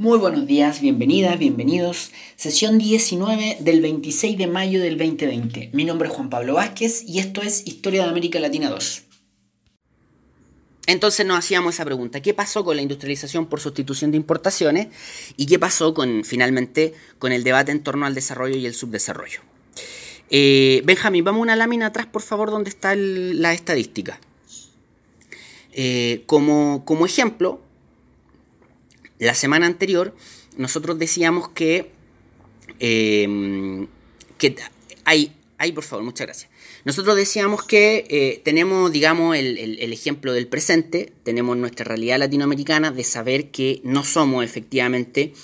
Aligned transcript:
Muy 0.00 0.18
buenos 0.18 0.46
días, 0.46 0.80
bienvenidas, 0.80 1.38
bienvenidos. 1.38 2.10
Sesión 2.34 2.78
19 2.78 3.58
del 3.60 3.82
26 3.82 4.38
de 4.38 4.46
mayo 4.46 4.80
del 4.80 4.96
2020. 4.96 5.72
Mi 5.74 5.84
nombre 5.84 6.08
es 6.08 6.14
Juan 6.14 6.30
Pablo 6.30 6.54
Vázquez 6.54 7.04
y 7.06 7.18
esto 7.18 7.42
es 7.42 7.66
Historia 7.66 8.04
de 8.04 8.08
América 8.08 8.40
Latina 8.40 8.70
2. 8.70 9.02
Entonces 10.86 11.26
nos 11.26 11.38
hacíamos 11.38 11.74
esa 11.74 11.84
pregunta, 11.84 12.22
¿qué 12.22 12.32
pasó 12.32 12.64
con 12.64 12.76
la 12.76 12.82
industrialización 12.82 13.44
por 13.44 13.60
sustitución 13.60 14.10
de 14.10 14.16
importaciones 14.16 14.88
y 15.36 15.44
qué 15.44 15.58
pasó 15.58 15.92
con 15.92 16.24
finalmente 16.24 16.94
con 17.18 17.32
el 17.32 17.44
debate 17.44 17.70
en 17.70 17.82
torno 17.82 18.06
al 18.06 18.14
desarrollo 18.14 18.56
y 18.56 18.64
el 18.64 18.72
subdesarrollo? 18.72 19.40
Eh, 20.30 20.80
Benjamín, 20.86 21.24
vamos 21.24 21.42
una 21.42 21.56
lámina 21.56 21.84
atrás, 21.88 22.06
por 22.06 22.22
favor, 22.22 22.50
donde 22.50 22.70
está 22.70 22.94
la 22.96 23.52
estadística. 23.52 24.18
Eh, 25.72 26.22
como, 26.24 26.86
como 26.86 27.04
ejemplo, 27.04 27.60
la 29.20 29.34
semana 29.34 29.66
anterior 29.66 30.14
nosotros 30.56 30.98
decíamos 30.98 31.48
que, 31.48 31.90
em, 32.80 33.86
que 34.38 34.56
hay, 35.04 35.32
hay, 35.58 35.72
por 35.72 35.84
favor, 35.84 36.04
muchas 36.04 36.26
gracias. 36.26 36.50
Nosotros 36.84 37.16
decíamos 37.16 37.62
que 37.62 38.06
eh, 38.08 38.40
tenemos, 38.44 38.90
digamos, 38.90 39.36
el, 39.36 39.92
ejemplo 39.92 40.32
del 40.32 40.46
presente, 40.46 41.12
tenemos 41.22 41.56
nuestra 41.56 41.84
realidad 41.84 42.18
latinoamericana 42.18 42.90
de 42.90 43.04
saber 43.04 43.50
que 43.50 43.80
no 43.84 44.02
somos 44.02 44.44
efectivamente 44.44 45.34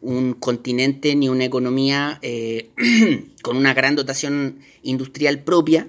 un 0.00 0.32
continente 0.32 1.14
ni 1.14 1.28
una 1.28 1.44
economía 1.44 2.18
eh, 2.22 2.70
con 3.42 3.56
una 3.56 3.74
gran 3.74 3.94
dotación 3.94 4.58
industrial 4.82 5.44
propia. 5.44 5.88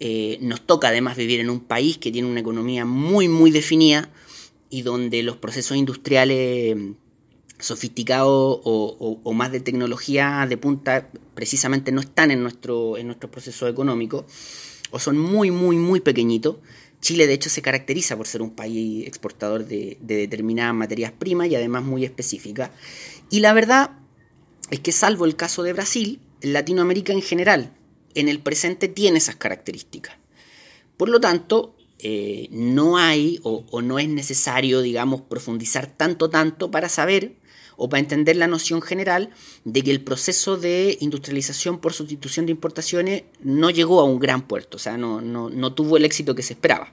Eh, 0.00 0.38
nos 0.40 0.66
toca 0.66 0.88
además 0.88 1.16
vivir 1.16 1.40
en 1.40 1.48
un 1.48 1.60
país 1.60 1.96
que 1.96 2.10
tiene 2.10 2.28
una 2.28 2.40
economía 2.40 2.84
muy, 2.84 3.28
muy 3.28 3.50
definida, 3.50 4.10
y 4.72 4.80
donde 4.80 5.22
los 5.22 5.36
procesos 5.36 5.76
industriales 5.76 6.74
sofisticados 7.58 8.60
o, 8.64 9.32
más 9.34 9.52
de 9.52 9.60
tecnología 9.60 10.46
de 10.48 10.56
punta 10.56 11.10
precisamente 11.34 11.92
no 11.92 12.00
están 12.00 12.30
en 12.30 12.42
nuestro, 12.42 12.96
en 12.96 13.06
nuestro 13.06 13.30
proceso 13.30 13.68
económico 13.68 14.26
o 14.90 14.98
son 14.98 15.18
muy, 15.18 15.50
muy, 15.50 15.76
muy 15.76 16.00
pequeñitos. 16.00 16.56
Chile 17.02 17.26
de 17.26 17.34
hecho 17.34 17.50
se 17.50 17.60
caracteriza 17.60 18.16
por 18.16 18.26
ser 18.26 18.40
un 18.40 18.52
país 18.52 19.06
exportador 19.06 19.66
de, 19.66 19.98
de 20.00 20.16
determinadas 20.16 20.74
materias 20.74 21.12
primas 21.12 21.48
y 21.48 21.54
además 21.54 21.84
muy 21.84 22.06
específicas. 22.06 22.70
Y 23.28 23.40
la 23.40 23.52
verdad 23.52 23.90
es 24.70 24.80
que 24.80 24.90
salvo 24.90 25.26
el 25.26 25.36
caso 25.36 25.62
de 25.62 25.74
Brasil, 25.74 26.18
Latinoamérica 26.40 27.12
en 27.12 27.20
general 27.20 27.74
en 28.14 28.30
el 28.30 28.40
presente 28.40 28.88
tiene 28.88 29.18
esas 29.18 29.36
características. 29.36 30.16
Por 30.96 31.10
lo 31.10 31.20
tanto, 31.20 31.74
eh, 32.04 32.48
no 32.50 32.98
hay 32.98 33.38
o, 33.44 33.80
no 33.80 34.00
es 34.00 34.08
necesario, 34.08 34.82
digamos, 34.82 35.20
profundizar 35.20 35.86
tanto, 35.86 36.28
tanto 36.30 36.68
para 36.68 36.88
saber 36.88 37.36
o 37.76 37.88
para 37.88 38.00
entender 38.00 38.34
la 38.34 38.48
noción 38.48 38.82
general 38.82 39.30
de 39.64 39.82
que 39.82 39.92
el 39.92 40.02
proceso 40.02 40.56
de 40.56 40.98
industrialización 41.00 41.78
por 41.78 41.92
sustitución 41.92 42.46
de 42.46 42.52
importaciones 42.52 43.22
no 43.40 43.70
llegó 43.70 44.00
a 44.00 44.04
un 44.04 44.18
gran 44.18 44.48
puerto, 44.48 44.78
o 44.78 44.80
sea, 44.80 44.98
no, 44.98 45.20
no, 45.20 45.72
tuvo 45.74 45.96
el 45.96 46.04
éxito 46.04 46.34
que 46.34 46.42
se 46.42 46.54
esperaba. 46.54 46.92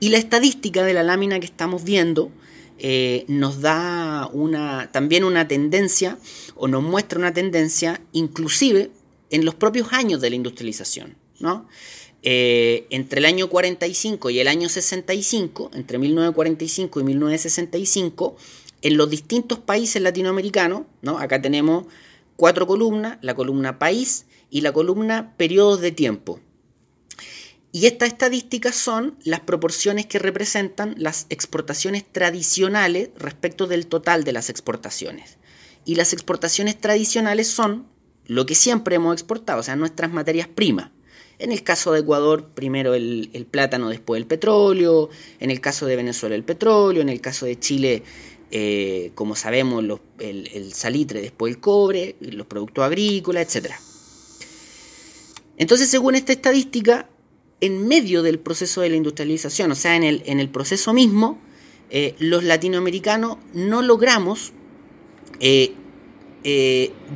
Y 0.00 0.08
la 0.08 0.16
estadística 0.16 0.82
de 0.82 0.94
la 0.94 1.02
lámina 1.02 1.38
que 1.38 1.44
estamos 1.44 1.84
viendo 1.84 2.32
eh, 2.78 3.26
nos 3.28 3.60
da 3.60 4.30
una, 4.32 4.90
también 4.90 5.22
una 5.22 5.48
tendencia 5.48 6.18
o 6.54 6.66
nos 6.66 6.82
muestra 6.82 7.18
una 7.18 7.34
tendencia 7.34 8.00
inclusive 8.12 8.90
en 9.28 9.44
los 9.44 9.54
propios 9.54 9.92
años 9.92 10.22
de 10.22 10.30
la 10.30 10.36
industrialización. 10.36 11.16
¿no? 11.40 11.66
Eh, 12.22 12.86
entre 12.90 13.20
el 13.20 13.24
año 13.24 13.48
45 13.48 14.30
y 14.30 14.40
el 14.40 14.48
año 14.48 14.68
65, 14.68 15.70
entre 15.74 15.98
1945 15.98 17.00
y 17.00 17.04
1965, 17.04 18.36
en 18.82 18.96
los 18.96 19.08
distintos 19.08 19.58
países 19.58 20.02
latinoamericanos, 20.02 20.82
¿no? 21.02 21.18
acá 21.18 21.40
tenemos 21.40 21.86
cuatro 22.36 22.66
columnas, 22.66 23.18
la 23.22 23.34
columna 23.34 23.78
país 23.78 24.26
y 24.50 24.60
la 24.60 24.72
columna 24.72 25.34
periodos 25.36 25.80
de 25.80 25.92
tiempo. 25.92 26.40
Y 27.72 27.86
estas 27.86 28.08
estadísticas 28.08 28.74
son 28.74 29.16
las 29.22 29.40
proporciones 29.40 30.06
que 30.06 30.18
representan 30.18 30.94
las 30.98 31.26
exportaciones 31.30 32.04
tradicionales 32.10 33.10
respecto 33.16 33.66
del 33.66 33.86
total 33.86 34.24
de 34.24 34.32
las 34.32 34.50
exportaciones. 34.50 35.38
Y 35.84 35.94
las 35.94 36.12
exportaciones 36.12 36.80
tradicionales 36.80 37.46
son 37.46 37.86
lo 38.26 38.44
que 38.44 38.56
siempre 38.56 38.96
hemos 38.96 39.14
exportado, 39.14 39.60
o 39.60 39.62
sea, 39.62 39.76
nuestras 39.76 40.10
materias 40.12 40.48
primas. 40.48 40.90
En 41.40 41.52
el 41.52 41.62
caso 41.62 41.92
de 41.92 42.00
Ecuador, 42.00 42.50
primero 42.54 42.92
el, 42.92 43.46
plátano, 43.50 43.88
después 43.88 44.20
el 44.20 44.26
petróleo. 44.26 45.08
En 45.38 45.50
el 45.50 45.58
caso 45.58 45.86
de 45.86 45.96
Venezuela, 45.96 46.34
el 46.34 46.44
petróleo. 46.44 47.00
En 47.00 47.08
el 47.08 47.22
caso 47.22 47.46
de 47.46 47.58
Chile, 47.58 48.02
eh, 48.50 49.12
como 49.14 49.34
sabemos, 49.34 49.82
el, 50.18 50.72
salitre, 50.74 51.22
después 51.22 51.54
el 51.54 51.60
cobre, 51.60 52.16
los 52.20 52.46
productos 52.46 52.84
agrícolas, 52.84 53.56
etc. 53.56 53.72
Entonces, 55.56 55.88
según 55.88 56.14
esta 56.14 56.32
estadística, 56.32 57.08
en 57.62 57.88
medio 57.88 58.22
del 58.22 58.38
proceso 58.38 58.82
de 58.82 58.90
la 58.90 58.96
industrialización, 58.96 59.72
o 59.72 59.74
sea, 59.74 59.96
en 59.96 60.02
el, 60.02 60.22
en 60.26 60.40
el 60.40 60.50
proceso 60.50 60.92
mismo, 60.92 61.40
eh, 61.88 62.14
los 62.18 62.44
latinoamericanos 62.44 63.38
no 63.54 63.80
logramos 63.80 64.52
eh, 65.40 65.72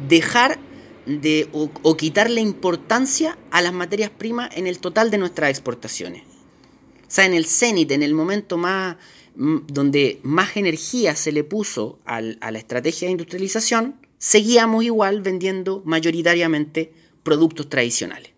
dejar 0.09 0.59
de, 1.07 1.49
o, 1.53 1.97
quitarle 1.97 2.41
importancia 2.41 3.39
a 3.51 3.63
las 3.63 3.73
materias 3.73 4.11
primas 4.11 4.51
en 4.57 4.67
el 4.67 4.79
total 4.79 5.11
de 5.11 5.19
nuestras 5.19 5.51
exportaciones. 5.51 6.23
O 6.23 7.11
sea, 7.15 7.27
en 7.27 7.35
el 7.35 7.47
cenit, 7.47 7.91
en 7.91 8.03
el 8.03 8.15
momento 8.15 8.57
más 8.57 8.97
donde 9.37 10.21
más 10.23 10.57
energía 10.57 11.17
se 11.17 11.33
le 11.33 11.43
puso 11.43 11.99
a 12.05 12.21
la 12.21 12.59
estrategia 12.59 13.09
de 13.09 13.13
industrialización, 13.13 13.97
seguíamos 14.19 14.85
igual 14.85 15.23
vendiendo 15.23 15.83
mayoritariamente 15.85 16.93
productos 17.25 17.69
tradicionales. 17.69 18.33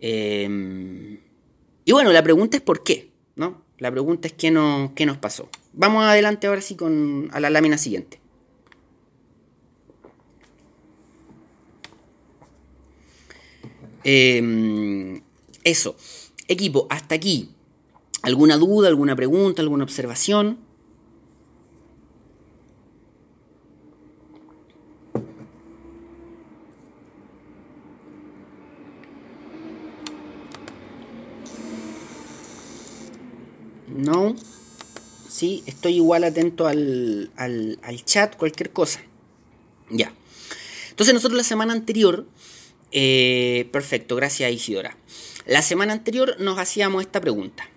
Em, 0.00 1.18
y 1.84 1.92
bueno, 1.92 2.12
la 2.12 2.22
pregunta 2.22 2.56
es 2.56 2.62
por 2.62 2.82
qué, 2.82 3.10
¿no? 3.36 3.62
La 3.78 3.90
pregunta 3.90 4.28
es 4.28 4.34
qué, 4.34 4.50
no, 4.50 4.92
qué 4.96 5.06
nos 5.06 5.18
pasó. 5.18 5.48
Vamos 5.72 6.04
adelante 6.04 6.48
ahora 6.48 6.60
sí 6.60 6.74
con 6.74 7.28
a 7.32 7.40
la 7.40 7.50
lámina 7.50 7.78
siguiente. 7.78 8.20
Em, 14.10 15.20
eso. 15.64 15.94
Equipo, 16.48 16.86
hasta 16.88 17.14
aquí. 17.14 17.50
¿Alguna 18.22 18.56
duda, 18.56 18.88
alguna 18.88 19.14
pregunta, 19.14 19.60
alguna 19.60 19.84
observación? 19.84 20.56
No. 33.94 34.34
Sí, 35.28 35.62
estoy 35.66 35.96
igual 35.96 36.24
atento 36.24 36.66
al, 36.66 37.30
al, 37.36 37.78
al 37.82 38.04
chat, 38.06 38.36
cualquier 38.38 38.72
cosa. 38.72 39.02
Ya. 39.90 40.14
Entonces 40.88 41.12
nosotros 41.12 41.36
la 41.36 41.44
semana 41.44 41.74
anterior 41.74 42.26
eh, 42.92 43.68
perfecto, 43.72 44.16
gracias 44.16 44.52
Isidora. 44.52 44.96
La 45.46 45.62
semana 45.62 45.92
anterior 45.92 46.36
nos 46.38 46.58
hacíamos 46.58 47.02
esta 47.02 47.20
pregunta. 47.20 47.68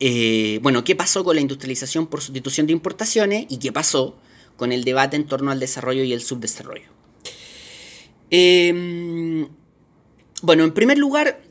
Eh, 0.00 0.58
bueno, 0.62 0.84
¿qué 0.84 0.96
pasó 0.96 1.22
con 1.22 1.36
la 1.36 1.42
industrialización 1.42 2.06
por 2.06 2.20
sustitución 2.20 2.66
de 2.66 2.72
importaciones 2.72 3.46
y 3.48 3.58
qué 3.58 3.72
pasó 3.72 4.16
con 4.56 4.72
el 4.72 4.84
debate 4.84 5.16
en 5.16 5.26
torno 5.26 5.50
al 5.50 5.60
desarrollo 5.60 6.02
y 6.02 6.12
el 6.12 6.22
subdesarrollo? 6.22 6.88
Em, 8.30 9.48
bueno, 10.42 10.64
en 10.64 10.72
primer 10.72 10.98
lugar, 10.98 11.42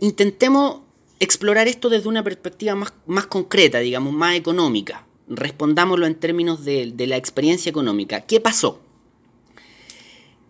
intentemos 0.00 0.82
explorar 1.18 1.68
esto 1.68 1.90
desde 1.90 2.08
una 2.08 2.24
perspectiva 2.24 2.74
más, 2.74 3.26
concreta, 3.26 3.80
digamos, 3.80 4.14
más 4.14 4.36
económica. 4.36 5.06
Respondámoslo 5.28 6.06
en 6.06 6.14
términos 6.14 6.64
de 6.64 7.06
la 7.06 7.16
experiencia 7.16 7.70
económica. 7.70 8.22
¿Qué 8.22 8.40
pasó? 8.40 8.80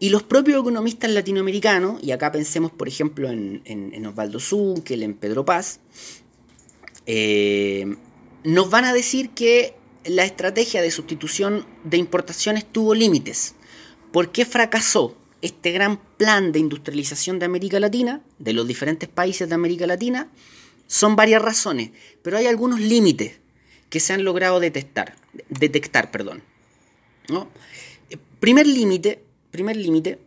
Y 0.02 0.08
los 0.08 0.23
propios 0.23 0.58
economistas 0.58 1.11
latinoamericanos, 1.11 2.02
y 2.02 2.11
acá 2.12 2.32
pensemos 2.32 2.73
por 2.73 2.88
ejemplo 2.88 3.29
en, 3.29 3.61
en, 3.67 4.06
Osvaldo 4.06 4.41
Zunkel, 4.41 5.02
en 5.02 5.12
Pedro 5.12 5.44
Paz, 5.44 5.81
eh, 7.05 7.85
nos 8.43 8.70
van 8.70 8.87
a 8.87 8.94
decir 8.94 9.29
que 9.31 9.75
la 10.06 10.25
estrategia 10.25 10.81
de 10.81 10.91
sustitución 10.91 11.67
de 11.85 11.99
importaciones 11.99 12.64
tuvo 12.64 12.94
límites. 12.94 13.55
¿Por 14.11 14.32
qué 14.32 14.47
fracasó 14.47 15.19
este 15.43 15.70
gran 15.70 16.00
plan 16.17 16.50
de 16.50 16.61
industrialización 16.61 17.38
de 17.38 17.44
América 17.44 17.79
Latina, 17.79 18.23
de 18.38 18.55
los 18.55 18.67
diferentes 18.67 19.06
países 19.06 19.50
de 19.50 19.55
América 19.55 19.87
Latina? 19.87 20.31
Son 20.87 21.14
varias 21.14 21.43
razones, 21.43 21.91
pero 22.23 22.38
hay 22.38 22.47
algunos 22.47 22.81
límites 22.81 23.38
que 23.91 24.00
se 24.00 24.14
han 24.14 24.25
logrado 24.25 24.61
detectar. 24.61 25.17
detectar 25.50 26.11
perdón. 26.11 26.43
¿no? 27.29 27.50
Primer 28.41 28.67
límite 28.67 29.23
primer 29.50 29.76
límite, 29.76 30.19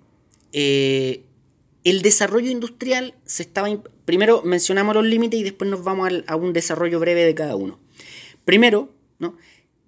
eh, 0.51 1.23
el 1.83 2.01
desarrollo 2.01 2.49
industrial 2.49 3.15
se 3.25 3.43
estaba... 3.43 3.69
Primero 4.05 4.41
mencionamos 4.43 4.95
los 4.95 5.05
límites 5.05 5.39
y 5.39 5.43
después 5.43 5.69
nos 5.69 5.83
vamos 5.83 6.09
a 6.27 6.35
un 6.35 6.53
desarrollo 6.53 6.99
breve 6.99 7.23
de 7.23 7.35
cada 7.35 7.55
uno. 7.55 7.79
Primero, 8.45 8.93
¿no? 9.19 9.37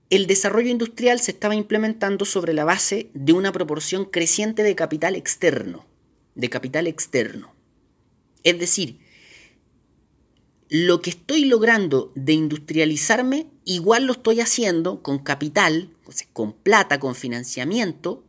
el 0.10 0.28
desarrollo 0.28 0.70
industrial 0.70 1.20
se 1.20 1.32
estaba 1.32 1.56
implementando 1.56 2.26
sobre 2.26 2.54
la 2.54 2.64
base 2.64 3.10
de 3.14 3.34
una 3.34 3.52
proporción 3.52 4.06
creciente 4.06 4.64
de 4.64 4.76
capital 4.76 5.16
externo, 5.16 5.86
de 6.36 6.50
capital 6.50 6.88
externo. 6.88 7.54
Es 8.44 8.60
decir, 8.60 9.00
lo 10.70 11.02
que 11.02 11.10
estoy 11.10 11.46
logrando 11.46 12.12
de 12.16 12.34
industrializarme, 12.34 13.48
igual 13.66 14.06
lo 14.06 14.14
estoy 14.14 14.42
haciendo 14.42 15.02
con 15.02 15.20
capital, 15.20 15.90
con 16.34 16.54
plata, 16.54 17.00
con 17.00 17.16
financiamiento, 17.16 18.24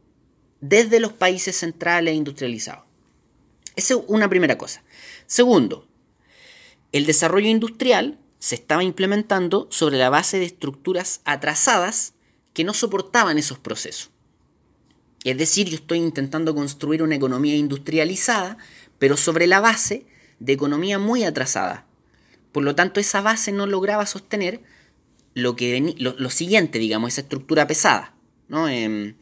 desde 0.69 1.01
los 1.01 1.13
países 1.13 1.57
centrales 1.57 2.15
industrializados. 2.15 2.85
Esa 3.77 3.95
es 3.95 4.01
una 4.07 4.29
primera 4.29 4.57
cosa. 4.57 4.83
Segundo, 5.27 5.87
el 6.93 7.07
desarrollo 7.07 7.49
industrial 7.49 8.19
se 8.39 8.55
estaba 8.55 8.83
implementando 8.83 9.67
sobre 9.71 9.99
la 9.99 10.11
base 10.11 10.39
de 10.39 10.47
estructuras 10.47 11.21
atrasadas 11.25 12.15
que 12.53 12.65
no 12.65 12.75
soportaban 12.75 13.39
esos 13.39 13.59
procesos. 13.59 14.11
Es 15.25 15.37
decir, 15.37 15.69
yo 15.69 15.77
estoy 15.77 15.99
intentando 15.99 16.55
construir 16.55 17.03
una 17.03 17.17
economía 17.17 17.57
industrializada, 17.57 18.57
pero 18.99 19.17
sobre 19.17 19.47
la 19.47 19.61
base 19.61 20.07
de 20.39 20.53
economía 20.53 20.99
muy 20.99 21.25
atrasada. 21.25 21.85
Por 22.53 22.63
lo 22.63 22.75
tanto, 22.75 23.01
esa 23.01 23.21
base 23.21 23.53
no 23.53 23.67
lograba 23.67 24.07
sostener 24.07 24.63
lo, 25.35 25.57
que 25.57 25.95
lo, 25.99 26.31
siguiente, 26.31 26.79
digamos, 26.79 27.13
esa 27.13 27.23
estructura 27.23 27.67
pesada. 27.67 28.15
¿no? 28.49 28.69
Em, 28.69 29.17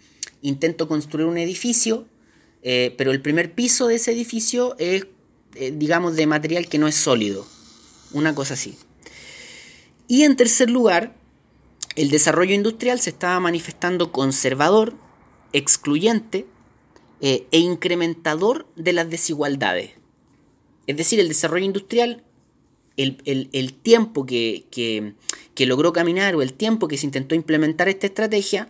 intento 0.44 0.86
construir 0.86 1.26
un 1.26 1.38
edificio, 1.38 2.06
eh, 2.62 2.94
pero 2.96 3.10
el 3.10 3.20
primer 3.20 3.54
piso 3.54 3.88
de 3.88 3.96
ese 3.96 4.12
edificio 4.12 4.76
es, 4.78 5.06
eh, 5.54 5.72
digamos, 5.74 6.16
de 6.16 6.26
material 6.26 6.68
que 6.68 6.78
no 6.78 6.86
es 6.86 6.94
sólido. 6.94 7.46
Una 8.12 8.34
cosa 8.34 8.54
así. 8.54 8.76
Y 10.06 10.22
en 10.22 10.36
tercer 10.36 10.70
lugar, 10.70 11.16
el 11.96 12.10
desarrollo 12.10 12.54
industrial 12.54 13.00
se 13.00 13.10
estaba 13.10 13.40
manifestando 13.40 14.12
conservador, 14.12 14.94
excluyente 15.52 16.46
eh, 17.20 17.46
e 17.50 17.58
incrementador 17.58 18.66
de 18.76 18.92
las 18.92 19.08
desigualdades. 19.08 19.92
Es 20.86 20.96
decir, 20.98 21.20
el 21.20 21.28
desarrollo 21.28 21.64
industrial, 21.64 22.22
el, 22.96 23.74
tiempo 23.82 24.26
que, 24.26 24.66
que, 24.70 25.66
logró 25.66 25.94
caminar 25.94 26.36
o 26.36 26.42
el 26.42 26.52
tiempo 26.52 26.86
que 26.86 26.98
se 26.98 27.06
intentó 27.06 27.34
implementar 27.34 27.88
esta 27.88 28.06
estrategia, 28.06 28.68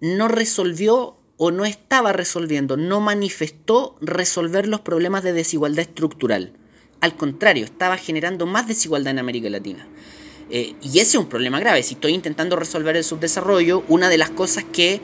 no 0.00 0.28
resolvió 0.28 1.16
o 1.36 1.50
no 1.50 1.64
estaba 1.64 2.12
resolviendo, 2.12 2.76
no 2.76 3.00
manifestó 3.00 3.96
resolver 4.00 4.66
los 4.66 4.80
problemas 4.80 5.22
de 5.22 5.32
desigualdad 5.32 5.80
estructural. 5.80 6.52
Al 7.00 7.16
contrario, 7.16 7.64
estaba 7.64 7.96
generando 7.96 8.44
más 8.46 8.66
desigualdad 8.66 9.12
en 9.12 9.20
América 9.20 9.48
Latina. 9.48 9.86
Eh, 10.50 10.74
y 10.82 10.98
ese 10.98 11.16
es 11.16 11.22
un 11.22 11.28
problema 11.28 11.60
grave. 11.60 11.82
Si 11.82 11.94
estoy 11.94 12.12
intentando 12.12 12.56
resolver 12.56 12.96
el 12.96 13.04
subdesarrollo, 13.04 13.84
una 13.88 14.08
de 14.08 14.18
las 14.18 14.30
cosas 14.30 14.64
que 14.64 15.00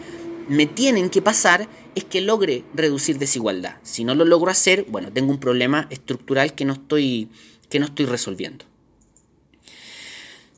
me 0.48 0.66
tienen 0.66 1.08
que 1.10 1.22
pasar 1.22 1.68
es 1.94 2.04
que 2.04 2.20
logre 2.20 2.64
reducir 2.74 3.18
desigualdad. 3.18 3.76
Si 3.82 4.04
no 4.04 4.14
lo 4.14 4.24
logro 4.24 4.50
hacer, 4.50 4.86
bueno, 4.88 5.12
tengo 5.12 5.30
un 5.30 5.38
problema 5.38 5.86
estructural 5.90 6.54
que 6.54 6.64
no 6.64 6.72
estoy, 6.72 7.28
que 7.68 7.78
no 7.78 7.86
estoy 7.86 8.06
resolviendo. 8.06 8.64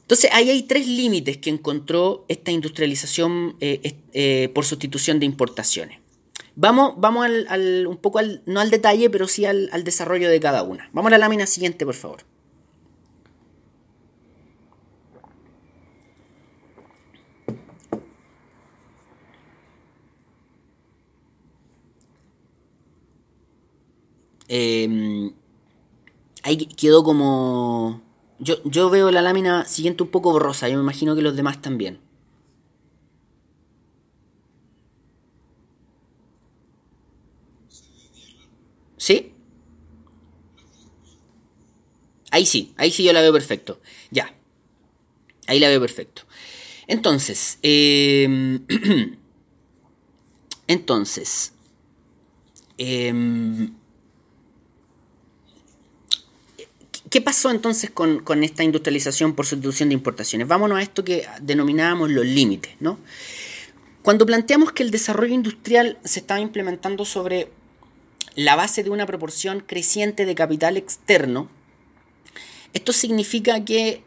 Entonces, 0.06 0.30
ahí 0.32 0.50
hay 0.50 0.62
tres 0.62 0.86
límites 0.86 1.36
que 1.38 1.50
encontró 1.50 2.24
esta 2.28 2.52
industrialización 2.52 3.56
eh, 3.58 3.96
eh, 4.12 4.52
por 4.54 4.64
sustitución 4.64 5.18
de 5.18 5.26
importaciones. 5.26 5.98
Vamos, 6.54 6.94
vamos 6.98 7.26
al, 7.26 7.88
un 7.88 7.96
poco 7.96 8.20
al, 8.20 8.40
no 8.46 8.60
al 8.60 8.70
detalle, 8.70 9.10
pero 9.10 9.26
sí 9.26 9.46
al, 9.46 9.82
desarrollo 9.82 10.30
de 10.30 10.38
cada 10.38 10.62
una. 10.62 10.88
Vamos 10.92 11.08
a 11.08 11.10
la 11.10 11.18
lámina 11.18 11.44
siguiente, 11.44 11.84
por 11.84 11.96
favor. 11.96 12.20
Eh, 24.46 25.32
ahí 26.44 26.58
quedó 26.58 27.02
como... 27.02 28.05
Yo, 28.38 28.62
yo 28.64 28.90
veo 28.90 29.10
la 29.10 29.22
lámina 29.22 29.64
siguiente 29.66 30.02
un 30.02 30.10
poco 30.10 30.32
borrosa, 30.32 30.68
yo 30.68 30.76
me 30.76 30.82
imagino 30.82 31.14
que 31.14 31.22
los 31.22 31.36
demás 31.36 31.60
también. 31.62 31.98
¿Sí? 38.96 39.32
Ahí 42.30 42.44
sí, 42.46 42.72
ahí 42.76 42.90
sí 42.90 43.04
yo 43.04 43.12
la 43.12 43.20
veo 43.22 43.32
perfecto. 43.32 43.80
Ya. 44.10 44.34
Ahí 45.46 45.60
la 45.60 45.68
veo 45.68 45.80
perfecto. 45.80 46.22
Entonces, 46.86 47.58
eh, 47.62 48.60
entonces, 50.66 51.52
eh, 52.78 53.12
¿Qué 57.16 57.22
pasó 57.22 57.50
entonces 57.50 57.88
con, 57.88 58.44
esta 58.44 58.62
industrialización 58.62 59.34
por 59.34 59.46
sustitución 59.46 59.88
de 59.88 59.94
importaciones? 59.94 60.48
Vámonos 60.48 60.76
a 60.76 60.82
esto 60.82 61.02
que 61.02 61.26
denominábamos 61.40 62.10
los 62.10 62.26
límites, 62.26 62.74
¿no? 62.78 62.98
Cuando 64.02 64.26
planteamos 64.26 64.72
que 64.72 64.82
el 64.82 64.90
desarrollo 64.90 65.32
industrial 65.32 65.96
se 66.04 66.20
estaba 66.20 66.40
implementando 66.40 67.06
sobre 67.06 67.48
la 68.34 68.54
base 68.54 68.84
de 68.84 68.90
una 68.90 69.06
proporción 69.06 69.60
creciente 69.60 70.26
de 70.26 70.34
capital 70.34 70.76
externo, 70.76 71.48
esto 72.74 72.92
significa 72.92 73.64
que 73.64 74.02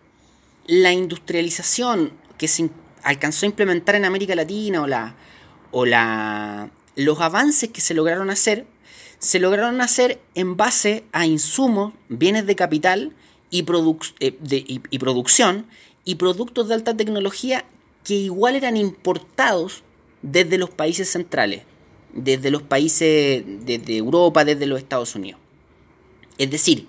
la 0.67 0.93
industrialización 0.93 2.11
que 2.37 2.47
se 2.47 2.69
alcanzó 3.01 3.47
a 3.47 3.49
implementar 3.49 3.95
en 3.95 4.05
América 4.05 4.35
Latina 4.35 4.83
o, 4.83 4.87
la, 4.87 5.15
o 5.71 5.87
la, 5.87 6.69
los 6.95 7.19
avances 7.21 7.69
que 7.69 7.81
se 7.81 7.95
lograron 7.95 8.29
hacer 8.29 8.67
se 9.19 9.39
lograron 9.39 9.81
hacer 9.81 10.19
en 10.33 10.57
base 10.57 11.03
a 11.11 11.25
insumos, 11.25 11.93
bienes 12.07 12.45
de 12.45 12.55
capital 12.55 13.13
y, 13.51 13.65
eh, 14.19 14.37
y, 14.89 14.99
producción 14.99 15.67
y 16.05 16.15
productos 16.15 16.67
de 16.67 16.73
alta 16.75 16.95
tecnología 16.95 17.65
que 18.03 18.15
igual 18.15 18.55
eran 18.55 18.77
importados 18.77 19.83
desde 20.21 20.57
los 20.57 20.69
países 20.69 21.09
centrales, 21.09 21.63
desde 22.13 22.49
los 22.49 22.63
países 22.63 23.43
de 23.45 23.97
Europa, 23.97 24.45
desde 24.45 24.65
los 24.65 24.79
Estados 24.79 25.15
Unidos. 25.15 25.39
Es 26.37 26.49
decir, 26.49 26.87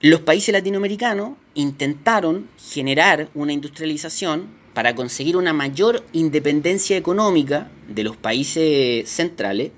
los 0.00 0.20
países 0.20 0.52
latinoamericanos 0.54 1.36
intentaron 1.54 2.48
generar 2.58 3.28
una 3.34 3.52
industrialización 3.52 4.48
para 4.72 4.94
conseguir 4.94 5.36
una 5.36 5.52
mayor 5.52 6.06
independencia 6.12 6.96
económica 6.96 7.70
de 7.86 8.04
los 8.04 8.16
países 8.16 9.08
centrales 9.10 9.72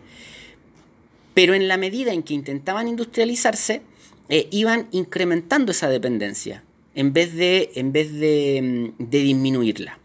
pero 1.34 1.54
en 1.54 1.68
la 1.68 1.76
medida 1.76 2.12
en 2.12 2.22
que 2.22 2.34
intentaban 2.34 2.88
industrializarse, 2.88 3.82
eh, 4.28 4.48
iban 4.50 4.88
incrementando 4.92 5.72
esa 5.72 5.88
dependencia 5.88 6.62
en 6.94 7.12
vez 7.12 7.34
de, 7.34 7.70
en 7.74 7.92
vez 7.92 8.12
de, 8.12 8.92
mm, 8.98 9.10
disminuirla. 9.10 9.98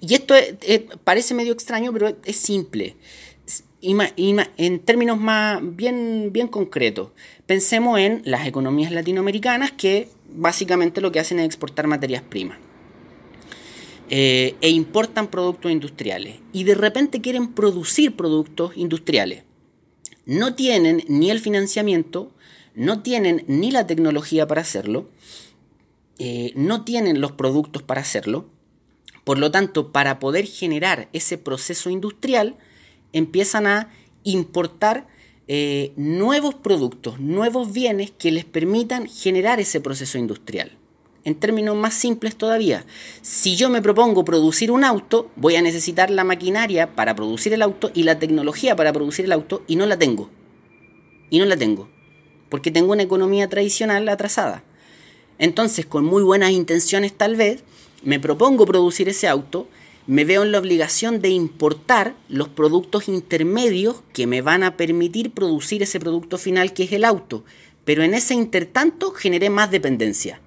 Y 0.00 0.14
esto 0.14 0.34
parece 1.04 1.34
medio 1.34 1.52
extraño, 1.52 1.92
pero 1.92 2.16
es 2.24 2.36
simple. 2.36 2.96
en 3.82 4.78
términos 4.80 5.18
más 5.18 5.60
bien, 5.62 6.30
bien 6.32 6.48
concretos, 6.48 7.10
pensemos 7.46 7.98
en 7.98 8.22
las 8.24 8.46
economías 8.46 8.92
latinoamericanas 8.92 9.72
que 9.72 10.08
básicamente 10.32 11.00
lo 11.00 11.10
que 11.10 11.20
hacen 11.20 11.40
es 11.40 11.46
exportar 11.46 11.86
materias 11.88 12.22
primas. 12.22 12.58
Eh, 14.08 14.56
e 14.60 14.68
importan 14.68 15.28
productos 15.28 15.72
industriales. 15.72 16.36
Y 16.52 16.64
de 16.64 16.74
repente 16.74 17.20
quieren 17.20 17.48
producir 17.54 18.14
productos 18.14 18.76
industriales 18.76 19.44
no 20.26 20.54
tienen 20.54 21.04
ni 21.08 21.30
el 21.30 21.40
financiamiento, 21.40 22.32
no 22.74 23.02
tienen 23.02 23.44
ni 23.46 23.70
la 23.70 23.86
tecnología 23.86 24.46
para 24.46 24.60
hacerlo, 24.60 25.08
eh, 26.18 26.52
no 26.54 26.84
tienen 26.84 27.20
los 27.20 27.32
productos 27.32 27.82
para 27.82 28.00
hacerlo. 28.00 28.46
Por 29.24 29.38
lo 29.38 29.50
tanto, 29.50 29.92
para 29.92 30.18
poder 30.18 30.46
generar 30.46 31.08
ese 31.12 31.38
proceso 31.38 31.90
industrial, 31.90 32.56
empiezan 33.12 33.66
a 33.66 33.90
importar 34.24 35.06
eh, 35.48 35.92
nuevos 35.96 36.54
productos, 36.54 37.20
nuevos 37.20 37.72
bienes 37.72 38.10
que 38.10 38.32
les 38.32 38.44
permitan 38.44 39.08
generar 39.08 39.60
ese 39.60 39.80
proceso 39.80 40.18
industrial 40.18 40.78
en 41.24 41.36
términos 41.36 41.76
más 41.76 41.94
simples 41.94 42.36
todavía, 42.36 42.84
si 43.20 43.54
yo 43.54 43.68
me 43.68 43.82
propongo 43.82 44.24
producir 44.24 44.72
un 44.72 44.84
auto, 44.84 45.30
voy 45.36 45.54
a 45.56 45.62
necesitar 45.62 46.10
la 46.10 46.24
maquinaria 46.24 46.94
para 46.94 47.14
producir 47.14 47.52
el 47.52 47.62
auto 47.62 47.90
y 47.94 48.02
la 48.02 48.18
tecnología 48.18 48.74
para 48.74 48.92
producir 48.92 49.26
el 49.26 49.32
auto 49.32 49.62
y 49.68 49.76
no 49.76 49.86
la 49.86 49.98
tengo. 49.98 50.30
Y 51.30 51.38
no 51.38 51.44
la 51.44 51.56
tengo. 51.56 51.88
Porque 52.48 52.70
tengo 52.70 52.92
una 52.92 53.04
economía 53.04 53.48
tradicional 53.48 54.08
atrasada. 54.08 54.64
Entonces, 55.38 55.86
con 55.86 56.04
muy 56.04 56.22
buenas 56.22 56.50
intenciones 56.50 57.12
tal 57.12 57.36
vez, 57.36 57.62
me 58.02 58.18
propongo 58.18 58.66
producir 58.66 59.08
ese 59.08 59.28
auto, 59.28 59.68
me 60.08 60.24
veo 60.24 60.42
en 60.42 60.50
la 60.50 60.58
obligación 60.58 61.22
de 61.22 61.28
importar 61.28 62.16
los 62.28 62.48
productos 62.48 63.08
intermedios 63.08 64.02
que 64.12 64.26
me 64.26 64.42
van 64.42 64.64
a 64.64 64.76
permitir 64.76 65.30
producir 65.30 65.82
ese 65.84 66.00
producto 66.00 66.36
final 66.36 66.72
que 66.72 66.82
es 66.82 66.92
el 66.92 67.04
auto. 67.04 67.44
Pero 67.84 68.02
en 68.02 68.14
ese 68.14 68.34
intertanto 68.34 69.12
generé 69.12 69.50
más 69.50 69.70
dependencia 69.70 70.40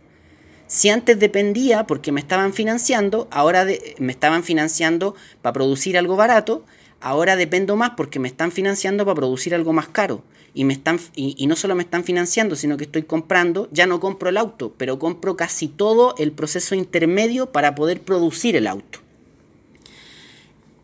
Si 0.68 0.90
antes 0.90 1.20
dependía 1.20 1.86
porque 1.86 2.12
me 2.12 2.20
estaban 2.20 2.54
financiando, 2.54 3.28
ahora 3.32 3.68
me 4.00 4.12
estaban 4.12 4.44
financiando 4.44 5.16
para 5.42 5.54
producir 5.54 5.98
algo 5.98 6.16
barato, 6.16 6.66
ahora 7.02 7.36
dependo 7.36 7.76
más 7.76 7.92
porque 7.92 8.20
me 8.20 8.28
están 8.28 8.52
financiando 8.52 9.06
para 9.06 9.16
producir 9.16 9.54
algo 9.54 9.74
más 9.74 9.88
caro. 9.88 10.24
Y, 10.56 10.64
me 10.64 10.74
están, 10.74 11.00
y, 11.16 11.46
no 11.48 11.56
solo 11.58 11.76
me 11.76 11.84
están 11.84 12.06
financiando, 12.06 12.56
sino 12.56 12.78
que 12.78 12.86
estoy 12.86 13.04
comprando, 13.04 13.68
ya 13.72 13.88
no 13.88 14.00
compro 14.00 14.30
el 14.30 14.38
auto, 14.38 14.74
pero 14.78 14.98
compro 14.98 15.36
casi 15.36 15.68
todo 15.68 16.16
el 16.18 16.32
proceso 16.32 16.76
intermedio 16.76 17.52
para 17.52 17.76
poder 17.76 18.02
producir 18.02 18.56
el 18.56 18.66
auto. 18.66 19.00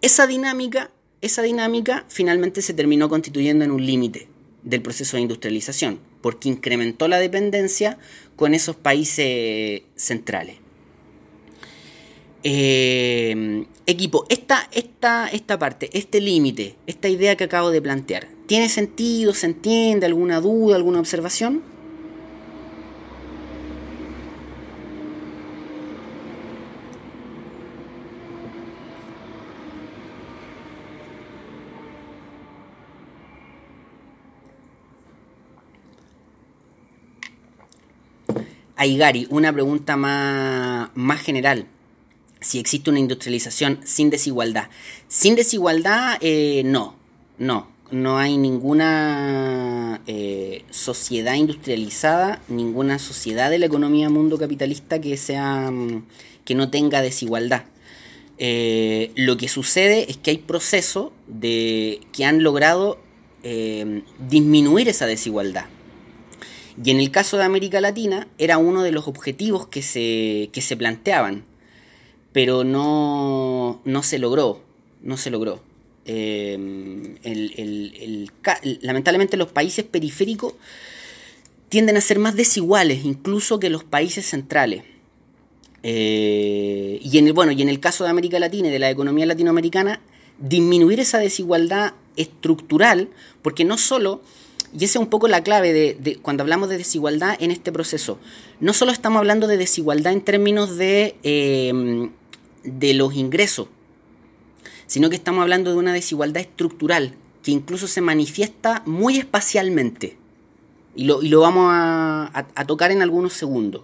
Esa 0.02 0.28
dinámica, 0.28 0.92
esa 1.22 1.42
dinámica 1.42 2.06
finalmente 2.10 2.62
se 2.62 2.74
terminó 2.74 3.08
constituyendo 3.08 3.64
en 3.64 3.72
un 3.72 3.86
límite 3.86 4.28
del 4.64 4.82
proceso 4.82 5.16
de 5.16 5.24
industrialización, 5.24 6.00
porque 6.22 6.50
incrementó 6.50 7.08
la 7.08 7.18
dependencia 7.18 7.98
con 8.42 8.56
esos 8.56 8.76
países 8.76 9.84
centrales. 9.96 10.56
Eh, 12.44 13.66
equipo, 13.86 14.26
esta, 14.30 14.68
esta, 14.72 15.28
esta 15.28 15.60
parte, 15.60 15.92
este 15.94 16.20
límite, 16.20 16.76
esta 16.88 17.08
idea 17.08 17.38
que 17.38 17.44
acabo 17.44 17.70
de 17.70 17.84
plantear, 17.84 18.28
¿tiene 18.48 18.68
sentido? 18.68 19.36
¿Se 19.36 19.46
entiende? 19.46 20.08
¿Alguna 20.08 20.42
duda? 20.42 20.76
¿Alguna 20.76 21.00
observación? 21.00 21.62
Gary, 38.90 39.28
una 39.30 39.54
pregunta 39.54 39.96
más, 39.96 40.90
más 40.96 41.22
general. 41.22 41.68
Si 42.40 42.60
existe 42.60 42.90
una 42.90 43.00
industrialización 43.00 43.80
sin 43.84 44.10
desigualdad. 44.10 44.70
Sin 45.08 45.36
desigualdad, 45.36 46.18
eh, 46.22 46.64
no, 46.66 46.96
no. 47.38 47.70
No 47.92 48.18
hay 48.18 48.38
ninguna 48.38 50.02
eh, 50.08 50.64
sociedad 50.70 51.36
industrializada, 51.36 52.42
ninguna 52.48 53.00
sociedad 53.00 53.50
de 53.50 53.60
la 53.60 53.66
economía 53.66 54.10
mundo 54.10 54.38
capitalista 54.38 55.02
que 55.02 55.18
sea 55.18 55.70
mm, 55.70 56.06
que 56.46 56.56
no 56.56 56.72
tenga 56.72 57.02
desigualdad. 57.02 57.66
Eh, 58.38 59.12
lo 59.16 59.36
que 59.36 59.50
sucede 59.50 60.10
es 60.10 60.18
que 60.18 60.32
hay 60.32 60.38
procesos 60.38 61.12
de, 61.28 62.00
que 62.14 62.26
han 62.26 62.44
logrado 62.44 63.00
disminuir 64.30 64.88
esa 64.88 65.08
desigualdad. 65.08 65.66
Y 66.84 66.92
en 66.92 67.00
el 67.00 67.12
caso 67.12 67.38
de 67.38 67.44
América 67.44 67.82
Latina 67.82 68.28
era 68.38 68.58
uno 68.58 68.84
de 68.84 68.92
los 68.92 69.08
objetivos 69.08 69.68
que 69.68 69.82
se, 69.82 70.50
se 70.54 70.78
planteaban, 70.78 71.44
pero 72.32 72.64
no, 72.64 73.82
no, 73.84 74.04
se 74.04 74.20
logró, 74.20 74.64
no 75.02 75.18
se 75.18 75.32
logró. 75.32 75.62
Em, 76.06 77.16
lamentablemente 78.82 79.38
los 79.38 79.52
países 79.52 79.86
periféricos 79.86 80.54
tienden 81.70 81.96
a 81.96 82.02
ser 82.02 82.20
más 82.20 82.36
desiguales 82.36 83.06
incluso 83.06 83.60
que 83.60 83.70
los 83.70 83.84
países 83.84 84.26
centrales. 84.26 84.84
Eh, 85.84 87.00
y, 87.02 87.18
en 87.18 87.28
el, 87.28 87.34
bueno, 87.34 87.52
y 87.52 87.62
en 87.62 87.70
el 87.70 87.80
caso 87.80 88.04
de 88.04 88.10
América 88.10 88.40
Latina 88.40 88.68
y 88.68 88.72
de 88.72 88.80
la 88.80 88.90
economía 88.90 89.26
latinoamericana, 89.26 90.02
disminuir 90.40 91.00
esa 91.00 91.20
desigualdad 91.20 91.94
estructural, 92.16 93.10
porque 93.42 93.64
no 93.66 93.78
solo 93.78 94.22
y 94.78 94.86
esa 94.86 95.00
es 95.00 95.04
un 95.04 95.10
poco 95.10 95.28
la 95.28 95.44
clave 95.44 95.74
de, 95.74 96.20
cuando 96.22 96.44
hablamos 96.44 96.70
de 96.70 96.78
desigualdad 96.78 97.36
en 97.40 97.52
este 97.52 97.72
proceso. 97.72 98.20
No 98.60 98.74
solo 98.74 98.92
estamos 98.92 99.20
hablando 99.20 99.48
de 99.48 99.58
desigualdad 99.58 100.14
en 100.14 100.22
términos 100.22 100.78
de, 100.78 101.16
em, 101.24 102.12
de 102.64 102.94
los 102.94 103.14
ingresos, 103.14 103.68
sino 104.88 105.10
que 105.10 105.16
estamos 105.16 105.42
hablando 105.42 105.72
de 105.72 105.78
una 105.78 105.94
desigualdad 105.94 106.42
estructural 106.42 107.16
que 107.44 107.52
incluso 107.52 107.88
se 107.88 108.02
manifiesta 108.02 108.84
muy 108.86 109.18
espacialmente. 109.18 110.18
Y 110.96 111.06
lo, 111.06 111.22
y 111.22 111.30
lo 111.30 111.42
vamos 111.42 111.70
a, 111.72 112.46
a, 112.54 112.68
tocar 112.68 112.92
en 112.92 113.02
algunos 113.02 113.34
segundos. 113.34 113.84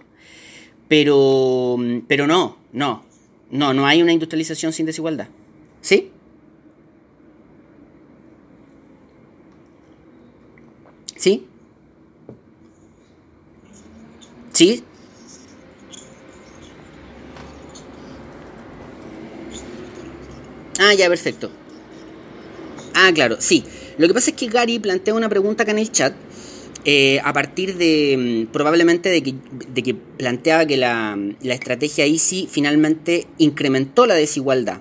Pero, 0.88 1.76
pero 2.06 2.26
no, 2.26 2.58
no, 2.72 3.04
no, 3.50 3.74
no 3.74 3.86
hay 3.86 4.02
una 4.02 4.12
industrialización 4.12 4.72
sin 4.72 4.86
desigualdad. 4.86 5.28
¿Sí? 5.80 6.12
¿Sí? 14.58 14.82
Ah, 20.80 20.94
ya, 20.94 21.08
perfecto. 21.08 21.48
Ah, 22.92 23.12
claro, 23.14 23.36
sí. 23.38 23.62
Lo 23.98 24.08
que 24.08 24.14
pasa 24.14 24.30
es 24.30 24.36
que 24.36 24.48
Gary 24.48 24.80
plantea 24.80 25.14
una 25.14 25.28
pregunta 25.28 25.62
acá 25.62 25.70
en 25.70 25.78
el 25.78 25.92
chat. 25.92 26.12
Eh, 26.84 27.20
a 27.22 27.32
partir 27.32 27.76
de 27.76 28.46
mm, 28.48 28.52
probablemente 28.52 29.08
de 29.10 29.22
que, 29.22 29.36
de 29.72 29.82
que 29.84 29.94
planteaba 29.94 30.66
que 30.66 30.76
la, 30.76 31.16
la 31.40 31.54
estrategia 31.54 32.04
Easy 32.06 32.48
finalmente 32.50 33.28
incrementó 33.38 34.06
la 34.06 34.16
desigualdad 34.16 34.80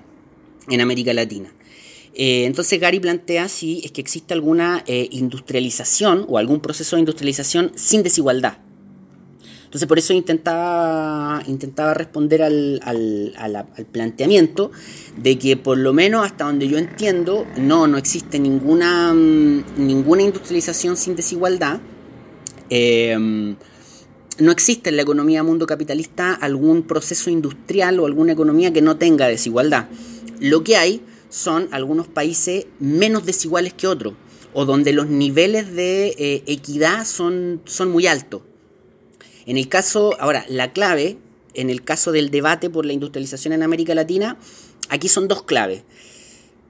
en 0.69 0.81
América 0.81 1.13
Latina. 1.13 1.53
Eh, 2.15 2.46
entonces 2.46 2.79
Gary 2.79 3.00
plantea 3.00 3.48
si 3.48 3.81
es 3.84 3.91
que 3.91 4.01
existe 4.01 4.34
alguna 4.34 4.84
eh, 4.88 5.07
industrialización 5.12 6.25
o 6.27 6.39
algún 6.39 6.62
proceso 6.62 6.96
de 6.96 7.01
industrialización 7.01 7.74
sin 7.75 8.01
desigualdad. 8.01 8.57
Entonces 9.67 9.86
por 9.86 10.00
eso 10.00 10.13
intentaba, 10.13 11.43
intentaba 11.45 11.93
responder 11.93 12.41
al, 12.41 12.79
planteamiento 13.91 14.71
de 15.17 15.38
que 15.38 15.57
por 15.57 15.77
lo 15.77 15.91
menos 15.91 16.25
hasta 16.25 16.45
donde 16.45 16.69
yo 16.69 16.77
entiendo, 16.77 17.45
no, 17.57 17.86
no 17.86 17.97
existe 17.97 18.39
ninguna, 18.39 19.13
mm, 19.13 19.63
ninguna 19.75 20.24
industrialización 20.24 20.95
sin 20.95 21.17
desigualdad. 21.17 21.81
Em, 22.69 23.57
no 24.39 24.51
existe 24.53 24.89
en 24.89 24.95
la 24.95 25.01
economía 25.01 25.43
mundo 25.43 25.67
capitalista 25.67 26.33
algún 26.33 26.83
proceso 26.83 27.29
industrial 27.29 28.00
o 28.00 28.05
alguna 28.05 28.31
economía 28.31 28.71
que 28.71 28.81
no 28.81 28.95
tenga 28.95 29.27
desigualdad. 29.27 29.89
Lo 30.39 30.63
que 30.63 30.77
hay 30.77 31.01
son 31.27 31.67
algunos 31.71 32.07
países 32.07 32.67
menos 32.79 33.25
desiguales 33.25 33.74
que 33.74 33.88
otros, 33.88 34.13
o 34.53 34.63
donde 34.63 34.93
los 34.93 35.07
niveles 35.07 35.74
de 35.75 36.15
eh, 36.17 36.43
equidad 36.47 37.05
son, 37.05 37.62
son 37.65 37.91
muy 37.91 38.07
altos. 38.07 38.43
En 39.48 39.58
el 39.58 39.68
caso, 39.68 40.16
ahora, 40.20 40.46
la 40.50 40.72
clave, 40.72 41.18
en 41.56 41.72
el 41.72 41.84
caso 41.84 42.12
del 42.12 42.30
debate 42.30 42.70
por 42.70 42.86
la 42.86 42.94
industrialización 42.94 43.54
en 43.54 43.63
América 43.63 43.96
Latina, 43.96 44.38
aquí 44.89 45.08
son 45.08 45.27
dos 45.27 45.42
claves. 45.42 45.82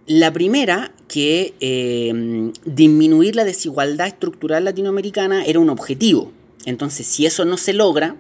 La 0.06 0.32
primera, 0.32 0.94
que 1.10 1.54
eh, 1.60 2.52
disminuir 2.64 3.36
la 3.36 3.44
desigualdad 3.44 4.08
estructural 4.08 4.64
latinoamericana 4.64 5.44
era 5.44 5.60
un 5.60 5.70
objetivo. 5.70 6.32
Entonces, 6.66 7.06
si 7.08 7.26
eso 7.26 7.44
no 7.44 7.58
se 7.58 7.74
logra, 7.74 8.16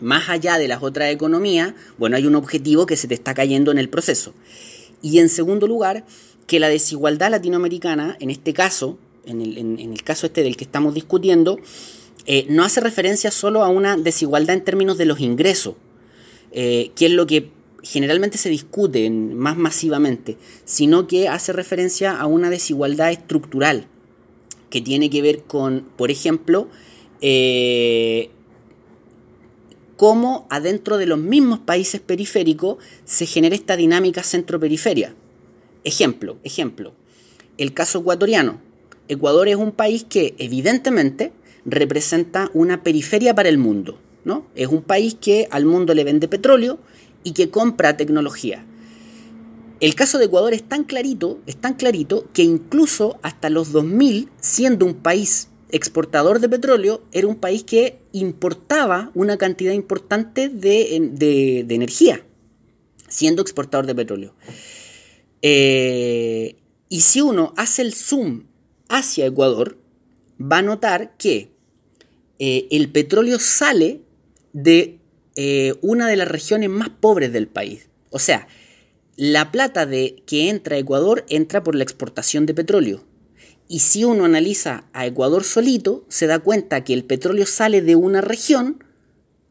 más 0.00 0.28
allá 0.28 0.58
de 0.58 0.68
las 0.68 0.82
otras 0.82 1.10
economías, 1.10 1.72
bueno, 1.96 2.16
hay 2.16 2.26
un 2.26 2.34
objetivo 2.34 2.86
que 2.86 2.96
se 2.96 3.08
te 3.08 3.14
está 3.14 3.32
cayendo 3.32 3.70
en 3.70 3.78
el 3.78 3.88
proceso. 3.88 4.34
Y 5.02 5.18
en 5.18 5.28
segundo 5.28 5.66
lugar, 5.66 6.04
que 6.46 6.60
la 6.60 6.68
desigualdad 6.68 7.30
latinoamericana, 7.30 8.16
en 8.20 8.30
este 8.30 8.52
caso, 8.52 8.98
en 9.24 9.40
el, 9.40 10.02
caso 10.02 10.26
este 10.26 10.42
del 10.42 10.56
que 10.56 10.64
estamos 10.64 10.94
discutiendo, 10.94 11.58
eh, 12.26 12.46
no 12.48 12.64
hace 12.64 12.80
referencia 12.80 13.30
solo 13.30 13.62
a 13.64 13.68
una 13.68 13.96
desigualdad 13.96 14.56
en 14.56 14.64
términos 14.64 14.98
de 14.98 15.04
los 15.04 15.20
ingresos, 15.20 15.74
eh, 16.52 16.90
que 16.94 17.06
es 17.06 17.12
lo 17.12 17.26
que 17.26 17.50
generalmente 17.82 18.38
se 18.38 18.48
discute 18.48 19.08
más 19.10 19.56
masivamente, 19.56 20.38
sino 20.64 21.06
que 21.06 21.28
hace 21.28 21.52
referencia 21.52 22.18
a 22.18 22.26
una 22.26 22.48
desigualdad 22.48 23.10
estructural, 23.10 23.86
que 24.70 24.80
tiene 24.80 25.10
que 25.10 25.22
ver 25.22 25.42
con, 25.42 25.86
por 25.96 26.10
ejemplo, 26.10 26.68
eh, 27.20 28.30
cómo 29.96 30.46
adentro 30.50 30.96
de 30.96 31.06
los 31.06 31.18
mismos 31.18 31.60
países 31.60 32.00
periféricos 32.00 32.78
se 33.04 33.26
genera 33.26 33.54
esta 33.54 33.76
dinámica 33.76 34.22
centro-periferia. 34.22 35.14
Ejemplo, 35.84 36.38
ejemplo, 36.42 36.94
el 37.58 37.74
caso 37.74 38.00
ecuatoriano. 38.00 38.60
Ecuador 39.08 39.48
es 39.48 39.56
un 39.56 39.72
país 39.72 40.04
que 40.08 40.34
evidentemente 40.38 41.32
representa 41.64 42.50
una 42.54 42.82
periferia 42.82 43.34
para 43.34 43.48
el 43.48 43.58
mundo, 43.58 43.98
¿no? 44.24 44.46
Es 44.54 44.68
un 44.68 44.82
país 44.82 45.16
que 45.20 45.48
al 45.50 45.64
mundo 45.64 45.94
le 45.94 46.04
vende 46.04 46.28
petróleo 46.28 46.78
y 47.22 47.32
que 47.32 47.50
compra 47.50 47.96
tecnología. 47.96 48.64
El 49.80 49.94
caso 49.94 50.18
de 50.18 50.26
Ecuador 50.26 50.54
es 50.54 50.62
tan 50.62 50.84
clarito, 50.84 51.40
es 51.46 51.56
tan 51.56 51.74
clarito 51.74 52.28
que 52.32 52.42
incluso 52.42 53.18
hasta 53.22 53.50
los 53.50 53.72
2000, 53.72 54.28
siendo 54.40 54.86
un 54.86 54.94
país 54.94 55.48
exportador 55.70 56.38
de 56.38 56.48
petróleo, 56.48 57.02
era 57.12 57.26
un 57.26 57.36
país 57.36 57.64
que 57.64 57.98
importaba 58.12 59.10
una 59.14 59.36
cantidad 59.36 59.72
importante 59.72 60.48
de, 60.48 60.94
energía, 60.94 62.24
siendo 63.08 63.42
exportador 63.42 63.86
de 63.86 63.94
petróleo. 63.94 64.34
Eh, 65.42 66.56
y 66.88 67.00
si 67.00 67.20
uno 67.20 67.52
hace 67.56 67.82
el 67.82 67.92
zoom 67.92 68.44
hacia 68.88 69.26
Ecuador, 69.26 69.76
va 70.40 70.58
a 70.58 70.62
notar 70.62 71.16
que 71.16 71.50
eh, 72.38 72.66
el 72.70 72.90
petróleo 72.90 73.38
sale 73.38 74.00
de 74.52 74.98
eh, 75.36 75.74
una 75.82 76.08
de 76.08 76.16
las 76.16 76.28
regiones 76.28 76.70
más 76.70 76.88
pobres 76.88 77.32
del 77.32 77.48
país. 77.48 77.88
O 78.10 78.18
sea, 78.18 78.46
la 79.16 79.52
plata 79.52 79.86
de, 79.86 80.22
que 80.26 80.48
entra 80.48 80.76
a 80.76 80.78
Ecuador 80.78 81.24
entra 81.28 81.62
por 81.62 81.74
la 81.74 81.84
exportación 81.84 82.46
de 82.46 82.54
petróleo. 82.54 83.04
Y 83.68 83.80
si 83.80 84.04
uno 84.04 84.24
analiza 84.24 84.84
a 84.92 85.06
Ecuador 85.06 85.44
solito, 85.44 86.04
se 86.08 86.26
da 86.26 86.38
cuenta 86.38 86.84
que 86.84 86.94
el 86.94 87.04
petróleo 87.04 87.46
sale 87.46 87.80
de 87.80 87.96
una 87.96 88.20
región 88.20 88.84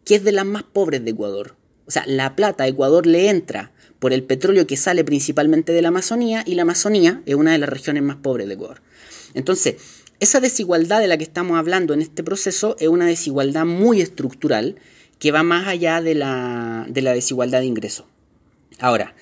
que 0.06 0.16
es 0.16 0.24
de 0.24 0.32
las 0.32 0.46
más 0.46 0.64
pobres 0.64 1.04
de 1.04 1.12
Ecuador. 1.12 1.56
O 1.86 1.92
sea, 1.92 2.04
la 2.06 2.36
plata 2.36 2.64
a 2.64 2.68
Ecuador 2.68 3.08
le 3.08 3.30
entra 3.30 3.72
por 4.00 4.14
el 4.14 4.24
petróleo 4.24 4.68
que 4.68 4.78
sale 4.78 5.04
principalmente 5.04 5.72
de 5.72 5.82
la 5.82 5.88
Amazonía 5.88 6.44
y 6.46 6.56
la 6.56 6.64
Amazonía 6.64 7.22
es 7.26 7.36
una 7.36 7.54
de 7.54 7.58
las 7.58 7.70
regiones 7.70 8.04
más 8.04 8.18
pobres 8.18 8.48
de 8.48 8.54
Ecuador. 8.54 8.82
Entonces, 9.34 9.76
esa 10.24 10.40
desigualdad 10.40 11.00
de 11.00 11.08
la 11.08 11.18
que 11.18 11.24
estamos 11.24 11.58
hablando 11.58 11.94
en 11.94 12.02
este 12.02 12.24
proceso 12.24 12.76
es 12.80 12.88
una 12.88 13.06
desigualdad 13.06 13.66
muy 13.66 14.02
estructural 14.02 14.78
que 15.20 15.32
va 15.32 15.44
más 15.44 15.68
allá 15.68 16.02
de 16.02 16.16
la, 16.16 16.88
desigualdad 16.90 17.60
de 17.60 17.66
ingresos. 17.66 18.06
Ahora, 18.80 19.16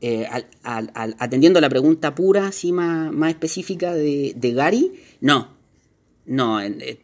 eh, 0.00 0.28
atendiendo 0.62 1.58
a 1.58 1.62
la 1.62 1.68
pregunta 1.68 2.14
pura, 2.14 2.48
así 2.48 2.72
más, 2.72 3.30
específica 3.30 3.94
de, 3.94 4.52
Gary, 4.54 4.92
no, 5.20 5.56
no, 6.26 6.60
eh, 6.60 7.00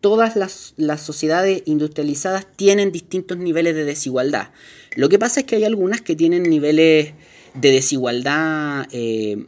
todas 0.00 0.34
las, 0.36 0.74
sociedades 1.00 1.62
industrializadas 1.66 2.46
tienen 2.56 2.92
distintos 2.92 3.36
niveles 3.36 3.74
de 3.74 3.84
desigualdad. 3.84 4.50
Lo 4.96 5.08
que 5.08 5.18
pasa 5.18 5.40
es 5.40 5.46
que 5.46 5.56
hay 5.56 5.64
algunas 5.64 6.00
que 6.00 6.16
tienen 6.16 6.44
niveles 6.44 7.12
de 7.54 7.70
desigualdad 7.70 8.86
eh, 8.90 9.46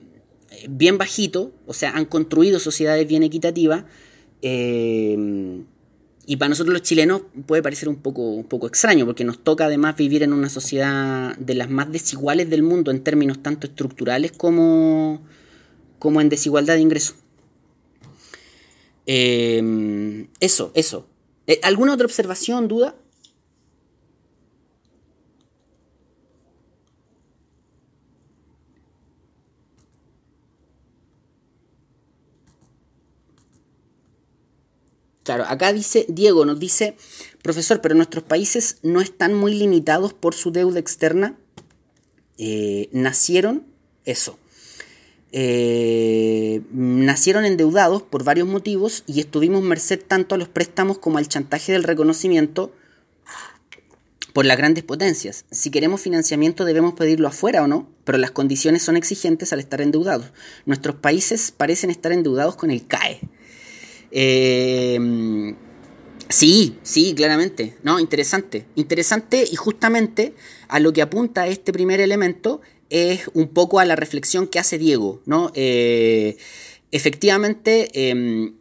bien 0.68 0.98
bajitos, 0.98 1.48
o 1.66 1.74
sea, 1.74 1.92
han 1.92 2.04
construido 2.06 2.58
sociedades 2.58 3.06
bien 3.06 3.22
equitativas. 3.22 3.84
Eh, 4.42 5.64
y 6.26 6.36
para 6.36 6.48
nosotros 6.48 6.72
los 6.72 6.82
chilenos 6.82 7.22
puede 7.46 7.62
parecer 7.62 7.88
un 7.88 7.96
poco, 7.96 8.22
un 8.30 8.44
poco 8.44 8.66
extraño, 8.66 9.04
porque 9.04 9.24
nos 9.24 9.42
toca 9.42 9.66
además 9.66 9.96
vivir 9.96 10.22
en 10.22 10.32
una 10.32 10.48
sociedad 10.48 11.36
de 11.36 11.54
las 11.54 11.68
más 11.68 11.92
desiguales 11.92 12.48
del 12.48 12.62
mundo 12.62 12.90
en 12.90 13.02
términos 13.02 13.42
tanto 13.42 13.66
estructurales 13.66 14.32
como, 14.32 15.22
como 15.98 16.20
en 16.20 16.30
desigualdad 16.30 16.74
de 16.74 16.80
ingresos. 16.80 17.16
Em, 19.06 20.28
eso, 20.40 20.72
eso. 20.74 21.06
Eh, 21.46 21.60
¿Alguna 21.62 21.92
otra 21.92 22.06
observación, 22.06 22.68
duda? 22.68 22.94
Claro, 35.24 35.44
acá 35.48 35.72
dice, 35.72 36.04
Diego 36.08 36.44
nos 36.44 36.60
dice, 36.60 36.96
profesor, 37.42 37.80
pero 37.80 37.94
nuestros 37.94 38.22
países 38.22 38.76
no 38.82 39.00
están 39.00 39.34
muy 39.34 39.54
limitados 39.54 40.12
por 40.12 40.34
su 40.34 40.52
deuda 40.52 40.78
externa. 40.78 41.36
Eh, 42.36 42.90
nacieron, 42.92 43.64
eso, 44.04 44.38
eh, 45.32 46.60
nacieron 46.70 47.44
endeudados 47.44 48.02
por 48.02 48.22
varios 48.22 48.46
motivos 48.46 49.02
y 49.06 49.18
estuvimos 49.20 49.62
merced 49.62 50.00
tanto 50.06 50.34
a 50.34 50.38
los 50.38 50.48
préstamos 50.48 50.98
como 50.98 51.18
al 51.18 51.26
chantaje 51.26 51.72
del 51.72 51.84
reconocimiento 51.84 52.72
por 54.34 54.44
las 54.44 54.58
grandes 54.58 54.84
potencias. 54.84 55.46
Si 55.50 55.70
queremos 55.70 56.02
financiamiento 56.02 56.64
debemos 56.64 56.94
pedirlo 56.94 57.28
afuera 57.28 57.62
o 57.62 57.66
no, 57.66 57.88
pero 58.04 58.18
las 58.18 58.30
condiciones 58.30 58.82
son 58.82 58.96
exigentes 58.96 59.52
al 59.52 59.60
estar 59.60 59.80
endeudados. 59.80 60.32
Nuestros 60.66 60.96
países 60.96 61.50
parecen 61.50 61.90
estar 61.90 62.12
endeudados 62.12 62.56
con 62.56 62.70
el 62.70 62.86
CAE. 62.86 63.20
Eh, 64.16 65.54
sí, 66.28 66.78
sí, 66.82 67.14
claramente. 67.14 67.76
No, 67.82 67.98
interesante. 67.98 68.64
Interesante 68.76 69.44
y 69.50 69.56
justamente 69.56 70.34
a 70.68 70.78
lo 70.80 70.92
que 70.92 71.02
apunta 71.02 71.48
este 71.48 71.72
primer 71.72 72.00
elemento 72.00 72.62
es 72.90 73.28
un 73.34 73.48
poco 73.48 73.80
a 73.80 73.84
la 73.84 73.96
reflexión 73.96 74.46
que 74.46 74.60
hace 74.60 74.78
Diego, 74.78 75.20
¿no? 75.26 75.50
Eh, 75.54 76.36
efectivamente, 76.92 78.08
em, 78.10 78.54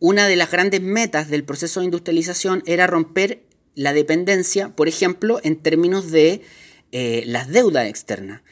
una 0.00 0.26
de 0.26 0.36
las 0.36 0.50
grandes 0.50 0.80
metas 0.80 1.30
del 1.30 1.44
proceso 1.44 1.80
de 1.80 1.84
industrialización 1.84 2.62
era 2.66 2.86
romper 2.88 3.44
la 3.76 3.92
dependencia, 3.92 4.74
por 4.74 4.88
ejemplo, 4.88 5.40
en 5.44 5.56
términos 5.56 6.10
de 6.10 6.42
eh, 6.90 7.22
las 7.26 7.48
deudas 7.48 7.88
externas. 7.88 8.42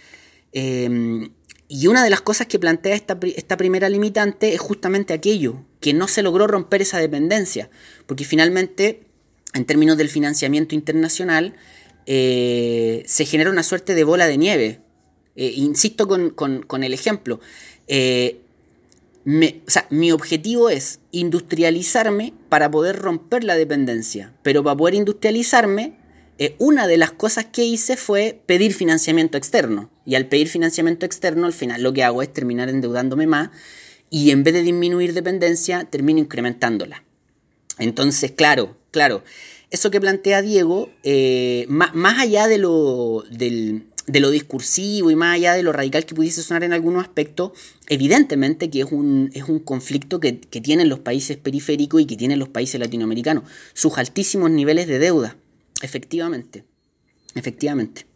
Em, 0.52 1.32
y 1.68 1.86
una 1.88 2.04
de 2.04 2.10
las 2.10 2.20
cosas 2.20 2.46
que 2.46 2.58
plantea 2.58 2.94
esta, 2.94 3.18
esta, 3.36 3.56
primera 3.56 3.88
limitante 3.88 4.54
es 4.54 4.60
justamente 4.60 5.12
aquello, 5.12 5.64
que 5.80 5.94
no 5.94 6.08
se 6.08 6.22
logró 6.22 6.46
romper 6.46 6.82
esa 6.82 6.98
dependencia, 6.98 7.70
porque 8.06 8.24
finalmente, 8.24 9.02
en 9.54 9.64
términos 9.64 9.96
del 9.96 10.08
financiamiento 10.08 10.74
internacional, 10.74 11.54
eh, 12.06 13.02
se 13.06 13.26
genera 13.26 13.50
una 13.50 13.62
suerte 13.62 13.94
de 13.94 14.04
bola 14.04 14.26
de 14.26 14.38
nieve. 14.38 14.80
Eh, 15.36 15.52
insisto 15.56 16.08
con, 16.08 16.82
el 16.82 16.94
ejemplo. 16.94 17.38
Eh, 17.86 18.40
mi 19.24 20.10
objetivo 20.10 20.70
es 20.70 21.00
industrializarme 21.12 22.32
para 22.48 22.70
poder 22.70 22.96
romper 22.96 23.44
la 23.44 23.56
dependencia, 23.56 24.32
pero 24.42 24.64
para 24.64 24.76
poder 24.76 24.94
industrializarme 24.94 25.98
una 26.58 26.86
de 26.86 26.96
las 26.96 27.10
cosas 27.10 27.46
que 27.46 27.64
hice 27.64 27.96
fue 27.96 28.40
pedir 28.46 28.72
financiamiento 28.72 29.36
externo. 29.36 29.90
Y 30.06 30.14
al 30.14 30.26
pedir 30.26 30.48
financiamiento 30.48 31.04
externo, 31.04 31.46
al 31.46 31.52
final 31.52 31.82
lo 31.82 31.92
que 31.92 32.04
hago 32.04 32.22
es 32.22 32.32
terminar 32.32 32.68
endeudándome 32.70 33.26
más 33.26 33.50
y 34.10 34.30
en 34.30 34.42
vez 34.42 34.54
de 34.54 34.62
disminuir 34.62 35.12
dependencia, 35.12 35.84
termino 35.84 36.18
incrementándola. 36.18 37.04
Entonces, 37.78 38.32
claro, 38.32 38.76
claro, 38.90 39.22
eso 39.70 39.90
que 39.90 40.00
plantea 40.00 40.42
Diego, 40.42 40.90
eh, 41.02 41.66
más, 41.68 42.18
allá 42.18 42.46
de 42.46 42.58
lo, 42.58 43.24
de 43.30 44.20
lo 44.20 44.30
discursivo 44.30 45.10
y 45.10 45.16
más 45.16 45.34
allá 45.34 45.54
de 45.54 45.62
lo 45.62 45.72
radical 45.72 46.06
que 46.06 46.14
pudiese 46.14 46.42
sonar 46.42 46.64
en 46.64 46.72
algunos 46.72 47.02
aspectos, 47.02 47.52
evidentemente 47.88 48.70
que 48.70 48.80
es 48.80 48.90
un, 48.90 49.30
es 49.34 49.44
un 49.44 49.60
conflicto 49.60 50.20
que, 50.20 50.40
que 50.40 50.60
tienen 50.60 50.88
los 50.88 51.00
países 51.00 51.36
periféricos 51.36 52.00
y 52.00 52.06
que 52.06 52.16
tienen 52.16 52.38
los 52.38 52.48
países 52.48 52.80
latinoamericanos, 52.80 53.44
sus 53.74 53.98
altísimos 53.98 54.50
niveles 54.50 54.88
de 54.88 54.98
deuda. 54.98 55.36
Efectivamente, 55.82 56.64
efectivamente. 57.34 58.06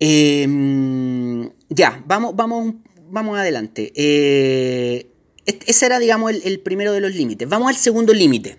Em, 0.00 1.50
ya, 1.68 2.02
vamos, 2.06 2.36
vamos, 2.36 2.74
vamos 3.10 3.38
adelante. 3.38 3.92
Eh, 3.94 5.10
ese 5.44 5.86
era, 5.86 5.98
digamos, 5.98 6.32
el, 6.32 6.60
primero 6.60 6.92
de 6.92 7.00
los 7.00 7.14
límites. 7.14 7.48
Vamos 7.48 7.68
al 7.68 7.76
segundo 7.76 8.12
límite. 8.12 8.58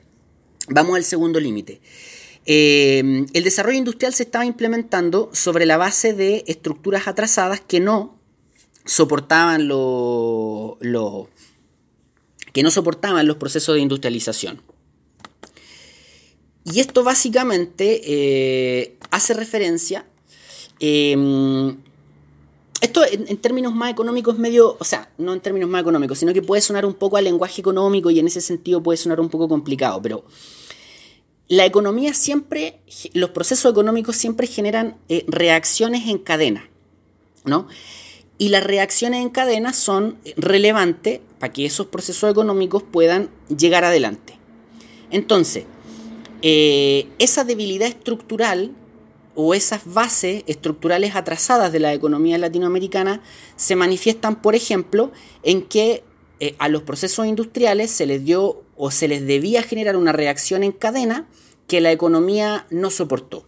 Vamos 0.68 0.96
al 0.96 1.04
segundo 1.04 1.40
límite. 1.40 1.82
Em, 2.46 3.28
el 3.34 3.44
desarrollo 3.44 3.78
industrial 3.78 4.14
se 4.14 4.24
estaba 4.24 4.46
implementando 4.46 5.30
sobre 5.34 5.66
la 5.66 5.78
base 5.78 6.14
de 6.14 6.44
estructuras 6.48 7.08
atrasadas 7.08 7.62
que 7.62 7.80
no 7.80 8.18
soportaban 8.86 9.68
lo, 9.68 10.80
que 12.54 12.64
no 12.64 12.72
soportaban 12.72 13.28
los 13.28 13.38
procesos 13.38 13.76
de 13.76 13.82
industrialización. 13.82 14.64
Y 16.66 16.80
esto 16.80 17.04
básicamente 17.04 18.02
eh, 18.04 18.98
hace 19.12 19.34
referencia, 19.34 20.06
esto 22.82 23.04
en, 23.06 23.38
términos 23.38 23.74
más 23.74 23.92
económicos 23.92 24.38
medio, 24.38 24.78
o 24.80 24.84
sea, 24.84 25.10
no 25.18 25.34
en 25.34 25.42
términos 25.42 25.70
más 25.70 25.82
económicos, 25.82 26.20
sino 26.20 26.34
que 26.34 26.42
puede 26.42 26.62
sonar 26.62 26.86
un 26.86 26.94
poco 26.94 27.18
al 27.18 27.26
lenguaje 27.26 27.62
económico 27.62 28.10
y 28.10 28.20
en 28.20 28.28
ese 28.28 28.42
sentido 28.42 28.82
puede 28.82 28.98
sonar 28.98 29.20
un 29.20 29.30
poco 29.30 29.48
complicado, 29.50 30.02
pero 30.02 30.24
la 31.50 31.65
economía 31.65 32.13
siempre, 32.13 32.80
los 33.13 33.32
procesos 33.32 33.72
económicos 33.72 34.15
siempre 34.15 34.48
generan 34.48 34.98
eh, 35.10 35.26
reacciones 35.28 36.08
en 36.08 36.20
cadena, 36.20 36.70
¿no? 37.44 37.68
Y 38.38 38.50
las 38.50 38.63
reacciones 38.63 39.22
en 39.22 39.30
cadena 39.30 39.74
son 39.74 40.18
relevantes 40.38 41.20
para 41.39 41.52
que 41.52 41.65
esos 41.65 41.88
procesos 41.88 42.32
económicos 42.32 42.84
puedan 42.84 43.30
llegar 43.50 43.84
adelante. 43.84 44.38
Entonces, 45.12 45.65
eh, 46.42 47.08
esa 47.18 47.44
debilidad 47.44 47.89
estructural 47.89 48.72
o 49.41 49.54
esas 49.54 49.86
bases 49.86 50.43
estructurales 50.47 51.15
atrasadas 51.15 51.71
de 51.71 51.80
la 51.80 51.93
economía 51.93 52.38
latinoamericana 52.38 53.21
se 53.56 53.78
manifiestan, 53.78 54.41
por 54.41 54.54
ejemplo, 54.54 55.13
en 55.43 55.62
que 55.62 56.04
eh, 56.41 56.56
a 56.60 56.67
los 56.67 56.84
procesos 56.84 57.25
industriales 57.25 57.89
se 57.89 58.06
les 58.06 58.25
dio 58.25 58.65
o 58.75 58.91
se 58.91 59.08
les 59.08 59.25
debía 59.25 59.63
generar 59.63 59.95
una 59.95 60.12
reacción 60.12 60.62
en 60.62 60.73
cadena 60.73 61.30
que 61.67 61.80
la 61.80 61.93
economía 61.93 62.67
no 62.69 62.89
soportó. 62.89 63.45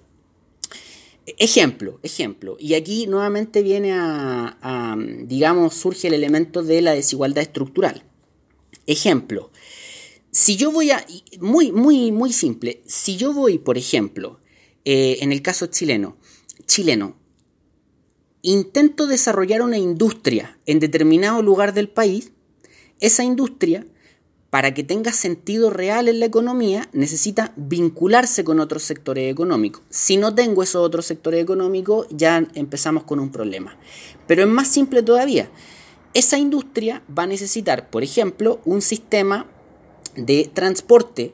Ejemplo, 1.25 1.99
ejemplo, 2.03 2.55
y 2.57 2.75
aquí 2.75 3.05
nuevamente 3.07 3.61
viene 3.61 3.91
a 3.91 4.95
digamos, 5.25 5.73
surge 5.73 6.07
el 6.07 6.13
elemento 6.13 6.63
de 6.63 6.81
la 6.81 6.93
desigualdad 6.93 7.43
estructural. 7.43 8.05
Ejemplo, 8.87 9.51
si 10.31 10.55
yo 10.55 10.71
voy 10.71 10.91
a, 10.91 11.05
muy, 11.41 11.73
muy, 11.73 12.13
muy 12.13 12.31
simple, 12.31 12.81
si 12.85 13.17
yo 13.17 13.33
voy, 13.33 13.57
por 13.57 13.77
ejemplo, 13.77 14.40
eh, 14.85 15.17
en 15.21 15.31
el 15.31 15.41
caso 15.41 15.67
chileno, 15.67 16.17
chileno, 16.65 17.15
intento 18.41 19.07
desarrollar 19.07 19.61
una 19.61 19.77
industria 19.77 20.57
en 20.65 20.79
determinado 20.79 21.41
lugar 21.41 21.73
del 21.73 21.89
país, 21.89 22.31
esa 22.99 23.23
industria 23.23 23.85
para 24.51 24.73
que 24.73 24.83
tenga 24.83 25.13
sentido 25.13 25.69
real 25.69 26.09
en 26.09 26.19
la 26.19 26.25
economía, 26.25 26.89
necesita 26.91 27.53
vincularse 27.55 28.43
con 28.43 28.59
otros 28.59 28.83
sectores 28.83 29.31
económicos. 29.31 29.81
Si 29.89 30.17
no 30.17 30.35
tengo 30.35 30.61
esos 30.61 30.85
otros 30.85 31.05
sectores 31.05 31.41
económicos, 31.41 32.05
ya 32.09 32.45
empezamos 32.53 33.05
con 33.05 33.19
un 33.21 33.31
problema. 33.31 33.77
Pero 34.27 34.43
es 34.43 34.49
más 34.49 34.67
simple 34.67 35.03
todavía. 35.03 35.49
Esa 36.13 36.37
industria 36.37 37.01
va 37.17 37.23
a 37.23 37.27
necesitar, 37.27 37.89
por 37.89 38.03
ejemplo, 38.03 38.59
un 38.65 38.81
sistema 38.81 39.49
de 40.17 40.51
transporte 40.53 41.33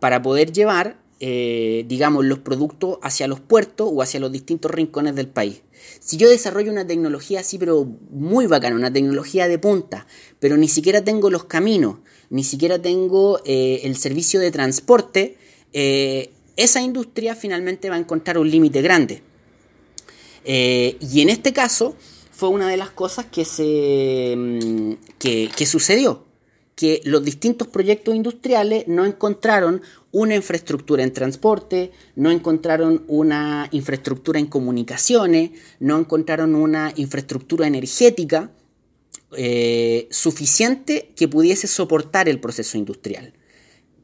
para 0.00 0.22
poder 0.22 0.50
llevar, 0.50 0.98
eh, 1.20 1.84
digamos, 1.86 2.24
los 2.24 2.40
productos 2.40 2.98
hacia 3.02 3.28
los 3.28 3.40
puertos 3.40 3.88
o 3.92 4.02
hacia 4.02 4.20
los 4.20 4.32
distintos 4.32 4.70
rincones 4.70 5.14
del 5.14 5.28
país. 5.28 5.62
Si 6.00 6.16
yo 6.16 6.28
desarrollo 6.28 6.72
una 6.72 6.86
tecnología 6.86 7.40
así, 7.40 7.56
pero 7.56 7.86
muy 8.10 8.46
bacana, 8.46 8.74
una 8.74 8.92
tecnología 8.92 9.46
de 9.46 9.58
punta, 9.58 10.06
pero 10.40 10.56
ni 10.56 10.68
siquiera 10.68 11.04
tengo 11.04 11.30
los 11.30 11.44
caminos, 11.44 11.98
ni 12.30 12.42
siquiera 12.42 12.80
tengo 12.80 13.40
eh, 13.44 13.82
el 13.84 13.96
servicio 13.96 14.40
de 14.40 14.50
transporte, 14.50 15.36
eh, 15.72 16.30
esa 16.56 16.80
industria 16.82 17.34
finalmente 17.34 17.90
va 17.90 17.96
a 17.96 18.00
encontrar 18.00 18.38
un 18.38 18.50
límite 18.50 18.82
grande. 18.82 19.22
Y 20.46 21.20
en 21.22 21.30
este 21.30 21.52
caso 21.52 21.96
fue 22.30 22.50
una 22.50 22.68
de 22.68 22.76
las 22.76 22.90
cosas 22.90 23.26
que, 23.26 23.44
se, 23.44 24.34
mm, 24.36 24.92
que 25.18 25.66
sucedió 25.66 26.24
que 26.74 27.00
los 27.04 27.24
distintos 27.24 27.68
proyectos 27.68 28.14
industriales 28.14 28.88
no 28.88 29.04
encontraron 29.04 29.82
una 30.10 30.34
infraestructura 30.34 31.02
en 31.02 31.12
transporte, 31.12 31.92
no 32.16 32.30
encontraron 32.30 33.04
una 33.06 33.68
infraestructura 33.70 34.38
en 34.38 34.46
comunicaciones, 34.46 35.50
no 35.78 35.98
encontraron 35.98 36.54
una 36.54 36.92
infraestructura 36.96 37.66
energética 37.66 38.50
eh, 39.36 40.08
suficiente 40.10 41.12
que 41.16 41.28
pudiese 41.28 41.66
soportar 41.66 42.28
el 42.28 42.40
proceso 42.40 42.76
industrial. 42.76 43.34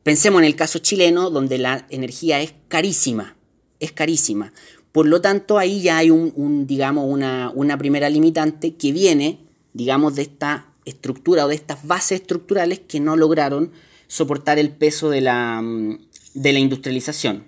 Pensemos 0.03 0.41
en 0.41 0.47
el 0.47 0.57
caso 0.57 0.79
chileno, 0.79 1.31
donde 1.31 1.59
la 1.59 1.87
energía 1.91 2.41
es 2.41 2.55
carísima, 2.69 3.37
es 3.81 3.93
carísima. 3.93 4.53
Por 4.93 5.07
lo 5.07 5.21
tanto, 5.21 5.59
ahí 5.59 5.83
ya 5.83 5.99
hay 5.99 6.11
un, 6.11 6.67
digamos, 6.67 7.05
una, 7.07 7.53
una 7.55 7.79
primera 7.79 8.09
limitante 8.09 8.75
que 8.75 8.93
viene, 8.93 9.47
digamos, 9.73 10.17
de 10.17 10.23
esta 10.23 10.70
estructura 10.85 11.45
o 11.45 11.49
de 11.49 11.55
estas 11.55 11.87
bases 11.87 12.21
estructurales 12.21 12.81
que 12.81 13.01
no 13.01 13.17
lograron 13.17 13.73
soportar 14.07 14.59
el 14.59 14.71
peso 14.71 15.11
de 15.11 15.21
la, 15.21 15.61
mm, 15.63 15.99
de 16.35 16.53
la 16.53 16.59
industrialización. 16.59 17.45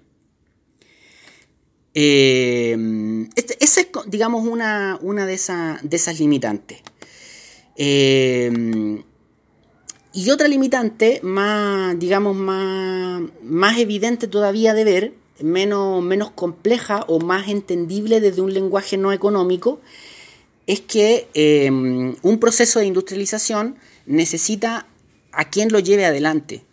Eh, 1.95 3.27
este, 3.37 3.62
esa 3.62 3.81
es, 3.83 3.88
digamos, 4.07 4.47
una, 4.47 4.99
una 5.03 5.27
de, 5.27 5.38
de, 5.83 5.97
esas 5.97 6.18
limitantes. 6.21 6.81
Eh, 7.77 9.03
y 10.14 10.31
otra 10.31 10.47
limitante 10.47 11.21
más, 11.23 11.99
digamos, 11.99 12.37
más, 12.37 13.23
más 13.42 13.79
evidente 13.79 14.29
todavía 14.29 14.75
de 14.75 14.85
ver, 14.85 15.14
menos, 15.40 16.03
menos 16.03 16.31
compleja 16.31 17.05
o 17.09 17.18
más 17.18 17.49
entendible 17.49 18.21
desde 18.21 18.42
un 18.42 18.53
lenguaje 18.53 18.99
no 18.99 19.12
económico, 19.12 19.81
es 20.66 20.81
que 20.81 21.29
em, 21.35 22.16
un 22.22 22.38
proceso 22.38 22.79
de 22.79 22.87
industrialización 22.87 23.77
necesita 24.07 24.87
a 25.33 25.51
quien 25.51 25.72
lo 25.72 25.79
lleve 25.79 26.05
adelante. 26.05 26.64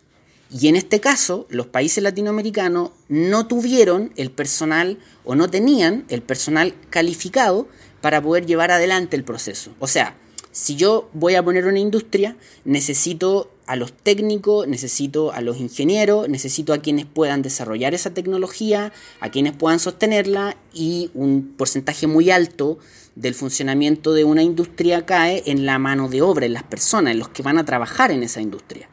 Y 0.52 0.68
en 0.68 0.76
este 0.76 1.00
caso, 1.00 1.46
los 1.48 1.66
países 1.66 2.02
latinoamericanos 2.02 2.90
no 3.08 3.46
tuvieron 3.46 4.12
el 4.16 4.30
personal 4.30 4.98
o 5.24 5.34
no 5.36 5.48
tenían 5.48 6.04
el 6.08 6.22
personal 6.22 6.74
calificado 6.90 7.68
para 8.00 8.20
poder 8.20 8.46
llevar 8.46 8.70
adelante 8.72 9.16
el 9.16 9.24
proceso. 9.24 9.72
O 9.78 9.86
sea, 9.86 10.16
si 10.52 10.74
yo 10.74 11.08
voy 11.12 11.36
a 11.36 11.44
poner 11.44 11.66
una 11.66 11.78
industria, 11.78 12.36
necesito 12.64 13.52
a 13.66 13.76
los 13.76 13.92
técnicos, 13.92 14.66
necesito 14.66 15.32
a 15.32 15.40
los 15.40 15.58
ingenieros, 15.58 16.28
necesito 16.28 16.72
a 16.72 16.78
quienes 16.78 17.06
puedan 17.06 17.42
desarrollar 17.42 17.94
esa 17.94 18.12
tecnología, 18.12 18.92
a 19.20 19.30
quienes 19.30 19.52
puedan 19.52 19.78
sostenerla 19.78 20.56
y 20.74 21.12
un 21.14 21.54
porcentaje 21.56 22.08
muy 22.08 22.32
alto 22.32 22.78
del 23.14 23.34
funcionamiento 23.34 24.12
de 24.12 24.24
una 24.24 24.42
industria 24.42 25.04
cae 25.04 25.42
en 25.46 25.66
la 25.66 25.78
mano 25.78 26.08
de 26.08 26.22
obra, 26.22 26.46
en 26.46 26.52
las 26.52 26.62
personas, 26.62 27.12
en 27.12 27.18
los 27.18 27.28
que 27.28 27.42
van 27.42 27.58
a 27.58 27.64
trabajar 27.64 28.10
en 28.10 28.22
esa 28.22 28.40
industria. 28.40 28.88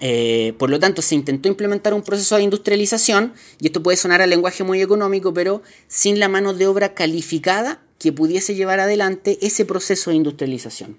Eh, 0.00 0.54
por 0.58 0.70
lo 0.70 0.78
tanto, 0.78 1.02
se 1.02 1.14
intentó 1.14 1.48
implementar 1.48 1.94
un 1.94 2.02
proceso 2.02 2.36
de 2.36 2.42
industrialización, 2.42 3.32
y 3.60 3.66
esto 3.66 3.82
puede 3.82 3.96
sonar 3.96 4.22
al 4.22 4.30
lenguaje 4.30 4.62
muy 4.64 4.80
económico, 4.80 5.32
pero 5.34 5.62
sin 5.88 6.20
la 6.20 6.28
mano 6.28 6.54
de 6.54 6.66
obra 6.66 6.94
calificada 6.94 7.82
que 7.98 8.12
pudiese 8.12 8.54
llevar 8.54 8.80
adelante 8.80 9.38
ese 9.42 9.64
proceso 9.64 10.10
de 10.10 10.16
industrialización. 10.16 10.96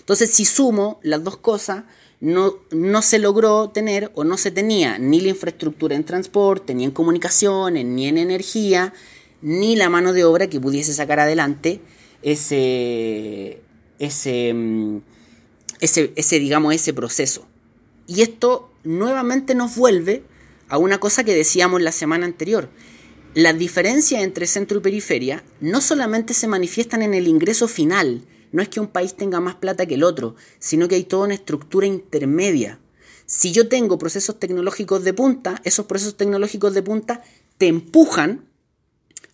Entonces, 0.00 0.30
si 0.30 0.44
sumo 0.44 1.00
las 1.02 1.24
dos 1.24 1.38
cosas, 1.38 1.84
no, 2.20 2.56
no, 2.70 3.02
se 3.02 3.18
logró 3.18 3.70
tener 3.70 4.10
o 4.14 4.24
no 4.24 4.36
se 4.36 4.50
tenía 4.50 4.98
ni 4.98 5.20
la 5.20 5.28
infraestructura 5.28 5.96
en 5.96 6.04
transporte, 6.04 6.74
ni 6.74 6.84
en 6.84 6.90
comunicaciones, 6.90 7.84
ni 7.86 8.06
en 8.06 8.18
energía, 8.18 8.92
ni 9.44 9.76
la 9.76 9.90
mano 9.90 10.14
de 10.14 10.24
obra 10.24 10.48
que 10.48 10.58
pudiese 10.58 10.94
sacar 10.94 11.20
adelante 11.20 11.82
ese, 12.22 13.60
ese, 13.98 14.54
mm, 14.54 14.98
ese, 15.80 16.12
ese, 16.16 16.38
digamos, 16.38 16.74
ese 16.74 16.94
proceso. 16.94 17.46
Y 18.06 18.22
esto 18.22 18.72
nuevamente 18.84 19.54
nos 19.54 19.76
vuelve 19.76 20.24
a 20.68 20.78
una 20.78 20.98
cosa 20.98 21.24
que 21.24 21.34
decíamos 21.34 21.82
la 21.82 21.92
semana 21.92 22.24
anterior. 22.24 22.70
Las 23.34 23.58
diferencias 23.58 24.22
entre 24.22 24.46
centro 24.46 24.78
y 24.78 24.80
periferia 24.80 25.44
no 25.60 25.82
solamente 25.82 26.32
se 26.32 26.48
manifiestan 26.48 27.02
en 27.02 27.12
el 27.12 27.28
ingreso 27.28 27.68
final, 27.68 28.24
no 28.50 28.62
es 28.62 28.70
que 28.70 28.80
un 28.80 28.86
país 28.86 29.14
tenga 29.14 29.40
más 29.40 29.56
plata 29.56 29.84
que 29.84 29.96
el 29.96 30.04
otro, 30.04 30.36
sino 30.58 30.88
que 30.88 30.94
hay 30.94 31.04
toda 31.04 31.24
una 31.24 31.34
estructura 31.34 31.86
intermedia. 31.86 32.80
Si 33.26 33.52
yo 33.52 33.68
tengo 33.68 33.98
procesos 33.98 34.38
tecnológicos 34.40 35.04
de 35.04 35.12
punta, 35.12 35.60
esos 35.64 35.84
procesos 35.84 36.16
tecnológicos 36.16 36.72
de 36.72 36.82
punta 36.82 37.22
te 37.58 37.66
empujan 37.66 38.48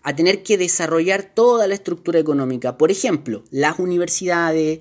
a 0.02 0.16
tener 0.16 0.42
que 0.42 0.56
desarrollar 0.56 1.34
toda 1.34 1.66
la 1.66 1.74
estructura 1.74 2.18
económica. 2.18 2.78
Por 2.78 2.90
ejemplo, 2.90 3.44
las 3.50 3.78
universidades, 3.78 4.80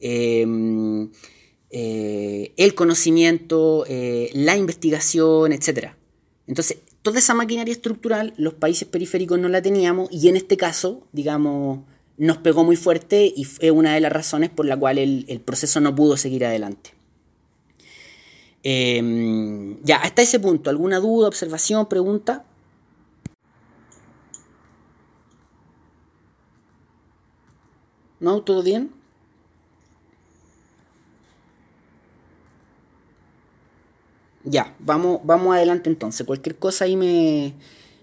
em, 0.00 1.10
eh, 1.70 2.52
el 2.56 2.74
conocimiento, 2.74 3.84
eh, 3.88 4.30
la 4.34 4.56
investigación, 4.56 5.52
etc. 5.52 5.92
Entonces, 6.46 6.78
toda 7.02 7.18
esa 7.18 7.34
maquinaria 7.34 7.72
estructural 7.72 8.34
los 8.36 8.54
países 8.54 8.88
periféricos 8.88 9.38
no 9.38 9.48
la 9.48 9.62
teníamos 9.62 10.08
y 10.10 10.28
en 10.28 10.36
este 10.36 10.56
caso, 10.56 11.06
digamos, 11.12 11.80
nos 12.18 12.38
pegó 12.38 12.64
muy 12.64 12.76
fuerte 12.76 13.32
y 13.34 13.44
fue 13.44 13.70
una 13.70 13.94
de 13.94 14.00
las 14.00 14.12
razones 14.12 14.50
por 14.50 14.66
la 14.66 14.76
cual 14.76 14.98
el, 14.98 15.40
proceso 15.44 15.80
no 15.80 15.94
pudo 15.94 16.16
seguir 16.16 16.44
adelante. 16.44 16.90
Em, 18.62 19.80
ya, 19.84 19.96
hasta 19.96 20.22
ese 20.22 20.40
punto, 20.40 20.68
¿alguna 20.68 20.98
duda, 20.98 21.28
observación, 21.28 21.88
pregunta? 21.88 22.44
¿No? 28.20 28.42
¿Todo 28.42 28.62
bien? 28.62 28.92
Ya, 34.44 34.74
vamos, 34.78 35.20
vamos 35.24 35.54
adelante 35.54 35.90
entonces. 35.90 36.26
Cualquier 36.26 36.56
cosa 36.56 36.84
ahí 36.84 36.96
me, 36.96 37.54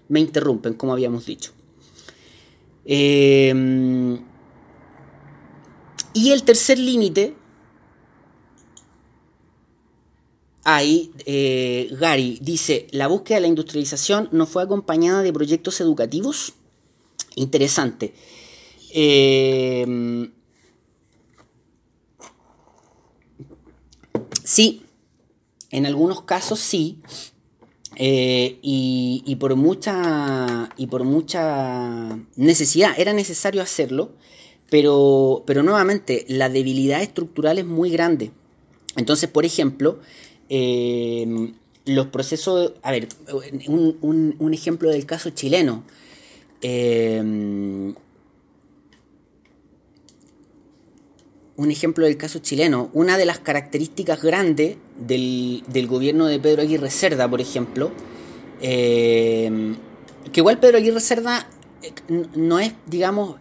me 0.08 0.20
interrumpen, 0.20 0.74
como 0.74 0.92
habíamos 0.92 1.26
dicho. 1.26 1.52
Em, 2.84 4.20
y 6.12 6.30
el 6.30 6.44
tercer 6.44 6.78
límite, 6.78 7.34
ahí 10.62 11.10
eh, 11.26 11.88
Gary 11.98 12.38
dice, 12.40 12.86
la 12.92 13.08
búsqueda 13.08 13.36
de 13.36 13.42
la 13.42 13.48
industrialización 13.48 14.28
no 14.30 14.46
fue 14.46 14.62
acompañada 14.62 15.22
de 15.22 15.32
proyectos 15.32 15.80
educativos. 15.80 16.54
Interesante. 17.34 18.14
Em, 18.92 20.32
sí, 24.44 24.82
en 25.70 25.86
algunos 25.86 26.22
casos 26.22 26.60
sí. 26.60 27.00
Eh, 27.98 28.58
y, 28.60 29.36
por 29.40 29.56
mucha, 29.56 30.68
y 30.76 30.86
por 30.86 31.04
mucha 31.04 32.18
necesidad, 32.36 32.92
era 32.98 33.14
necesario 33.14 33.62
hacerlo, 33.62 34.12
pero, 34.68 35.44
pero 35.46 35.62
nuevamente 35.62 36.26
la 36.28 36.50
debilidad 36.50 37.02
estructural 37.02 37.58
es 37.58 37.64
muy 37.64 37.90
grande. 37.90 38.32
Entonces, 38.96 39.30
por 39.30 39.46
ejemplo, 39.46 40.00
em, 40.50 41.54
los 41.86 42.08
procesos, 42.08 42.74
a 42.82 42.90
ver, 42.90 43.08
un, 43.66 44.36
un 44.38 44.54
ejemplo 44.54 44.90
del 44.90 45.06
caso 45.06 45.30
chileno. 45.30 45.84
Eh, 46.60 47.94
un 51.56 51.70
ejemplo 51.70 52.04
del 52.04 52.16
caso 52.16 52.38
chileno. 52.38 52.90
Una 52.92 53.16
de 53.18 53.24
las 53.24 53.38
características 53.38 54.22
grandes 54.22 54.76
del, 54.98 55.62
gobierno 55.88 56.26
de 56.26 56.38
Pedro 56.38 56.62
Aguirre 56.62 56.90
Cerda, 56.90 57.28
por 57.28 57.40
ejemplo, 57.40 57.90
eh, 58.60 59.74
que 60.32 60.40
igual 60.40 60.58
Pedro 60.58 60.78
Aguirre 60.78 61.00
Cerda 61.00 61.48
eh, 61.82 61.92
no 62.34 62.58
es, 62.58 62.72
digamos, 62.86 63.36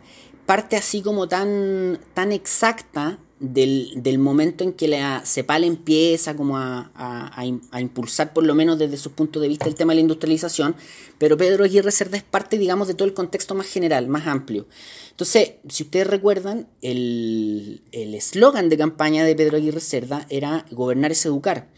parte 0.46 0.76
así 0.78 1.02
como 1.02 1.28
tan, 1.28 2.00
tan 2.14 2.32
exacta 2.32 3.20
del, 3.40 4.18
momento 4.18 4.64
en 4.64 4.74
que 4.74 4.88
la 4.88 5.22
CEPAL 5.26 5.64
empieza 5.64 6.36
como 6.36 6.58
a, 6.58 7.46
impulsar, 7.80 8.34
por 8.34 8.46
lo 8.46 8.56
menos 8.56 8.80
desde 8.80 8.98
su 8.98 9.12
punto 9.12 9.40
de 9.40 9.48
vista, 9.48 9.68
el 9.68 9.76
tema 9.76 9.94
de 9.94 9.96
la 9.96 10.02
industrialización, 10.02 10.76
pero 11.18 11.38
Pedro 11.38 11.64
Aguirre 11.64 11.92
Cerda 11.92 12.18
es 12.18 12.24
parte, 12.24 12.58
digamos, 12.58 12.88
de 12.88 12.94
todo 12.94 13.08
el 13.08 13.14
contexto 13.14 13.56
más 13.56 13.68
general, 13.68 14.08
más 14.08 14.28
amplio. 14.28 14.68
Entonces, 15.12 15.54
si 15.70 15.84
ustedes 15.84 16.08
recuerdan, 16.08 16.68
el 16.82 17.82
eslogan 17.94 18.70
de 18.70 18.78
campaña 18.78 19.24
de 19.24 19.36
Pedro 19.36 19.58
Aguirre 19.58 19.82
Cerda 19.82 20.26
era 20.30 20.66
gobernar 20.72 21.12
es 21.12 21.26
educar. 21.26 21.70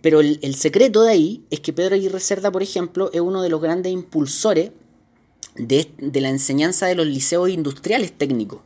Pero 0.00 0.20
el, 0.20 0.54
secreto 0.54 1.02
de 1.02 1.12
ahí 1.12 1.44
es 1.50 1.60
que 1.60 1.72
Pedro 1.72 1.94
Aguirre 1.94 2.20
Cerda, 2.20 2.50
por 2.50 2.62
ejemplo, 2.62 3.10
es 3.12 3.20
uno 3.20 3.42
de 3.42 3.48
los 3.48 3.60
grandes 3.60 3.92
impulsores 3.92 4.70
de, 5.56 5.88
de 5.98 6.20
la 6.20 6.30
enseñanza 6.30 6.86
de 6.86 6.94
los 6.94 7.06
liceos 7.06 7.48
industriales 7.48 8.12
técnicos. 8.12 8.60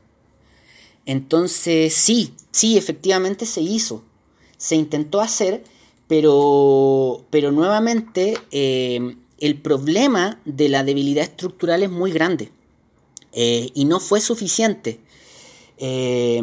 Entonces, 1.09 1.95
sí, 1.95 2.35
sí, 2.51 2.77
efectivamente 2.77 3.47
se 3.47 3.63
hizo. 3.63 4.05
Se 4.59 4.77
intentó 4.77 5.23
hacer, 5.23 5.65
pero, 6.07 7.25
pero 7.31 7.51
nuevamente 7.51 8.37
eh, 8.51 9.17
el 9.41 9.59
problema 9.59 10.39
de 10.45 10.69
la 10.69 10.85
debilidad 10.85 11.25
estructural 11.25 11.83
es 11.83 11.91
muy 11.91 12.13
grande 12.13 12.53
eh, 13.33 13.71
y 13.73 13.87
no 13.87 14.01
fue 14.01 14.21
suficiente. 14.21 15.01
Eh, 15.79 16.43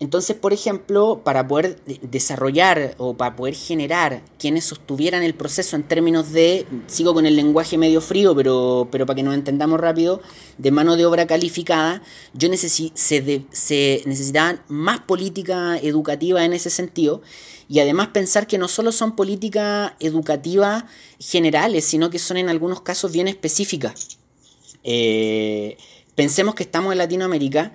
entonces, 0.00 0.34
por 0.34 0.54
ejemplo, 0.54 1.20
para 1.22 1.46
poder 1.46 1.78
desarrollar 2.00 2.94
o 2.96 3.18
para 3.18 3.36
poder 3.36 3.54
generar 3.54 4.22
quienes 4.38 4.64
sostuvieran 4.64 5.22
el 5.22 5.34
proceso 5.34 5.76
en 5.76 5.82
términos 5.82 6.32
de, 6.32 6.66
sigo 6.86 7.12
con 7.12 7.26
el 7.26 7.36
lenguaje 7.36 7.76
medio 7.76 8.00
frío, 8.00 8.34
pero, 8.34 8.88
pero 8.90 9.04
para 9.04 9.16
que 9.16 9.22
nos 9.22 9.34
entendamos 9.34 9.78
rápido, 9.78 10.22
de 10.56 10.70
mano 10.70 10.96
de 10.96 11.04
obra 11.04 11.26
calificada, 11.26 12.02
yo 12.32 12.48
necesi 12.48 12.92
se, 12.94 13.44
se 13.52 14.02
necesitaban 14.06 14.62
más 14.68 15.00
política 15.00 15.76
educativa 15.76 16.46
en 16.46 16.54
ese 16.54 16.70
sentido 16.70 17.20
y 17.68 17.80
además 17.80 18.08
pensar 18.08 18.46
que 18.46 18.56
no 18.56 18.68
solo 18.68 18.92
son 18.92 19.14
políticas 19.14 19.92
educativas 20.00 20.84
generales, 21.18 21.84
sino 21.84 22.08
que 22.08 22.18
son 22.18 22.38
en 22.38 22.48
algunos 22.48 22.80
casos 22.80 23.12
bien 23.12 23.28
específicas. 23.28 24.16
Eh, 24.82 25.76
pensemos 26.14 26.54
que 26.54 26.62
estamos 26.62 26.90
en 26.90 26.98
Latinoamérica 26.98 27.74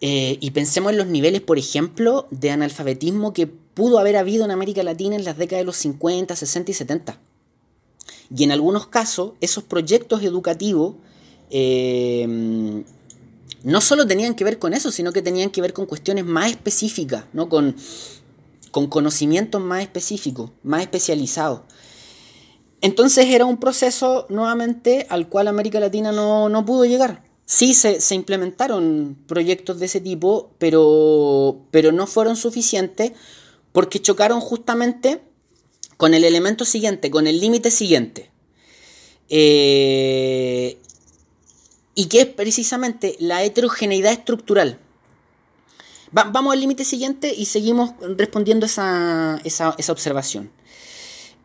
eh, 0.00 0.38
y 0.40 0.50
pensemos 0.50 0.92
en 0.92 0.98
los 0.98 1.06
niveles, 1.06 1.40
por 1.40 1.58
ejemplo, 1.58 2.26
de 2.30 2.50
analfabetismo 2.50 3.32
que 3.32 3.46
pudo 3.46 3.98
haber 3.98 4.16
habido 4.16 4.44
en 4.44 4.50
América 4.50 4.82
Latina 4.82 5.16
en 5.16 5.24
las 5.24 5.38
décadas 5.38 5.62
de 5.62 5.66
los 5.66 5.76
50, 5.76 6.36
60 6.36 6.70
y 6.70 6.74
70. 6.74 7.20
Y 8.34 8.44
en 8.44 8.52
algunos 8.52 8.86
casos, 8.86 9.32
esos 9.40 9.64
proyectos 9.64 10.22
educativos 10.22 10.96
eh, 11.50 12.84
no 13.62 13.80
solo 13.80 14.06
tenían 14.06 14.34
que 14.34 14.44
ver 14.44 14.58
con 14.58 14.74
eso, 14.74 14.90
sino 14.92 15.12
que 15.12 15.22
tenían 15.22 15.50
que 15.50 15.60
ver 15.60 15.72
con 15.72 15.86
cuestiones 15.86 16.24
más 16.24 16.50
específicas, 16.50 17.24
¿no? 17.32 17.48
con, 17.48 17.74
con 18.70 18.86
conocimientos 18.86 19.60
más 19.60 19.82
específicos, 19.82 20.52
más 20.62 20.82
especializados. 20.82 21.62
Entonces 22.80 23.26
era 23.26 23.44
un 23.44 23.56
proceso 23.56 24.26
nuevamente 24.28 25.06
al 25.08 25.28
cual 25.28 25.48
América 25.48 25.80
Latina 25.80 26.12
no, 26.12 26.48
no 26.48 26.64
pudo 26.64 26.84
llegar. 26.84 27.25
Sí, 27.46 27.74
se, 27.74 28.14
implementaron 28.14 29.16
proyectos 29.28 29.78
de 29.78 29.86
ese 29.86 30.00
tipo, 30.00 30.50
pero, 30.58 31.60
pero 31.70 31.92
no 31.92 32.08
fueron 32.08 32.36
suficientes 32.36 33.12
porque 33.70 34.02
chocaron 34.02 34.40
justamente 34.40 35.22
con 35.96 36.12
el 36.12 36.24
elemento 36.24 36.64
siguiente, 36.64 37.08
con 37.08 37.28
el 37.28 37.40
límite 37.40 37.70
siguiente. 37.70 38.32
Eh, 39.28 40.76
y 41.94 42.06
que 42.06 42.22
es 42.22 42.26
precisamente 42.26 43.16
la 43.20 43.44
heterogeneidad 43.44 44.12
estructural. 44.12 44.80
vamos 46.10 46.52
al 46.52 46.60
límite 46.60 46.84
siguiente 46.84 47.32
y 47.32 47.46
seguimos 47.46 47.92
respondiendo 48.16 48.66
esa, 48.66 49.40
esa, 49.44 49.72
esa 49.78 49.92
observación. 49.92 50.50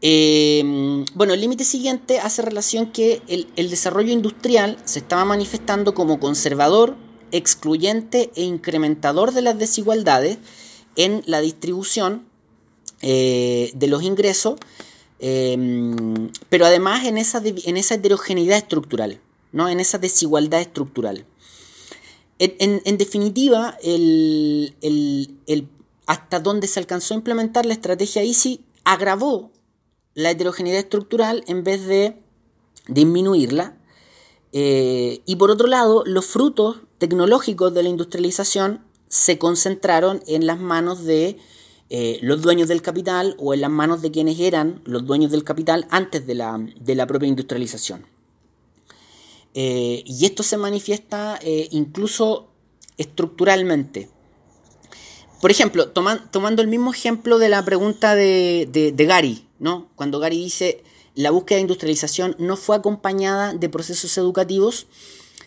Eh, 0.01 1.05
bueno, 1.13 1.33
el 1.33 1.41
límite 1.41 1.63
siguiente 1.63 2.19
hace 2.19 2.41
relación 2.41 2.91
que 2.91 3.21
el, 3.27 3.69
desarrollo 3.69 4.11
industrial 4.11 4.77
se 4.83 4.99
estaba 4.99 5.25
manifestando 5.25 5.93
como 5.93 6.19
conservador, 6.19 6.95
excluyente 7.31 8.31
e 8.35 8.43
incrementador 8.43 9.31
de 9.31 9.43
las 9.43 9.57
desigualdades 9.57 10.39
en 10.95 11.21
la 11.27 11.39
distribución 11.39 12.25
eh, 13.01 13.71
de 13.75 13.87
los 13.87 14.01
ingresos, 14.03 14.55
eh, 15.19 15.55
pero 16.49 16.65
además 16.65 17.05
en 17.05 17.17
esa, 17.19 17.41
en 17.45 17.77
esa 17.77 17.95
heterogeneidad 17.95 18.57
estructural, 18.57 19.21
¿no? 19.51 19.69
en 19.69 19.79
esa 19.79 19.99
desigualdad 19.99 20.61
estructural. 20.61 21.25
En, 22.43 22.97
definitiva, 22.97 23.77
el, 23.83 24.73
hasta 26.07 26.39
donde 26.39 26.67
se 26.67 26.79
alcanzó 26.79 27.13
a 27.13 27.17
implementar 27.17 27.67
la 27.67 27.73
estrategia 27.73 28.23
ICI 28.23 28.61
agravó 28.83 29.51
la 30.13 30.31
heterogeneidad 30.31 30.79
estructural 30.79 31.43
en 31.47 31.63
vez 31.63 31.85
de 31.85 32.17
disminuirla. 32.87 33.77
Eh, 34.53 35.21
y 35.25 35.37
por 35.37 35.51
otro 35.51 35.67
lado, 35.67 36.03
los 36.05 36.25
frutos 36.25 36.81
tecnológicos 36.97 37.73
de 37.73 37.83
la 37.83 37.89
industrialización 37.89 38.83
se 39.07 39.37
concentraron 39.37 40.21
en 40.27 40.45
las 40.45 40.59
manos 40.59 41.03
de 41.03 41.37
eh, 41.89 42.19
los 42.21 42.41
dueños 42.41 42.67
del 42.67 42.81
capital 42.81 43.35
o 43.39 43.53
en 43.53 43.61
las 43.61 43.71
manos 43.71 44.01
de 44.01 44.11
quienes 44.11 44.39
eran 44.39 44.81
los 44.85 45.05
dueños 45.05 45.31
del 45.31 45.43
capital 45.43 45.87
antes 45.89 46.25
de 46.25 46.35
la, 46.35 47.07
propia 47.07 47.27
industrialización. 47.27 48.05
Eh, 49.53 50.03
y 50.05 50.25
esto 50.25 50.43
se 50.43 50.57
manifiesta 50.57 51.39
incluso 51.71 52.47
estructuralmente. 52.97 54.09
Por 55.41 55.49
ejemplo, 55.49 55.89
tomando 55.89 56.61
el 56.61 56.67
mismo 56.67 56.93
ejemplo 56.93 57.39
de 57.39 57.49
la 57.49 57.65
pregunta 57.65 58.13
de, 58.13 58.69
de, 58.71 59.05
Gary, 59.05 59.47
¿no? 59.61 59.89
Cuando 59.95 60.19
Gary 60.19 60.37
dice 60.37 60.83
la 61.13 61.31
búsqueda 61.31 61.57
de 61.57 61.61
industrialización 61.61 62.35
no 62.39 62.57
fue 62.57 62.75
acompañada 62.75 63.53
de 63.53 63.69
procesos 63.69 64.17
educativos, 64.17 64.87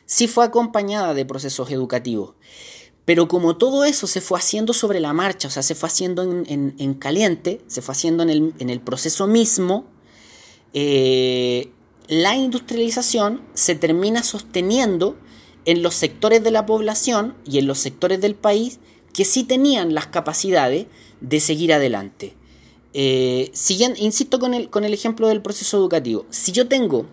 sí 0.07 0.29
fue 0.29 0.45
acompañada 0.45 1.15
de 1.15 1.27
procesos 1.27 1.71
educativos. 1.71 2.35
Pero 3.05 3.29
como 3.29 3.57
todo 3.57 3.85
eso 3.85 4.07
se 4.07 4.21
fue 4.21 4.39
haciendo 4.39 4.73
sobre 4.73 5.01
la 5.01 5.13
marcha, 5.13 5.49
o 5.49 5.51
sea, 5.51 5.63
se 5.63 5.75
fue 5.75 5.89
haciendo 5.89 6.23
en, 6.23 6.95
caliente, 6.95 7.61
se 7.67 7.83
fue 7.83 7.93
haciendo 7.93 8.23
en 8.23 8.71
el, 8.71 8.81
proceso 8.81 9.27
mismo, 9.27 9.85
eh, 10.73 11.71
la 12.09 12.37
industrialización 12.37 13.43
se 13.53 13.75
termina 13.75 14.23
sosteniendo 14.23 15.17
en 15.65 15.83
los 15.83 15.95
sectores 15.95 16.43
de 16.43 16.51
la 16.51 16.67
población 16.67 17.35
y 17.45 17.59
en 17.59 17.67
los 17.67 17.79
sectores 17.79 18.21
del 18.21 18.37
país 18.37 18.79
que 19.13 19.25
sí 19.25 19.45
tenían 19.45 19.93
las 19.93 20.07
capacidades 20.07 20.87
de 21.21 21.41
seguir 21.41 21.73
adelante. 21.73 22.37
Eh, 22.97 23.51
insisto 23.99 24.39
con 24.39 24.55
el, 24.55 24.71
con 24.71 24.85
el 24.85 24.95
ejemplo 24.95 25.27
del 25.29 25.43
proceso 25.43 25.77
educativo. 25.77 26.27
Si 26.31 26.53
yo 26.53 26.69
tengo 26.69 27.07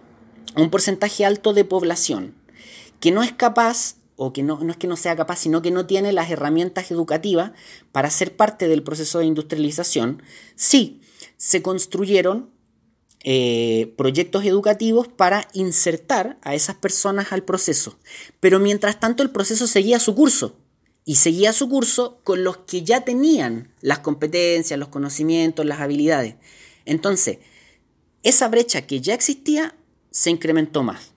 un 0.55 0.69
porcentaje 0.69 1.25
alto 1.25 1.53
de 1.53 1.65
población 1.65 2.35
que 2.99 3.11
no 3.11 3.23
es 3.23 3.33
capaz, 3.33 3.95
o 4.15 4.31
que 4.31 4.43
no, 4.43 4.59
no 4.59 4.71
es 4.71 4.77
que 4.77 4.87
no 4.87 4.95
sea 4.95 5.15
capaz, 5.15 5.39
sino 5.39 5.63
que 5.63 5.71
no 5.71 5.87
tiene 5.87 6.13
las 6.13 6.29
herramientas 6.29 6.91
educativas 6.91 7.51
para 7.91 8.11
ser 8.11 8.35
parte 8.35 8.67
del 8.67 8.83
proceso 8.83 9.17
de 9.17 9.25
industrialización, 9.25 10.21
sí, 10.55 11.01
se 11.37 11.63
construyeron 11.63 12.51
eh, 13.23 13.93
proyectos 13.97 14.45
educativos 14.45 15.07
para 15.07 15.47
insertar 15.53 16.37
a 16.43 16.53
esas 16.53 16.75
personas 16.75 17.31
al 17.31 17.43
proceso. 17.43 17.97
Pero 18.39 18.59
mientras 18.59 18.99
tanto 18.99 19.23
el 19.23 19.31
proceso 19.31 19.65
seguía 19.65 19.99
su 19.99 20.13
curso 20.13 20.61
y 21.05 21.15
seguía 21.15 21.53
su 21.53 21.67
curso 21.67 22.19
con 22.23 22.43
los 22.43 22.57
que 22.57 22.83
ya 22.83 23.01
tenían 23.01 23.73
las 23.81 23.99
competencias, 23.99 24.79
los 24.79 24.89
conocimientos, 24.89 25.65
las 25.65 25.79
habilidades. 25.79 26.35
Entonces, 26.85 27.39
esa 28.23 28.47
brecha 28.47 28.85
que 28.85 29.01
ya 29.01 29.13
existía 29.13 29.75
se 30.11 30.29
incrementó 30.29 30.83
más. 30.83 31.11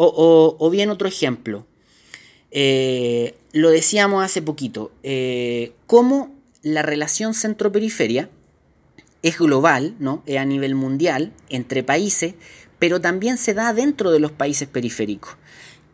O, 0.00 0.70
bien 0.70 0.90
otro 0.90 1.08
ejemplo, 1.08 1.66
eh, 2.52 3.34
lo 3.52 3.70
decíamos 3.70 4.24
hace 4.24 4.40
poquito, 4.40 4.92
eh, 5.02 5.72
cómo 5.86 6.32
la 6.62 6.82
relación 6.82 7.34
centro-periferia 7.34 8.30
es 9.22 9.38
global, 9.38 9.96
¿no? 9.98 10.22
es 10.26 10.38
a 10.38 10.44
nivel 10.44 10.76
mundial, 10.76 11.32
entre 11.48 11.82
países, 11.82 12.34
pero 12.78 13.00
también 13.00 13.38
se 13.38 13.54
da 13.54 13.72
dentro 13.72 14.12
de 14.12 14.20
los 14.20 14.30
países 14.30 14.68
periféricos. 14.68 15.36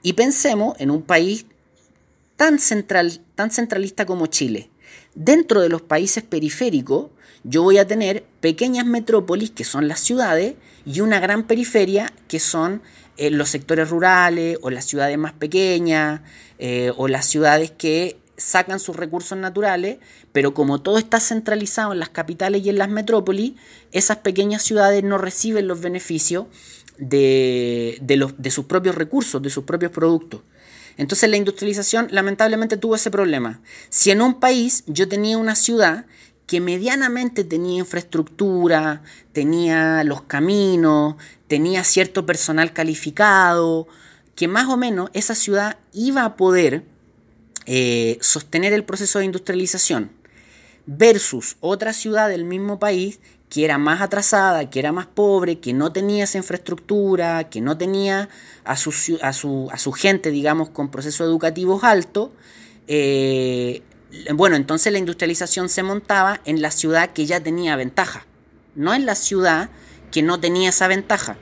Y 0.03 0.13
pensemos 0.13 0.79
en 0.79 0.91
un 0.91 1.01
país 1.01 1.47
tan, 2.37 2.59
central, 2.59 3.21
tan 3.35 3.51
centralista 3.51 4.07
como 4.07 4.27
Chile. 4.27 4.71
Dentro 5.15 5.61
de 5.61 5.69
los 5.69 5.83
países 5.83 6.23
periféricos, 6.23 7.11
yo 7.45 7.63
voy 7.63 7.79
a 7.79 7.87
tener 7.87 8.25
pequeñas 8.41 8.87
metrópolis, 8.87 9.51
que 9.51 9.65
son 9.65 9.87
las 9.87 10.01
ciudades, 10.01 10.55
y 10.87 11.01
una 11.01 11.21
gran 11.21 11.47
periferia, 11.47 12.13
que 12.27 12.41
son 12.41 12.83
eh, 13.17 13.31
los 13.31 13.51
sectores 13.51 13.91
rurales, 13.91 14.59
o 14.63 14.71
las 14.71 14.87
ciudades 14.87 15.19
más 15.19 15.33
pequeñas, 15.33 16.23
eh, 16.59 16.93
o 16.97 17.09
las 17.09 17.27
ciudades 17.27 17.71
que 17.71 18.19
sacan 18.37 18.81
sus 18.81 18.97
recursos 18.97 19.39
naturales, 19.39 19.99
pero 20.33 20.55
como 20.55 20.81
todo 20.81 20.99
está 20.99 21.21
centralizado 21.21 21.93
en 21.93 22.01
las 22.01 22.09
capitales 22.09 22.65
y 22.65 22.71
en 22.71 22.79
las 22.79 22.89
metrópolis, 22.89 23.53
esas 23.93 24.19
pequeñas 24.19 24.63
ciudades 24.63 25.05
no 25.05 25.19
reciben 25.19 25.69
los 25.69 25.81
beneficios 25.81 26.47
de, 26.99 27.99
de, 28.01 28.17
los, 28.17 28.41
de 28.41 28.51
sus 28.51 28.65
propios 28.65 28.97
recursos, 28.97 29.41
de 29.43 29.51
sus 29.51 29.65
propios 29.65 29.93
productos. 29.93 30.41
Entonces 30.97 31.29
la 31.29 31.37
industrialización 31.37 32.09
lamentablemente 32.11 32.77
tuvo 32.77 32.95
ese 32.95 33.11
problema. 33.11 33.61
Si 33.89 34.11
en 34.11 34.23
un 34.23 34.35
país 34.41 34.85
yo 34.87 35.09
tenía 35.09 35.39
una 35.39 35.57
ciudad 35.57 36.07
que 36.47 36.61
medianamente 36.61 37.43
tenía 37.45 37.79
infraestructura, 37.79 39.03
tenía 39.33 40.05
los 40.05 40.23
caminos, 40.23 41.17
tenía 41.49 41.85
cierto 41.85 42.27
personal 42.27 42.73
calificado, 42.73 43.89
que 44.35 44.49
más 44.49 44.69
o 44.69 44.77
menos 44.77 45.11
esa 45.15 45.35
ciudad 45.35 45.79
iba 45.93 46.25
a 46.25 46.37
poder 46.37 46.85
eh, 47.67 48.19
sostener 48.21 48.73
el 48.73 48.85
proceso 48.85 49.19
de 49.19 49.25
industrialización 49.25 50.11
versus 50.87 51.57
otra 51.61 51.95
ciudad 51.95 52.29
del 52.29 52.45
mismo 52.45 52.79
país 52.79 53.21
que 53.55 53.65
era 53.65 53.79
más 53.79 54.01
atrasada, 54.01 54.69
que 54.69 54.81
era 54.81 54.91
más 54.91 55.07
pobre, 55.07 55.61
que 55.61 55.73
no 55.73 55.93
tenía 55.93 56.25
esa 56.25 56.39
infraestructura, 56.39 57.49
que 57.51 57.61
no 57.61 57.79
tenía 57.79 58.29
a 58.65 58.77
su, 58.77 58.93
a 59.23 59.33
su, 59.33 59.93
gente, 59.93 60.33
digamos, 60.33 60.71
con 60.71 60.91
procesos 60.91 61.29
educativos 61.29 61.85
altos, 61.85 62.31
eh, 62.89 63.83
bueno, 64.35 64.57
entonces 64.57 64.93
la 64.93 64.99
industrialización 64.99 65.69
se 65.69 65.85
montaba 65.85 66.41
en 66.45 66.63
la 66.63 66.73
ciudad 66.73 67.13
que 67.13 67.27
ya 67.27 67.41
tenía 67.41 67.77
ventaja, 67.77 68.27
no 68.75 68.93
en 68.93 69.07
la 69.07 69.15
ciudad 69.15 69.71
que 70.11 70.21
no 70.23 70.41
tenía 70.41 70.71
esa 70.71 70.89
ventaja. 70.89 71.37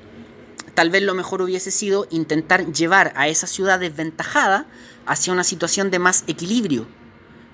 Tal 0.74 0.90
vez 0.90 1.02
lo 1.02 1.14
mejor 1.14 1.40
hubiese 1.40 1.70
sido 1.70 2.06
intentar 2.10 2.70
llevar 2.74 3.14
a 3.16 3.28
esa 3.28 3.46
ciudad 3.46 3.80
desventajada 3.80 4.66
hacia 5.06 5.32
una 5.32 5.44
situación 5.44 5.90
de 5.90 5.98
más 5.98 6.24
equilibrio 6.26 6.86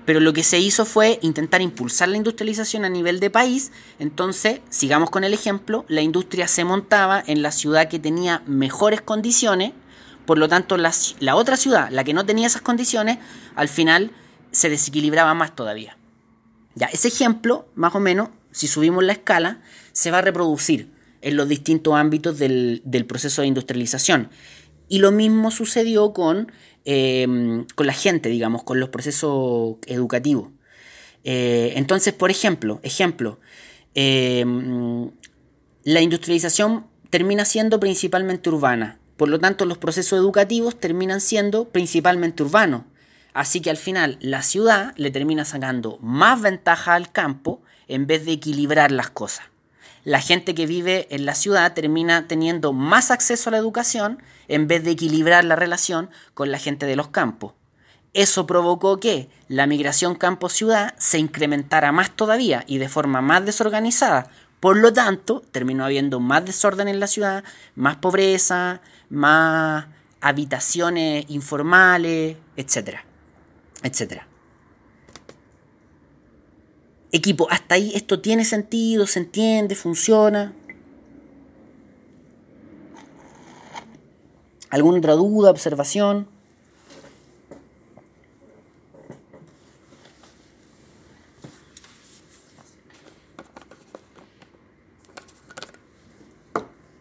pero 0.09 0.21
lo 0.21 0.33
que 0.33 0.41
se 0.41 0.57
hizo 0.57 0.85
fue 0.85 1.19
intentar 1.21 1.61
impulsar 1.61 2.09
la 2.09 2.17
industrialización 2.17 2.83
a 2.83 2.89
nivel 2.89 3.19
de 3.19 3.29
país. 3.29 3.71
Entonces, 3.99 4.59
sigamos 4.71 5.11
con 5.11 5.23
el 5.23 5.35
ejemplo, 5.35 5.85
la 5.87 6.01
industria 6.01 6.47
se 6.47 6.63
montaba 6.63 7.23
en 7.27 7.43
la 7.43 7.51
ciudad 7.51 7.89
que 7.89 7.99
tenía 7.99 8.41
mejores 8.47 9.01
condiciones, 9.01 9.73
por 10.25 10.39
lo 10.39 10.49
tanto 10.49 10.77
la, 10.77 11.35
otra 11.35 11.57
ciudad, 11.57 11.89
la 11.91 12.03
que 12.03 12.15
no 12.15 12.25
tenía 12.25 12.47
esas 12.47 12.63
condiciones, 12.63 13.19
al 13.53 13.67
final 13.67 14.09
se 14.49 14.71
desequilibraba 14.71 15.35
más 15.35 15.55
todavía. 15.55 15.95
Ya, 16.73 16.87
ese 16.87 17.09
ejemplo, 17.09 17.69
más 17.75 17.93
o 17.93 17.99
menos, 17.99 18.29
si 18.49 18.67
subimos 18.67 19.03
la 19.03 19.13
escala, 19.13 19.61
se 19.91 20.09
va 20.09 20.17
a 20.17 20.21
reproducir 20.21 20.91
en 21.21 21.37
los 21.37 21.47
distintos 21.47 21.93
ámbitos 21.93 22.39
del 22.39 23.05
proceso 23.07 23.43
de 23.43 23.47
industrialización. 23.47 24.31
Y 24.87 24.97
lo 24.97 25.11
mismo 25.11 25.51
sucedió 25.51 26.13
con 26.13 26.51
Em, 26.85 27.65
con 27.75 27.87
la 27.87 27.93
gente, 27.93 28.29
digamos, 28.29 28.63
con 28.63 28.79
los 28.79 28.89
procesos 28.89 29.75
educativos. 29.85 30.49
Eh, 31.23 31.73
entonces, 31.75 32.13
por 32.13 32.31
ejemplo, 32.31 32.79
ejemplo, 32.83 33.39
em, 33.95 35.11
la 35.83 36.01
industrialización 36.01 36.87
termina 37.09 37.43
siendo 37.45 37.79
principalmente 37.79 38.49
urbana, 38.49 38.97
por 39.17 39.27
lo 39.27 39.39
tanto 39.39 39.65
los 39.65 39.77
procesos 39.77 40.17
educativos 40.17 40.79
terminan 40.79 41.19
siendo 41.19 41.65
principalmente 41.69 42.43
urbanos. 42.43 42.83
Así 43.33 43.61
que 43.61 43.69
al 43.69 43.77
final 43.77 44.17
la 44.21 44.41
ciudad 44.41 44.93
le 44.95 45.11
termina 45.11 45.45
sacando 45.45 45.97
más 46.01 46.41
ventaja 46.41 46.95
al 46.95 47.11
campo 47.11 47.61
en 47.87 48.07
vez 48.07 48.25
de 48.25 48.31
equilibrar 48.31 48.91
las 48.91 49.09
cosas. 49.09 49.45
La 50.03 50.21
gente 50.21 50.55
que 50.55 50.65
vive 50.65 51.07
en 51.09 51.25
la 51.25 51.35
ciudad 51.35 51.73
termina 51.73 52.27
teniendo 52.27 52.73
más 52.73 53.11
acceso 53.11 53.49
a 53.49 53.51
la 53.51 53.57
educación 53.57 54.21
en 54.47 54.67
vez 54.67 54.83
de 54.83 54.91
equilibrar 54.91 55.43
la 55.43 55.55
relación 55.55 56.09
con 56.33 56.51
la 56.51 56.57
gente 56.57 56.85
de 56.85 56.95
los 56.95 57.09
campos. 57.09 57.53
Eso 58.13 58.47
provocó 58.47 58.99
que 58.99 59.29
la 59.47 59.67
migración 59.67 60.15
campo-ciudad 60.15 60.95
se 60.97 61.19
incrementara 61.19 61.91
más 61.91 62.11
todavía 62.11 62.63
y 62.65 62.77
de 62.79 62.89
forma 62.89 63.21
más 63.21 63.45
desorganizada. 63.45 64.31
Por 64.59 64.77
lo 64.77 64.91
tanto, 64.91 65.43
terminó 65.51 65.85
habiendo 65.85 66.19
más 66.19 66.43
desorden 66.43 66.87
en 66.87 66.99
la 66.99 67.07
ciudad, 67.07 67.43
más 67.75 67.97
pobreza, 67.97 68.81
más 69.09 69.85
habitaciones 70.21 71.25
informales, 71.29 72.37
etcétera, 72.57 73.05
etcétera. 73.83 74.28
Equipo, 77.11 77.47
hasta 77.49 77.75
ahí 77.75 77.91
esto 77.95 78.19
tiene 78.19 78.45
sentido, 78.45 79.07
se 79.07 79.19
entiende, 79.19 79.73
funciona. 79.73 80.53
¿Alguna 84.69 84.99
otra 84.99 85.13
duda, 85.13 85.49
observación? 85.49 86.27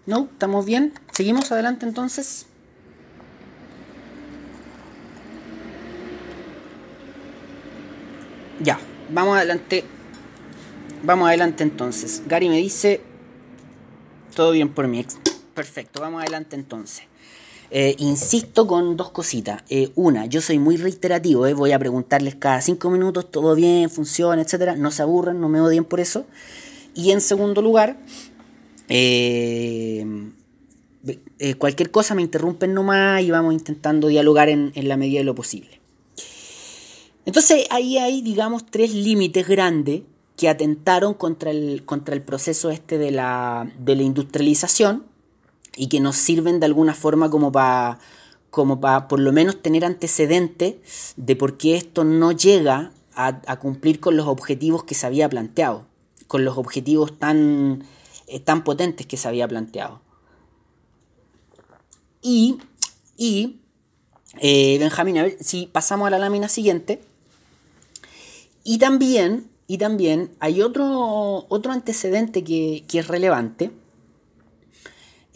¿No? 0.06 0.26
¿Estamos 0.32 0.64
bien? 0.64 0.94
¿Seguimos 1.12 1.52
adelante 1.52 1.84
entonces? 1.84 2.46
Ya, 8.60 8.80
vamos 9.10 9.36
adelante. 9.36 9.84
Vamos 11.02 11.28
adelante 11.28 11.62
entonces. 11.62 12.22
Gary 12.26 12.48
me 12.48 12.56
dice, 12.56 13.00
todo 14.34 14.50
bien 14.50 14.68
por 14.68 14.92
ex. 14.94 15.16
Perfecto, 15.54 16.00
vamos 16.00 16.22
adelante 16.22 16.56
entonces. 16.56 17.04
Eh, 17.70 17.94
insisto 17.98 18.66
con 18.66 18.96
dos 18.96 19.10
cositas. 19.10 19.62
Eh, 19.68 19.90
una, 19.94 20.26
yo 20.26 20.40
soy 20.40 20.58
muy 20.58 20.76
reiterativo, 20.76 21.46
eh, 21.46 21.54
voy 21.54 21.72
a 21.72 21.78
preguntarles 21.78 22.34
cada 22.34 22.60
cinco 22.60 22.90
minutos, 22.90 23.30
todo 23.30 23.54
bien, 23.54 23.90
funciona, 23.90 24.42
etcétera. 24.42 24.74
No 24.74 24.90
se 24.90 25.02
aburran, 25.02 25.40
no 25.40 25.48
me 25.48 25.60
odien 25.60 25.84
por 25.84 26.00
eso. 26.00 26.26
Y 26.94 27.12
en 27.12 27.20
segundo 27.20 27.62
lugar, 27.62 27.98
cualquier 31.58 31.90
cosa 31.90 32.14
me 32.14 32.22
interrumpen 32.22 32.74
nomás 32.74 33.22
y 33.22 33.30
vamos 33.30 33.52
intentando 33.52 34.08
dialogar 34.08 34.48
en, 34.48 34.72
la 34.74 34.96
medida 34.96 35.20
de 35.20 35.24
lo 35.24 35.34
posible. 35.34 35.80
Entonces 37.24 37.66
ahí 37.70 37.98
hay, 37.98 38.22
digamos, 38.22 38.66
tres 38.66 38.94
límites 38.94 39.46
grandes 39.46 40.02
que 40.38 40.48
atentaron 40.48 41.14
contra 41.14 41.50
el, 41.50 41.84
contra 41.84 42.14
el 42.14 42.22
proceso 42.22 42.70
este 42.70 42.96
de 42.96 43.10
la, 43.10 43.70
de 43.78 43.96
la 43.96 44.02
industrialización 44.02 45.04
y 45.76 45.88
que 45.88 46.00
nos 46.00 46.16
sirven 46.16 46.60
de 46.60 46.66
alguna 46.66 46.94
forma 46.94 47.28
como 47.28 47.52
para 47.52 47.98
como 48.50 48.80
para 48.80 49.08
por 49.08 49.20
lo 49.20 49.32
menos 49.32 49.60
tener 49.60 49.84
antecedente 49.84 50.80
de 51.16 51.36
por 51.36 51.58
qué 51.58 51.76
esto 51.76 52.04
no 52.04 52.32
llega 52.32 52.92
a, 53.14 53.58
cumplir 53.58 53.98
con 53.98 54.16
los 54.16 54.28
objetivos 54.28 54.84
que 54.84 54.94
se 54.94 55.04
había 55.04 55.28
planteado, 55.28 55.86
con 56.28 56.44
los 56.44 56.56
objetivos 56.56 57.18
tan, 57.18 57.84
eh, 58.28 58.38
tan 58.38 58.62
potentes 58.62 59.06
que 59.08 59.16
se 59.16 59.26
había 59.26 59.48
planteado. 59.48 60.00
Y, 62.22 62.58
y 63.16 63.60
eh, 64.40 64.78
Benjamín, 64.78 65.18
a 65.18 65.24
ver 65.24 65.36
si 65.40 65.66
pasamos 65.66 66.06
a 66.06 66.10
la 66.10 66.20
lámina 66.20 66.48
siguiente. 66.48 67.02
Y 68.62 68.78
también, 68.78 69.50
y 69.68 69.78
también 69.78 70.34
hay 70.40 70.62
otro, 70.62 71.46
otro 71.48 71.70
antecedente 71.70 72.42
que, 72.42 72.84
que 72.88 72.98
es 72.98 73.06
relevante, 73.06 73.70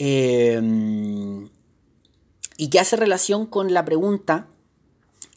Em, 0.04 1.48
y 2.56 2.68
que 2.70 2.80
hace 2.80 2.96
relación 2.96 3.46
con 3.46 3.72
la 3.72 3.84
pregunta 3.84 4.48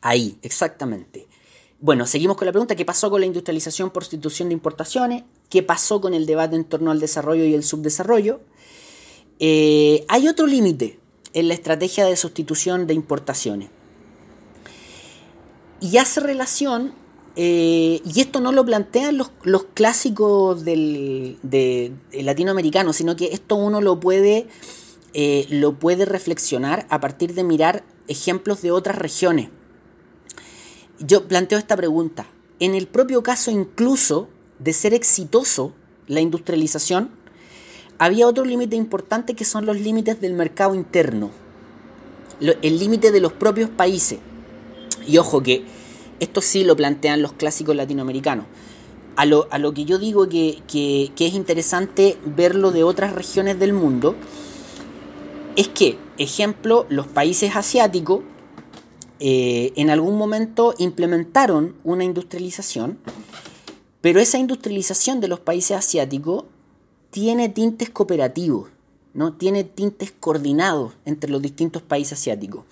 ahí, 0.01 0.39
exactamente. 0.41 1.27
Bueno, 1.79 2.07
seguimos 2.07 2.35
con 2.35 2.47
la 2.47 2.51
pregunta, 2.51 2.75
¿qué 2.75 2.83
pasó 2.83 3.11
con 3.11 3.21
la 3.21 3.27
industrialización 3.27 3.91
por 3.91 4.03
sustitución 4.03 4.49
de 4.49 4.53
importaciones? 4.53 5.23
¿Qué 5.49 5.61
pasó 5.61 6.01
con 6.01 6.15
el 6.15 6.25
debate 6.25 6.55
en 6.55 6.63
torno 6.63 6.89
al 6.89 6.99
desarrollo 6.99 7.43
y 7.45 7.53
el 7.53 7.63
subdesarrollo? 7.63 8.41
Eh, 9.39 10.03
hay 10.07 10.27
otro 10.27 10.47
límite 10.47 10.97
en 11.33 11.47
la 11.47 11.53
estrategia 11.53 12.05
de 12.05 12.15
sustitución 12.15 12.87
de 12.87 12.95
importaciones. 12.95 13.69
Y 15.79 15.97
hace 15.97 16.21
relación 16.21 16.95
eh, 17.35 18.01
y 18.05 18.21
esto 18.21 18.39
no 18.39 18.51
lo 18.51 18.63
plantean 18.65 19.17
los, 19.17 19.31
clásicos 19.73 20.63
del, 20.63 21.37
de, 21.43 21.91
latinoamericano, 22.13 22.93
sino 22.93 23.15
que 23.15 23.33
esto 23.33 23.55
uno 23.55 23.81
lo 23.81 23.99
puede, 23.99 24.47
eh, 25.13 25.45
lo 25.49 25.73
puede 25.73 26.05
reflexionar 26.05 26.87
a 26.89 27.01
partir 27.01 27.33
de 27.33 27.43
mirar 27.43 27.83
ejemplos 28.07 28.61
de 28.61 28.71
otras 28.71 28.97
regiones. 28.97 29.49
Yo 30.99 31.27
planteo 31.27 31.59
esta 31.59 31.75
pregunta. 31.75 32.25
En 32.59 32.73
el 32.73 32.87
propio 32.87 33.21
caso 33.21 33.51
incluso 33.51 34.29
de 34.59 34.71
ser 34.71 34.93
exitoso 34.93 35.73
la 36.07 36.21
industrialización, 36.21 37.11
había 37.97 38.27
otro 38.27 38.45
límite 38.45 38.77
importante 38.77 39.33
que 39.33 39.43
son 39.43 39.65
los 39.65 39.77
límites 39.77 40.21
del 40.21 40.33
mercado 40.33 40.73
interno, 40.73 41.31
el 42.39 42.79
límite 42.79 43.11
de 43.11 43.19
los 43.19 43.33
propios 43.33 43.69
países. 43.69 44.19
Y 45.05 45.17
ojo 45.17 45.43
que 45.43 45.65
esto 46.19 46.41
sí 46.41 46.63
lo 46.63 46.75
plantean 46.75 47.21
los 47.21 47.33
clásicos 47.33 47.75
latinoamericanos. 47.75 48.45
A 49.15 49.25
lo, 49.25 49.73
que 49.73 49.85
yo 49.85 49.97
digo 49.97 50.27
que, 50.27 50.61
es 51.17 51.33
interesante 51.33 52.17
verlo 52.25 52.71
de 52.71 52.83
otras 52.83 53.13
regiones 53.13 53.57
del 53.59 53.71
mundo 53.71 54.15
es 55.55 55.69
que, 55.69 55.97
ejemplo, 56.17 56.85
los 56.89 57.07
países 57.07 57.55
asiáticos 57.55 58.21
eh, 59.21 59.71
en 59.77 59.89
algún 59.89 60.17
momento 60.17 60.75
implementaron 60.77 61.75
una 61.85 62.03
industrialización, 62.03 62.99
pero 64.01 64.19
esa 64.19 64.37
industrialización 64.37 65.21
de 65.21 65.29
los 65.29 65.39
países 65.39 65.77
asiáticos 65.77 66.43
tiene 67.09 67.47
tintes 67.47 67.89
cooperativos, 67.89 68.69
¿no? 69.13 69.31
tiene 69.31 69.63
tintes 69.63 70.11
coordinados 70.11 70.91
entre 71.05 71.29
los 71.29 71.41
distintos 71.41 71.81
países 71.81 72.19
asiáticos. 72.19 72.65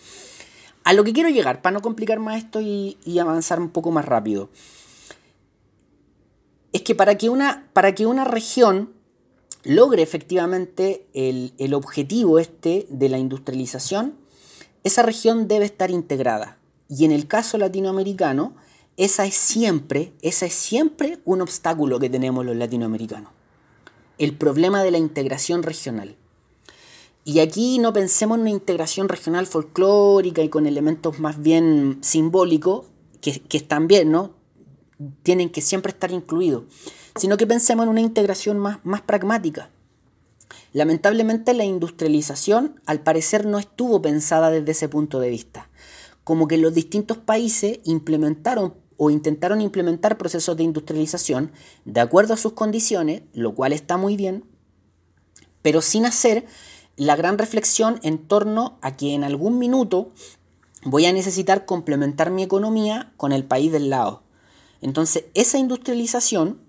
A 0.84 0.94
lo 0.94 1.04
que 1.04 1.14
quiero 1.14 1.30
llegar, 1.30 1.62
para 1.62 1.74
no 1.74 1.82
complicar 1.82 2.20
más 2.20 2.38
esto 2.38 2.60
y, 2.62 2.98
avanzar 3.20 3.60
un 3.60 3.70
poco 3.70 3.92
más 3.92 4.06
rápido, 4.06 4.50
es 6.74 6.82
que 6.82 6.96
para 6.96 7.18
que 7.18 7.30
una, 7.30 7.70
para 7.74 7.96
que 7.96 8.06
una 8.06 8.26
región 8.26 8.92
logre 9.64 10.02
efectivamente 10.02 11.08
el, 11.14 11.54
el 11.58 11.74
objetivo 11.74 12.40
este 12.40 12.86
de 12.90 13.10
la 13.10 13.18
industrialización, 13.18 14.16
esa 14.84 15.04
región 15.04 15.48
debe 15.48 15.66
estar 15.66 15.92
integrada. 15.92 16.58
Y 16.90 17.06
en 17.06 17.12
el 17.12 17.28
caso 17.28 17.58
latinoamericano, 17.58 18.56
esa 18.98 19.26
es 19.26 19.36
siempre, 19.36 20.12
esa 20.22 20.46
es 20.46 20.54
siempre 20.54 21.20
un 21.24 21.42
obstáculo 21.42 22.00
que 22.00 22.10
tenemos 22.10 22.46
los 22.46 22.56
latinoamericanos. 22.56 23.32
El 24.18 24.38
problema 24.38 24.84
de 24.84 24.92
la 24.92 24.98
integración 24.98 25.64
regional. 25.64 26.16
Y 27.26 27.40
aquí 27.40 27.80
no 27.80 27.94
pensemos 27.94 28.36
en 28.36 28.42
una 28.42 28.50
integración 28.50 29.08
regional 29.08 29.48
folclórica 29.48 30.42
y 30.42 30.50
con 30.50 30.66
elementos 30.66 31.20
más 31.20 31.42
bien 31.42 32.00
simbólicos, 32.02 32.88
que, 33.22 33.40
que 33.40 33.58
están 33.58 33.88
bien, 33.88 34.12
¿no? 34.12 34.36
Tienen 35.24 35.50
que 35.50 35.62
siempre 35.62 35.92
estar 35.92 36.12
incluidos, 36.12 36.64
sino 37.16 37.38
que 37.38 37.48
pensemos 37.48 37.84
en 37.84 37.90
una 37.90 38.02
integración 38.02 38.60
más, 38.60 38.80
más 38.84 39.02
pragmática. 39.02 39.70
Lamentablemente 40.74 41.54
la 41.54 41.64
industrialización 41.64 42.82
al 42.86 43.02
parecer 43.02 43.46
no 43.46 43.58
estuvo 43.58 44.02
pensada 44.02 44.50
desde 44.50 44.72
ese 44.72 44.90
punto 44.90 45.20
de 45.20 45.30
vista. 45.30 45.70
Como 46.24 46.48
que 46.48 46.58
los 46.58 46.74
distintos 46.74 47.18
países 47.18 47.80
implementaron 47.86 48.74
o 48.98 49.10
intentaron 49.10 49.62
implementar 49.62 50.18
procesos 50.18 50.58
de 50.58 50.64
industrialización 50.64 51.52
de 51.86 52.02
acuerdo 52.02 52.34
a 52.34 52.38
sus 52.38 52.54
condiciones, 52.54 53.24
lo 53.34 53.56
cual 53.56 53.74
está 53.74 53.98
muy 53.98 54.18
bien, 54.18 54.46
pero 55.62 55.82
sin 55.82 56.06
hacer 56.06 56.46
la 56.96 57.16
gran 57.16 57.38
reflexión 57.38 58.00
en 58.04 58.18
torno 58.18 58.78
a 58.82 58.96
que 58.96 59.14
en 59.14 59.24
algún 59.24 59.58
minuto 59.58 60.12
voy 60.86 61.06
a 61.06 61.14
necesitar 61.14 61.66
complementar 61.66 62.30
mi 62.32 62.44
economía 62.44 63.14
con 63.18 63.32
el 63.32 63.44
país 63.44 63.72
del 63.72 63.90
lado. 63.90 64.24
Entonces, 64.82 65.26
esa 65.34 65.58
industrialización 65.58 66.60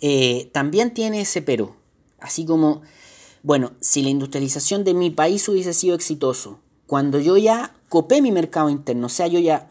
eh, 0.00 0.50
también 0.52 0.94
tiene 0.94 1.20
ese 1.20 1.42
pero. 1.42 1.76
Así 2.20 2.44
como, 2.44 2.82
bueno, 3.42 3.72
si 3.80 4.02
la 4.02 4.10
industrialización 4.10 4.84
de 4.84 4.94
mi 4.94 5.10
país 5.10 5.48
hubiese 5.48 5.74
sido 5.74 5.94
exitoso, 5.94 6.60
cuando 6.86 7.18
yo 7.18 7.36
ya 7.36 7.74
copé 7.88 8.22
mi 8.22 8.30
mercado 8.30 8.70
interno, 8.70 9.06
o 9.06 9.10
sea, 9.10 9.26
yo 9.26 9.40
ya 9.40 9.68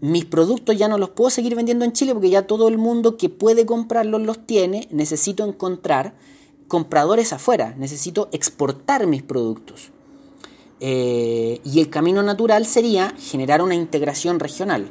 mis 0.00 0.24
productos 0.24 0.76
ya 0.76 0.88
no 0.88 0.98
los 0.98 1.10
puedo 1.10 1.30
seguir 1.30 1.56
vendiendo 1.56 1.84
en 1.84 1.92
Chile 1.92 2.12
porque 2.12 2.30
ya 2.30 2.46
todo 2.46 2.68
el 2.68 2.78
mundo 2.78 3.16
que 3.16 3.28
puede 3.28 3.66
comprarlos 3.66 4.22
los 4.22 4.46
tiene, 4.46 4.86
necesito 4.90 5.44
encontrar 5.44 6.14
compradores 6.72 7.34
afuera, 7.34 7.74
necesito 7.76 8.30
exportar 8.32 9.06
mis 9.06 9.22
productos. 9.22 9.90
Eh, 10.80 11.60
y 11.62 11.80
el 11.80 11.90
camino 11.90 12.22
natural 12.22 12.64
sería 12.64 13.12
generar 13.18 13.60
una 13.60 13.74
integración 13.74 14.40
regional. 14.40 14.88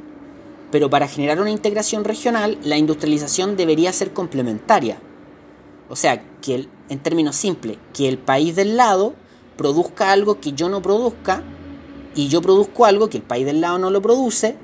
Pero 0.70 0.92
para 0.92 1.08
generar 1.08 1.42
una 1.42 1.50
integración 1.50 2.04
regional, 2.04 2.60
la 2.64 2.78
industrialización 2.78 3.58
debería 3.58 3.92
ser 3.94 4.14
complementaria. 4.14 5.00
O 5.90 5.96
sea, 5.96 6.24
que 6.40 6.68
en 6.90 7.00
términos 7.00 7.36
simples, 7.36 7.80
que 7.96 8.08
el 8.08 8.20
país 8.20 8.56
del 8.56 8.78
lado 8.78 9.16
produzca 9.58 10.12
algo 10.12 10.40
que 10.40 10.52
yo 10.52 10.70
no 10.70 10.84
produzca 10.84 11.42
y 12.14 12.28
yo 12.28 12.44
produzco 12.44 12.86
algo 12.86 13.10
que 13.10 13.18
el 13.18 13.24
país 13.24 13.48
del 13.48 13.60
lado 13.60 13.80
no 13.80 13.90
lo 13.90 14.04
produce 14.04 14.56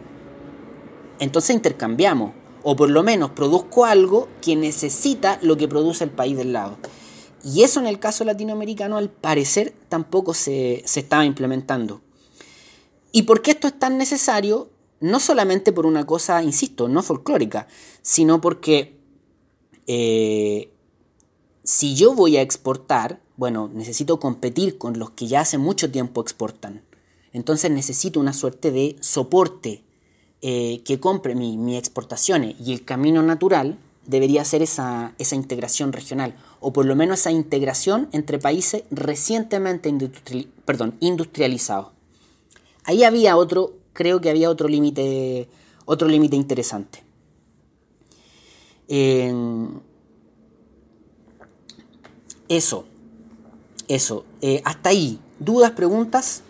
entonces 1.20 1.56
intercambiamos. 1.56 2.34
O 2.64 2.76
por 2.76 2.90
lo 2.90 3.02
menos 3.02 3.32
produzco 3.32 3.86
algo 3.86 4.28
que 4.42 4.56
necesita 4.56 5.40
lo 5.42 5.58
que 5.58 5.68
produce 5.68 6.04
el 6.04 6.10
país 6.10 6.38
del 6.38 6.54
lado. 6.54 6.78
Y 7.44 7.64
eso 7.64 7.80
en 7.80 7.88
el 7.88 8.00
caso 8.00 8.24
latinoamericano 8.24 8.98
al 8.98 9.10
parecer 9.10 9.74
tampoco 9.90 10.34
se, 10.34 10.84
estaba 10.84 11.26
implementando. 11.26 12.02
¿Y 13.12 13.24
por 13.24 13.42
qué 13.42 13.52
esto 13.52 13.68
es 13.68 13.78
tan 13.78 13.98
necesario? 13.98 14.70
No 15.00 15.20
solamente 15.20 15.72
por 15.72 15.86
una 15.86 16.06
cosa, 16.06 16.42
insisto, 16.44 16.88
no 16.88 17.04
folclórica, 17.04 17.68
sino 18.02 18.42
porque 18.42 18.98
eh, 19.86 20.72
si 21.64 21.96
yo 21.96 22.14
voy 22.14 22.38
a 22.38 22.42
exportar, 22.42 23.22
bueno, 23.36 23.70
necesito 23.74 24.20
competir 24.20 24.78
con 24.78 24.98
los 24.98 25.12
que 25.12 25.28
ya 25.28 25.42
hace 25.42 25.58
mucho 25.58 25.92
tiempo 25.92 26.22
exportan. 26.22 26.84
Entonces 27.34 27.70
necesito 27.70 28.20
una 28.20 28.34
suerte 28.34 28.72
de 28.72 28.96
soporte 29.00 29.84
eh, 30.42 30.82
que 30.86 31.00
compre 31.00 31.36
mis 31.36 31.58
mi 31.58 31.78
exportaciones 31.78 32.56
y 32.60 32.74
el 32.74 32.86
camino 32.86 33.22
natural 33.22 33.78
debería 34.08 34.44
ser 34.46 34.62
esa, 34.62 35.14
esa, 35.20 35.36
integración 35.36 35.94
regional, 35.94 36.36
o 36.60 36.74
por 36.74 36.86
lo 36.86 36.96
menos 36.96 37.20
esa 37.20 37.32
integración 37.32 38.10
entre 38.12 38.40
países 38.40 38.84
recientemente 38.92 39.90
industrializados. 41.00 41.90
Ahí 42.84 43.04
había 43.04 43.38
otro, 43.38 43.74
creo 43.94 44.22
que 44.22 44.30
había 44.30 44.50
otro 44.50 44.68
límite, 44.68 45.50
otro 45.86 46.08
límite 46.08 46.36
interesante. 46.36 47.04
eso, 52.48 52.86
eso, 53.88 54.26
eh, 54.42 54.62
hasta 54.64 54.90
ahí. 54.90 55.20
¿Dudas, 55.40 55.72
preguntas? 55.72 56.44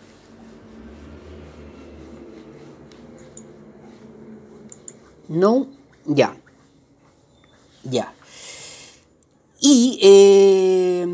No, 5.28 5.68
ya. 6.06 6.36
Ya. 7.84 8.14
Y 9.60 9.98
eh, 10.02 11.06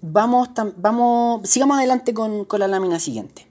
vamos, 0.00 0.48
vamos, 0.76 1.48
sigamos 1.48 1.78
adelante 1.78 2.14
con, 2.14 2.44
con 2.44 2.60
la 2.60 2.68
lámina 2.68 2.98
siguiente. 2.98 3.46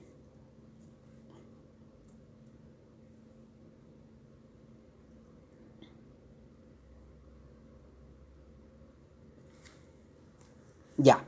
Ya. 10.98 11.24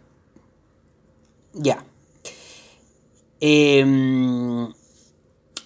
Ya. 1.55 1.85
Eh, 3.41 3.85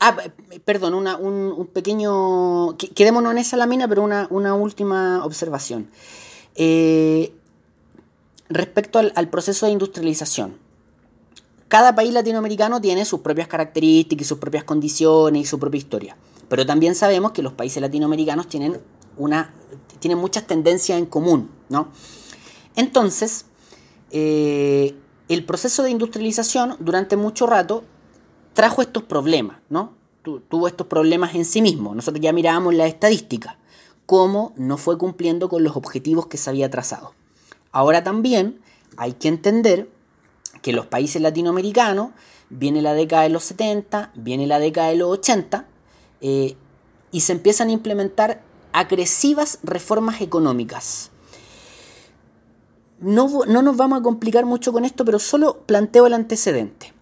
Ah, 0.01 0.17
perdón, 0.65 0.95
un, 0.95 1.67
pequeño... 1.73 2.77
Quedémonos 2.77 3.33
en 3.33 3.39
esa 3.39 3.57
lámina, 3.57 3.89
pero 3.89 4.05
una, 4.05 4.55
última 4.55 5.25
observación. 5.25 5.91
Eh, 6.55 7.33
respecto 8.49 8.99
al, 8.99 9.29
proceso 9.29 9.67
de 9.67 9.73
industrialización. 9.73 10.57
Cada 11.69 11.95
país 11.95 12.13
latinoamericano 12.13 12.81
tiene 12.81 13.05
sus 13.05 13.21
propias 13.21 13.49
características, 13.49 14.27
sus 14.27 14.39
propias 14.39 14.65
condiciones 14.65 15.43
y 15.43 15.45
su 15.45 15.59
propia 15.59 15.79
historia. 15.79 16.17
Pero 16.49 16.65
también 16.65 16.95
sabemos 16.95 17.33
que 17.33 17.43
los 17.43 17.53
países 17.53 17.83
latinoamericanos 17.83 18.49
tienen, 18.49 18.81
una, 19.19 19.53
tienen 19.99 20.19
muchas 20.19 20.47
tendencias 20.47 20.99
en 20.99 21.07
común, 21.07 21.51
¿no? 21.69 21.89
Entonces, 22.75 23.45
eh, 24.11 24.95
el 25.29 25.45
proceso 25.45 25.83
de 25.83 25.91
industrialización 25.91 26.77
durante 26.79 27.17
mucho 27.17 27.47
rato 27.47 27.85
trajo 28.55 28.81
estos 28.81 29.03
problemas, 29.03 29.59
¿no? 29.69 29.99
tuvo 30.23 30.69
estos 30.69 30.87
problemas 30.87 31.35
en 31.35 31.45
sí 31.45 31.63
mismo. 31.63 31.95
Nosotros 31.95 32.21
ya 32.21 32.33
mirábamos 32.33 32.75
la 32.75 32.87
estadística, 32.87 33.59
cómo 34.07 34.53
no 34.57 34.77
fue 34.77 34.99
cumpliendo 34.99 35.49
con 35.49 35.63
los 35.65 35.77
objetivos 35.77 36.27
que 36.27 36.37
se 36.37 36.51
había 36.51 36.71
trazado. 36.71 37.15
Ahora 37.79 38.03
también 38.03 38.59
hay 38.97 39.13
que 39.13 39.29
entender 39.29 39.89
que 40.63 40.73
los 40.73 40.87
países 40.87 41.23
latinoamericanos, 41.23 42.11
viene 42.51 42.83
la 42.83 42.93
década 42.93 43.23
de 43.23 43.29
los 43.29 43.45
70, 43.45 44.11
viene 44.17 44.49
la 44.49 44.59
década 44.59 44.89
de 44.89 44.97
los 44.97 45.11
80, 45.11 45.65
eh, 46.21 46.57
y 47.13 47.21
se 47.21 47.35
empiezan 47.35 47.69
a 47.69 47.73
implementar 47.73 48.43
agresivas 48.73 49.61
reformas 49.63 50.21
económicas. 50.21 51.13
No, 52.99 53.45
no, 53.47 53.63
nos 53.63 53.77
vamos 53.77 54.01
a 54.01 54.03
complicar 54.03 54.45
mucho 54.45 54.73
con 54.73 54.85
esto, 54.85 55.05
pero 55.05 55.21
solo 55.21 55.61
planteo 55.65 56.09
el 56.09 56.15
antecedente. 56.15 56.93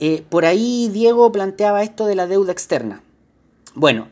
Eh, 0.00 0.24
por 0.26 0.46
ahí 0.46 0.88
Diego 0.88 1.30
planteaba 1.32 1.82
esto 1.82 2.06
de 2.06 2.14
la 2.14 2.26
deuda 2.26 2.52
externa. 2.52 3.02
Bueno, 3.74 4.08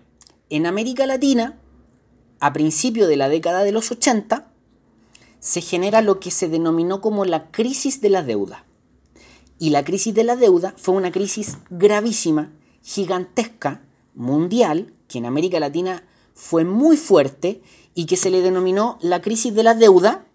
en 0.51 0.67
América 0.67 1.07
Latina, 1.07 1.59
a 2.39 2.53
principios 2.53 3.09
de 3.09 3.17
la 3.17 3.31
década 3.31 3.65
de 3.65 3.73
los 3.73 3.91
80, 3.91 4.51
se 5.47 5.61
genera 5.61 6.03
lo 6.03 6.19
que 6.19 6.33
se 6.33 6.49
denominó 6.49 7.01
como 7.01 7.25
la 7.25 7.53
crisis 7.53 8.01
de 8.01 8.11
la 8.11 8.25
deuda. 8.25 8.65
Y 9.61 9.71
la 9.71 9.85
crisis 9.85 10.13
de 10.13 10.25
la 10.25 10.35
deuda 10.35 10.75
fue 10.77 10.97
una 10.97 11.13
crisis 11.13 11.59
gravísima, 11.71 12.53
gigantesca, 12.83 13.81
mundial, 14.13 14.93
que 15.07 15.19
en 15.19 15.27
América 15.27 15.61
Latina 15.61 16.03
fue 16.35 16.65
muy 16.65 16.97
fuerte 16.97 17.63
y 17.95 18.07
que 18.07 18.17
se 18.17 18.31
le 18.31 18.43
denominó 18.43 18.99
la 19.01 19.23
crisis 19.23 19.55
de 19.55 19.63
la 19.63 19.77
deuda 19.77 20.27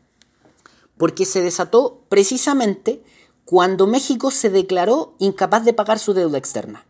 porque 0.98 1.26
se 1.26 1.42
desató 1.42 2.06
precisamente 2.08 3.04
cuando 3.44 3.88
México 3.88 4.32
se 4.32 4.50
declaró 4.50 5.16
incapaz 5.20 5.66
de 5.66 5.74
pagar 5.74 6.00
su 6.00 6.14
deuda 6.14 6.38
externa. 6.38 6.86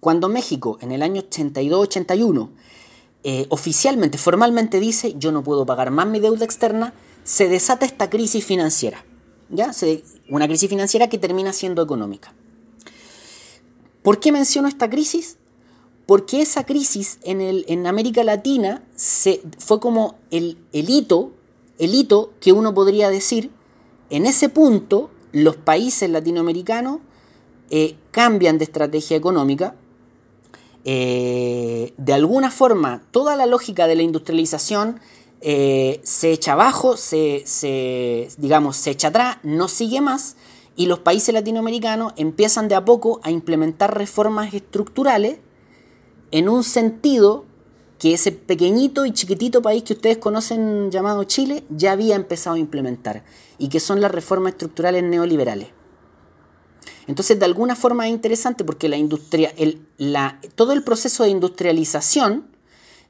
Cuando 0.00 0.30
México 0.30 0.78
en 0.80 0.92
el 0.92 1.02
año 1.02 1.20
82-81 1.20 2.48
eh, 3.22 3.44
oficialmente, 3.50 4.16
formalmente 4.16 4.80
dice 4.80 5.14
yo 5.18 5.30
no 5.30 5.44
puedo 5.44 5.66
pagar 5.66 5.90
más 5.90 6.06
mi 6.06 6.20
deuda 6.20 6.46
externa, 6.46 6.94
se 7.24 7.48
desata 7.48 7.84
esta 7.86 8.08
crisis 8.08 8.44
financiera. 8.44 9.04
¿ya? 9.50 9.72
una 10.28 10.46
crisis 10.46 10.68
financiera 10.68 11.08
que 11.08 11.18
termina 11.18 11.52
siendo 11.52 11.82
económica. 11.82 12.34
¿Por 14.02 14.20
qué 14.20 14.32
menciono 14.32 14.68
esta 14.68 14.90
crisis? 14.90 15.38
Porque 16.06 16.42
esa 16.42 16.64
crisis 16.64 17.18
en, 17.22 17.40
el, 17.40 17.64
en 17.68 17.86
América 17.86 18.22
Latina 18.24 18.82
se, 18.94 19.40
fue 19.58 19.80
como 19.80 20.18
el, 20.30 20.58
el 20.72 20.90
hito, 20.90 21.32
el 21.78 21.94
hito 21.94 22.32
que 22.40 22.52
uno 22.52 22.74
podría 22.74 23.08
decir, 23.08 23.50
en 24.10 24.26
ese 24.26 24.48
punto 24.48 25.10
los 25.32 25.56
países 25.56 26.10
latinoamericanos 26.10 27.00
eh, 27.70 27.96
cambian 28.10 28.58
de 28.58 28.64
estrategia 28.64 29.16
económica. 29.16 29.74
Eh, 30.84 31.94
de 31.96 32.12
alguna 32.12 32.50
forma, 32.50 33.02
toda 33.10 33.36
la 33.36 33.46
lógica 33.46 33.86
de 33.86 33.94
la 33.94 34.02
industrialización 34.02 35.00
eh, 35.46 36.00
se 36.04 36.32
echa 36.32 36.54
abajo, 36.54 36.96
se, 36.96 37.44
digamos, 38.38 38.78
se 38.78 38.92
echa 38.92 39.08
atrás, 39.08 39.36
no 39.42 39.68
sigue 39.68 40.00
más, 40.00 40.36
y 40.74 40.86
los 40.86 41.00
países 41.00 41.34
latinoamericanos 41.34 42.14
empiezan 42.16 42.66
de 42.66 42.74
a 42.74 42.86
poco 42.86 43.20
a 43.22 43.30
implementar 43.30 43.94
reformas 43.94 44.54
estructurales 44.54 45.40
en 46.30 46.48
un 46.48 46.64
sentido 46.64 47.44
que 47.98 48.14
ese 48.14 48.32
pequeñito 48.32 49.04
y 49.04 49.12
chiquitito 49.12 49.60
país 49.60 49.82
que 49.82 49.92
ustedes 49.92 50.16
conocen 50.16 50.90
llamado 50.90 51.24
Chile 51.24 51.64
ya 51.68 51.92
había 51.92 52.16
empezado 52.16 52.56
a 52.56 52.58
implementar, 52.58 53.22
y 53.58 53.68
que 53.68 53.80
son 53.80 54.00
las 54.00 54.12
reformas 54.12 54.54
estructurales 54.54 55.04
neoliberales. 55.04 55.68
Entonces, 57.06 57.38
de 57.38 57.44
alguna 57.44 57.76
forma 57.76 58.06
es 58.06 58.14
interesante 58.14 58.64
porque 58.64 58.88
la 58.88 58.96
industria, 58.96 59.52
el, 59.58 59.86
la, 59.98 60.40
todo 60.54 60.72
el 60.72 60.82
proceso 60.82 61.24
de 61.24 61.28
industrialización 61.28 62.53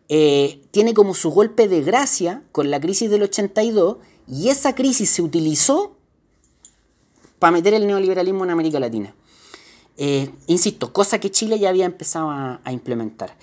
eh, 0.08 0.62
tiene 0.70 0.94
como 0.94 1.14
su 1.14 1.30
golpe 1.30 1.68
de 1.68 1.82
gracia 1.82 2.42
con 2.52 2.70
la 2.70 2.80
crisis 2.80 3.10
del 3.10 3.22
82 3.22 3.98
y 4.28 4.48
esa 4.48 4.74
crisis 4.74 5.10
se 5.10 5.22
utilizó 5.22 5.96
para 7.38 7.52
meter 7.52 7.74
el 7.74 7.86
neoliberalismo 7.86 8.44
en 8.44 8.50
América 8.50 8.80
Latina. 8.80 9.14
Eh, 9.96 10.30
insisto, 10.46 10.92
cosa 10.92 11.18
que 11.20 11.30
Chile 11.30 11.58
ya 11.58 11.68
había 11.68 11.86
empezado 11.86 12.30
a, 12.30 12.60
implementar. 12.72 13.36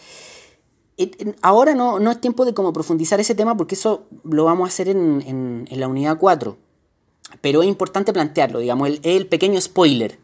Eh, 0.98 1.34
ahora 1.42 1.74
no, 1.74 2.00
no, 2.00 2.12
es 2.12 2.20
tiempo 2.20 2.46
de 2.46 2.54
como 2.54 2.74
profundizar 2.74 3.20
ese 3.20 3.36
tema 3.36 3.56
porque 3.56 3.76
eso 3.76 4.06
lo 4.24 4.46
vamos 4.46 4.66
a 4.66 4.70
hacer 4.70 4.90
en, 4.90 5.68
la 5.72 5.88
unidad 5.88 6.18
4. 6.20 6.58
Pero 7.40 7.62
es 7.62 7.68
importante 7.68 8.12
plantearlo, 8.12 8.60
digamos, 8.60 8.90
el, 8.90 9.00
el 9.04 9.28
pequeño 9.28 9.60
spoiler. 9.62 10.20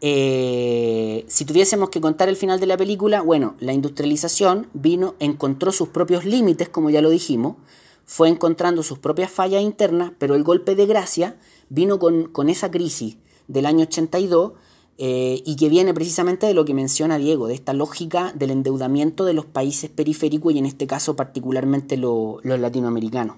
Eh, 0.00 1.24
si 1.28 1.44
tuviésemos 1.44 1.90
que 1.90 2.00
contar 2.00 2.28
el 2.28 2.36
final 2.36 2.60
de 2.60 2.66
la 2.66 2.76
película, 2.76 3.20
bueno, 3.20 3.56
la 3.58 3.72
industrialización 3.72 4.68
vino, 4.72 5.14
encontró 5.18 5.72
sus 5.72 5.88
propios 5.88 6.24
límites, 6.24 6.68
como 6.68 6.90
ya 6.90 7.02
lo 7.02 7.10
dijimos, 7.10 7.56
fue 8.04 8.28
encontrando 8.28 8.82
sus 8.82 8.98
propias 8.98 9.30
fallas 9.30 9.62
internas, 9.62 10.12
pero 10.18 10.34
el 10.34 10.44
golpe 10.44 10.74
de 10.74 10.86
gracia 10.86 11.36
vino 11.68 11.98
con, 11.98 12.48
esa 12.48 12.70
crisis 12.70 13.18
del 13.48 13.66
año 13.66 13.82
82 13.82 14.52
eh, 14.98 15.42
y 15.44 15.56
que 15.56 15.68
viene 15.68 15.92
precisamente 15.92 16.46
de 16.46 16.54
lo 16.54 16.64
que 16.64 16.74
menciona 16.74 17.18
Diego, 17.18 17.48
de 17.48 17.54
esta 17.54 17.72
lógica 17.72 18.32
del 18.34 18.50
endeudamiento 18.50 19.24
de 19.24 19.34
los 19.34 19.46
países 19.46 19.90
periféricos 19.90 20.54
y 20.54 20.58
en 20.58 20.66
este 20.66 20.86
caso 20.86 21.16
particularmente 21.16 21.96
los 21.96 22.42
latinoamericanos. 22.44 23.36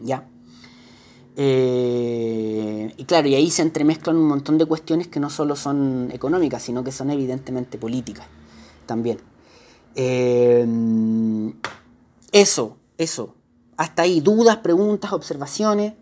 ¿Ya? 0.00 0.28
Eh, 1.36 2.92
y 2.96 3.04
claro, 3.04 3.28
y 3.28 3.34
ahí 3.34 3.50
se 3.50 3.62
entremezclan 3.62 4.16
un 4.16 4.28
montón 4.28 4.58
de 4.58 4.66
cuestiones 4.66 5.08
que 5.08 5.20
no 5.20 5.30
solo 5.30 5.56
son 5.56 6.10
económicas, 6.12 6.62
sino 6.62 6.84
que 6.84 6.92
son 6.92 7.10
evidentemente 7.10 7.78
políticas 7.78 8.26
también. 8.86 9.18
Eh, 9.94 10.66
eso, 12.32 12.76
eso. 12.98 13.34
Hasta 13.76 14.02
ahí, 14.02 14.20
dudas, 14.20 14.58
preguntas, 14.58 15.12
observaciones. 15.12 15.94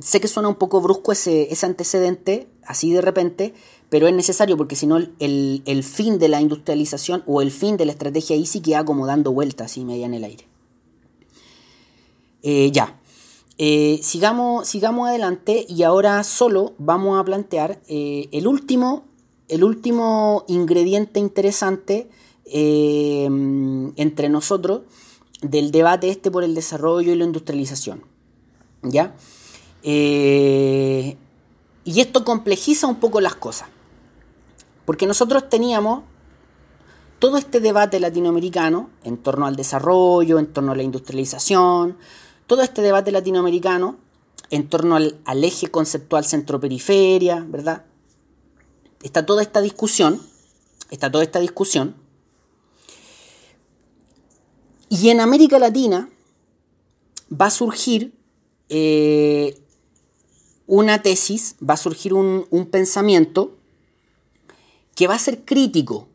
sé 0.00 0.20
que 0.20 0.28
suena 0.28 0.48
un 0.48 0.54
poco 0.54 0.80
brusco 0.80 1.12
ese, 1.12 1.52
ese 1.52 1.66
antecedente, 1.66 2.48
así 2.64 2.92
de 2.92 3.00
repente, 3.00 3.54
pero 3.94 4.08
es 4.08 4.14
necesario 4.14 4.56
porque 4.56 4.74
si 4.74 4.88
no 4.88 4.96
el, 4.96 5.84
fin 5.84 6.18
de 6.18 6.26
la 6.26 6.40
industrialización 6.40 7.22
o 7.28 7.40
el 7.40 7.52
fin 7.52 7.76
de 7.76 7.84
la 7.84 7.92
estrategia 7.92 8.36
sí 8.44 8.60
queda 8.60 8.84
como 8.84 9.06
dando 9.06 9.30
vueltas 9.30 9.76
y 9.76 9.84
media 9.84 10.06
en 10.06 10.14
el 10.14 10.24
aire. 10.24 10.48
Eh, 12.42 12.72
ya, 12.72 12.98
eh, 13.56 14.00
sigamos, 14.02 14.66
sigamos 14.66 15.08
adelante 15.08 15.64
y 15.68 15.84
ahora 15.84 16.24
solo 16.24 16.74
vamos 16.78 17.20
a 17.20 17.24
plantear 17.24 17.80
eh, 17.86 18.28
el, 18.32 18.48
último, 18.48 19.04
el 19.46 19.62
último 19.62 20.44
ingrediente 20.48 21.20
interesante 21.20 22.10
entre 22.46 24.28
nosotros 24.28 24.80
del 25.40 25.70
debate 25.70 26.08
este 26.08 26.32
por 26.32 26.42
el 26.42 26.56
desarrollo 26.56 27.12
y 27.12 27.16
la 27.16 27.26
industrialización. 27.26 28.02
¿Ya? 28.82 29.14
y 29.84 31.16
esto 32.00 32.24
complejiza 32.24 32.88
un 32.88 32.96
poco 32.96 33.20
las 33.20 33.36
cosas. 33.36 33.68
Porque 34.84 35.06
nosotros 35.06 35.48
teníamos 35.48 36.04
todo 37.18 37.38
este 37.38 37.60
debate 37.60 38.00
latinoamericano 38.00 38.90
en 39.02 39.16
torno 39.16 39.46
al 39.46 39.56
desarrollo, 39.56 40.38
en 40.38 40.52
torno 40.52 40.72
a 40.72 40.76
la 40.76 40.82
industrialización, 40.82 41.96
todo 42.46 42.62
este 42.62 42.82
debate 42.82 43.12
latinoamericano 43.12 43.96
en 44.50 44.68
torno 44.68 44.96
al, 44.96 45.44
eje 45.44 45.70
conceptual 45.70 46.24
centro-periferia, 46.24 47.44
¿verdad? 47.48 47.86
Está 49.02 49.24
toda 49.26 49.42
esta 49.42 49.60
discusión, 49.60 50.20
está 50.90 51.10
toda 51.10 51.24
esta 51.24 51.40
discusión. 51.40 51.96
Y 54.88 55.08
en 55.08 55.20
América 55.20 55.58
Latina 55.58 56.10
va 57.32 57.46
a 57.46 57.50
surgir 57.50 58.12
eh, 58.68 59.58
una 60.66 61.02
tesis, 61.02 61.56
va 61.66 61.74
a 61.74 61.78
surgir 61.78 62.14
un, 62.14 62.46
un 62.50 62.66
pensamiento 62.66 63.56
que 64.94 65.06
va 65.06 65.14
a 65.14 65.18
ser 65.18 65.44
crítico 65.44 66.08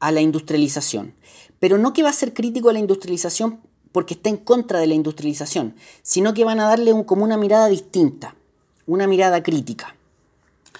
a 0.00 0.10
la 0.10 0.20
industrialización, 0.20 1.14
pero 1.60 1.78
no 1.78 1.92
que 1.92 2.02
va 2.02 2.10
a 2.10 2.14
ser 2.14 2.34
crítico 2.34 2.68
a 2.68 2.72
la 2.72 2.80
industrialización 2.80 3.60
porque 3.92 4.14
está 4.14 4.30
en 4.30 4.38
contra 4.38 4.80
de 4.80 4.86
la 4.86 4.94
industrialización, 4.94 5.76
sino 6.02 6.34
que 6.34 6.44
van 6.44 6.60
a 6.60 6.66
darle 6.66 6.92
como 7.06 7.24
una 7.24 7.36
mirada 7.36 7.68
distinta, 7.68 8.34
una 8.86 9.06
mirada 9.06 9.42
crítica. 9.42 9.94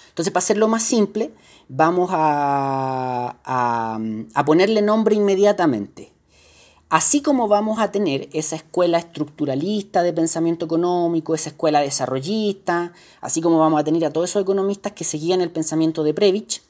Entonces, 0.09 0.33
para 0.33 0.43
hacerlo 0.43 0.67
más 0.67 0.83
simple, 0.83 1.31
vamos 1.69 2.09
a, 2.11 3.37
a, 3.43 4.45
ponerle 4.45 4.81
nombre 4.81 5.15
inmediatamente. 5.15 6.11
Así 6.89 7.21
como 7.21 7.47
vamos 7.47 7.79
a 7.79 7.91
tener 7.91 8.29
esa 8.33 8.55
escuela 8.55 8.99
estructuralista 8.99 10.03
de 10.03 10.13
pensamiento 10.13 10.65
económico, 10.65 11.33
esa 11.33 11.49
escuela 11.49 11.79
desarrollista, 11.79 12.93
así 13.21 13.41
como 13.41 13.57
vamos 13.57 13.79
a 13.79 13.83
tener 13.83 14.05
a 14.05 14.13
todos 14.13 14.29
esos 14.29 14.43
economistas 14.43 14.91
que 14.91 15.03
seguían 15.03 15.41
el 15.41 15.49
pensamiento 15.49 16.03
de 16.03 16.13
Previch, 16.13 16.61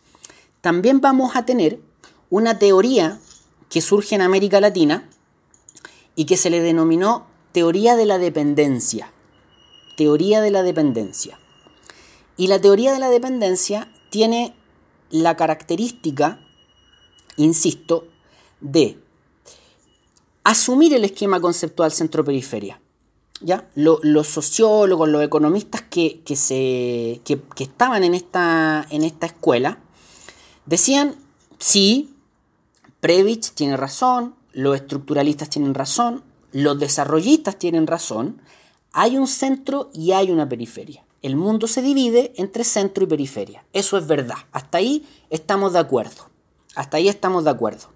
también 0.63 1.01
vamos 1.01 1.35
a 1.35 1.45
tener 1.45 1.81
una 2.29 2.57
teoría 2.57 3.19
que 3.69 3.81
surge 3.81 4.15
en 4.15 4.21
América 4.21 4.61
Latina 4.61 5.09
y 6.15 6.23
que 6.23 6.37
se 6.37 6.49
le 6.49 6.61
denominó 6.61 7.27
teoría 7.51 7.97
de 7.97 8.05
la 8.05 8.17
dependencia. 8.17 9.11
Teoría 9.97 10.39
de 10.39 10.51
la 10.51 10.63
dependencia. 10.63 11.37
Y 12.37 12.47
la 12.47 12.61
teoría 12.61 12.93
de 12.93 12.99
la 12.99 13.09
dependencia 13.09 13.91
tiene 14.09 14.55
la 15.09 15.35
característica, 15.35 16.39
insisto, 17.35 18.07
de 18.61 18.97
asumir 20.45 20.93
el 20.93 21.03
esquema 21.03 21.41
conceptual 21.41 21.91
centro-periferia. 21.91 22.79
¿Ya? 23.41 23.67
Los, 23.75 24.27
sociólogos, 24.27 25.09
los 25.09 25.23
economistas 25.23 25.81
que, 25.81 26.21
se, 26.37 27.19
que, 27.25 27.41
que 27.53 27.65
estaban 27.65 28.05
en 28.05 28.13
esta, 28.13 28.87
en 28.89 29.03
esta 29.03 29.25
escuela 29.25 29.82
Decían, 30.65 31.15
sí, 31.59 32.15
Previch 32.99 33.51
tiene 33.53 33.75
razón, 33.77 34.35
los 34.53 34.75
estructuralistas 34.75 35.49
tienen 35.49 35.73
razón, 35.73 36.23
los 36.51 36.79
desarrollistas 36.79 37.57
tienen 37.57 37.87
razón, 37.87 38.41
hay 38.91 39.17
un 39.17 39.27
centro 39.27 39.89
y 39.93 40.11
hay 40.11 40.31
una 40.31 40.47
periferia. 40.47 41.03
El 41.21 41.35
mundo 41.35 41.67
se 41.67 41.81
divide 41.81 42.33
entre 42.37 42.63
centro 42.63 43.03
y 43.03 43.07
periferia. 43.07 43.65
Eso 43.73 43.97
es 43.97 44.07
verdad. 44.07 44.37
Hasta 44.51 44.77
ahí 44.77 45.07
estamos 45.29 45.73
de 45.73 45.79
acuerdo. 45.79 46.29
Hasta 46.75 46.97
ahí 46.97 47.07
estamos 47.07 47.45
de 47.45 47.49
acuerdo. 47.49 47.87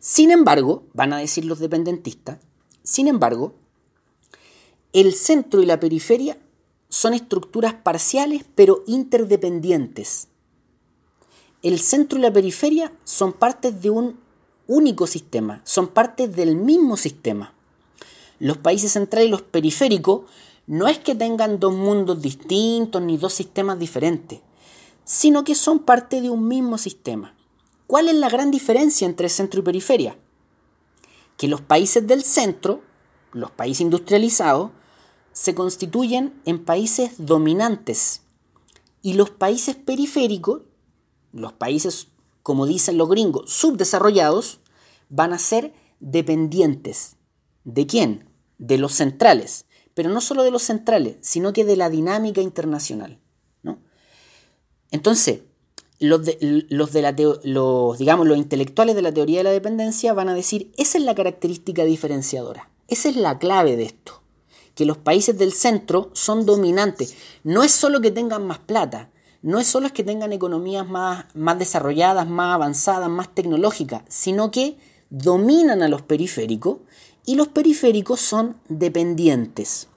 Sin 0.00 0.30
embargo, 0.30 0.84
van 0.92 1.12
a 1.12 1.18
decir 1.18 1.44
los 1.44 1.58
dependentistas, 1.58 2.38
sin 2.82 3.06
embargo, 3.06 3.54
el 4.92 5.14
centro 5.14 5.62
y 5.62 5.66
la 5.66 5.78
periferia 5.78 6.38
son 6.88 7.14
estructuras 7.14 7.74
parciales 7.74 8.44
pero 8.54 8.82
interdependientes 8.86 10.29
el 11.62 11.78
centro 11.78 12.18
y 12.18 12.22
la 12.22 12.32
periferia 12.32 12.92
son 13.04 13.32
partes 13.32 13.82
de 13.82 13.90
un 13.90 14.18
único 14.66 15.06
sistema, 15.06 15.60
son 15.64 15.88
partes 15.88 16.34
del 16.34 16.56
mismo 16.56 16.96
sistema. 16.96 17.54
Los 18.38 18.56
países 18.56 18.92
centrales 18.92 19.28
y 19.28 19.30
los 19.30 19.42
periféricos 19.42 20.22
no 20.66 20.88
es 20.88 20.98
que 20.98 21.14
tengan 21.14 21.58
dos 21.58 21.74
mundos 21.74 22.22
distintos 22.22 23.02
ni 23.02 23.18
dos 23.18 23.34
sistemas 23.34 23.78
diferentes, 23.78 24.40
sino 25.04 25.44
que 25.44 25.54
son 25.54 25.80
parte 25.80 26.20
de 26.20 26.30
un 26.30 26.46
mismo 26.46 26.78
sistema. 26.78 27.34
¿Cuál 27.86 28.08
es 28.08 28.14
la 28.14 28.28
gran 28.28 28.52
diferencia 28.52 29.06
entre 29.06 29.28
centro 29.28 29.60
y 29.60 29.64
periferia? 29.64 30.16
Que 31.36 31.48
los 31.48 31.60
países 31.60 32.06
del 32.06 32.22
centro, 32.22 32.82
los 33.32 33.50
países 33.50 33.80
industrializados, 33.80 34.70
se 35.32 35.54
constituyen 35.54 36.40
en 36.44 36.64
países 36.64 37.12
dominantes 37.18 38.22
y 39.02 39.14
los 39.14 39.30
países 39.30 39.74
periféricos, 39.74 40.62
los 41.32 41.52
países, 41.52 42.08
como 42.42 42.66
dicen 42.66 42.98
los 42.98 43.08
gringos, 43.08 43.50
subdesarrollados, 43.50 44.60
van 45.08 45.32
a 45.32 45.38
ser 45.38 45.72
dependientes. 46.00 47.16
¿De 47.64 47.86
quién? 47.86 48.28
De 48.58 48.78
los 48.78 48.92
centrales. 48.92 49.66
Pero 49.94 50.10
no 50.10 50.20
solo 50.20 50.42
de 50.42 50.50
los 50.50 50.62
centrales, 50.62 51.16
sino 51.20 51.52
que 51.52 51.64
de 51.64 51.76
la 51.76 51.90
dinámica 51.90 52.40
internacional. 52.40 53.18
¿no? 53.62 53.78
Entonces, 54.90 55.42
los, 55.98 56.24
de, 56.24 56.38
los, 56.70 56.92
de 56.92 57.38
los, 57.44 57.98
digamos, 57.98 58.26
los 58.26 58.38
intelectuales 58.38 58.94
de 58.94 59.02
la 59.02 59.12
teoría 59.12 59.38
de 59.38 59.44
la 59.44 59.50
dependencia 59.50 60.14
van 60.14 60.28
a 60.28 60.34
decir, 60.34 60.72
esa 60.78 60.98
es 60.98 61.04
la 61.04 61.14
característica 61.14 61.84
diferenciadora, 61.84 62.70
esa 62.88 63.10
es 63.10 63.16
la 63.16 63.38
clave 63.38 63.76
de 63.76 63.84
esto 63.84 64.20
que 64.80 64.86
los 64.86 64.96
países 64.96 65.36
del 65.36 65.52
centro 65.52 66.10
son 66.14 66.46
dominantes. 66.46 67.14
No 67.44 67.62
es 67.62 67.70
solo 67.70 68.00
que 68.00 68.10
tengan 68.10 68.46
más 68.46 68.60
plata, 68.60 69.10
no 69.42 69.58
es 69.58 69.66
solo 69.66 69.92
que 69.92 70.04
tengan 70.04 70.32
economías 70.32 70.86
más, 70.88 71.24
más 71.34 71.58
desarrolladas, 71.58 72.28
más 72.28 72.54
avanzadas, 72.54 73.08
más 73.08 73.34
tecnológicas, 73.34 74.02
sino 74.08 74.50
que 74.50 74.76
dominan 75.08 75.82
a 75.82 75.88
los 75.88 76.02
periféricos 76.02 76.78
y 77.24 77.36
los 77.36 77.48
periféricos 77.48 78.20
son 78.20 78.56
dependientes. 78.68 79.88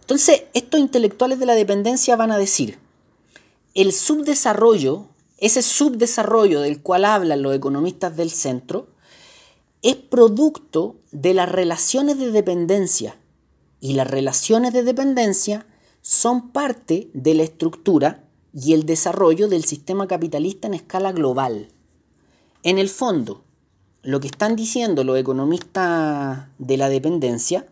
Entonces, 0.00 0.44
estos 0.54 0.80
intelectuales 0.80 1.38
de 1.38 1.46
la 1.46 1.54
dependencia 1.54 2.16
van 2.16 2.32
a 2.32 2.38
decir, 2.38 2.78
el 3.74 3.92
subdesarrollo, 3.92 5.06
ese 5.38 5.62
subdesarrollo 5.62 6.60
del 6.60 6.82
cual 6.82 7.04
hablan 7.04 7.42
los 7.42 7.54
economistas 7.54 8.16
del 8.16 8.30
centro, 8.30 8.88
es 9.82 9.96
producto 9.96 10.96
de 11.10 11.34
las 11.34 11.50
relaciones 11.50 12.18
de 12.18 12.30
dependencia 12.30 13.16
y 13.80 13.94
las 13.94 14.08
relaciones 14.08 14.72
de 14.72 14.84
dependencia 14.84 15.66
son 16.02 16.50
parte 16.50 17.10
de 17.14 17.34
la 17.34 17.44
estructura 17.44 18.28
y 18.52 18.74
el 18.74 18.84
desarrollo 18.84 19.48
del 19.48 19.64
sistema 19.64 20.06
capitalista 20.06 20.68
en 20.68 20.74
escala 20.74 21.12
global. 21.12 21.68
En 22.62 22.78
el 22.78 22.90
fondo, 22.90 23.44
lo 24.02 24.20
que 24.20 24.26
están 24.26 24.56
diciendo 24.56 25.04
los 25.04 25.18
economistas 25.18 26.48
de 26.58 26.76
la 26.76 26.88
dependencia 26.88 27.66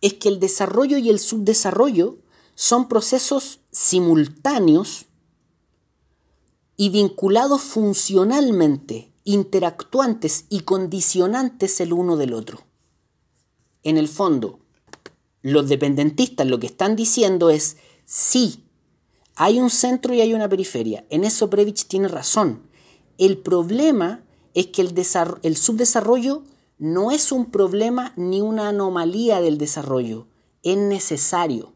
es 0.00 0.14
que 0.14 0.28
el 0.28 0.38
desarrollo 0.38 0.98
y 0.98 1.10
el 1.10 1.18
subdesarrollo 1.18 2.18
son 2.54 2.88
procesos 2.88 3.60
simultáneos 3.72 5.06
y 6.76 6.90
vinculados 6.90 7.62
funcionalmente, 7.62 9.10
interactuantes 9.24 10.44
y 10.48 10.60
condicionantes 10.60 11.80
el 11.80 11.92
uno 11.92 12.16
del 12.16 12.34
otro 12.34 12.68
en 13.82 13.96
el 13.96 14.08
fondo, 14.08 14.60
los 15.42 15.68
dependentistas 15.68 16.46
lo 16.46 16.58
que 16.58 16.66
están 16.66 16.96
diciendo 16.96 17.50
es, 17.50 17.76
sí, 18.04 18.64
hay 19.36 19.60
un 19.60 19.70
centro 19.70 20.14
y 20.14 20.20
hay 20.20 20.34
una 20.34 20.48
periferia. 20.48 21.06
En 21.10 21.24
eso 21.24 21.48
Previch 21.48 21.86
tiene 21.86 22.08
razón. 22.08 22.62
El 23.18 23.38
problema 23.38 24.24
es 24.54 24.66
que 24.68 24.82
el, 24.82 24.94
el 25.42 25.56
subdesarrollo 25.56 26.42
no 26.78 27.10
es 27.10 27.32
un 27.32 27.46
problema 27.46 28.12
ni 28.16 28.40
una 28.40 28.68
anomalía 28.68 29.40
del 29.40 29.58
desarrollo, 29.58 30.26
es 30.62 30.76
necesario. 30.76 31.74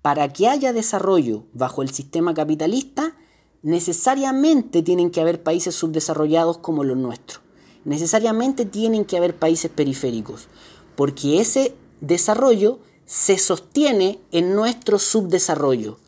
Para 0.00 0.32
que 0.32 0.48
haya 0.48 0.72
desarrollo 0.72 1.44
bajo 1.52 1.82
el 1.82 1.90
sistema 1.90 2.34
capitalista, 2.34 3.16
necesariamente 3.62 4.82
tienen 4.82 5.10
que 5.10 5.20
haber 5.20 5.42
países 5.42 5.76
subdesarrollados 5.76 6.58
como 6.58 6.82
los 6.82 6.96
nuestros. 6.96 7.40
Necesariamente 7.84 8.64
tienen 8.64 9.04
que 9.04 9.16
haber 9.16 9.36
países 9.36 9.70
periféricos 9.70 10.48
porque 10.96 11.40
ese 11.40 11.74
desarrollo 12.02 12.80
se 13.06 13.38
sostiene 13.38 14.18
en 14.32 14.54
nuestro 14.54 14.98
subdesarrollo. 14.98 15.98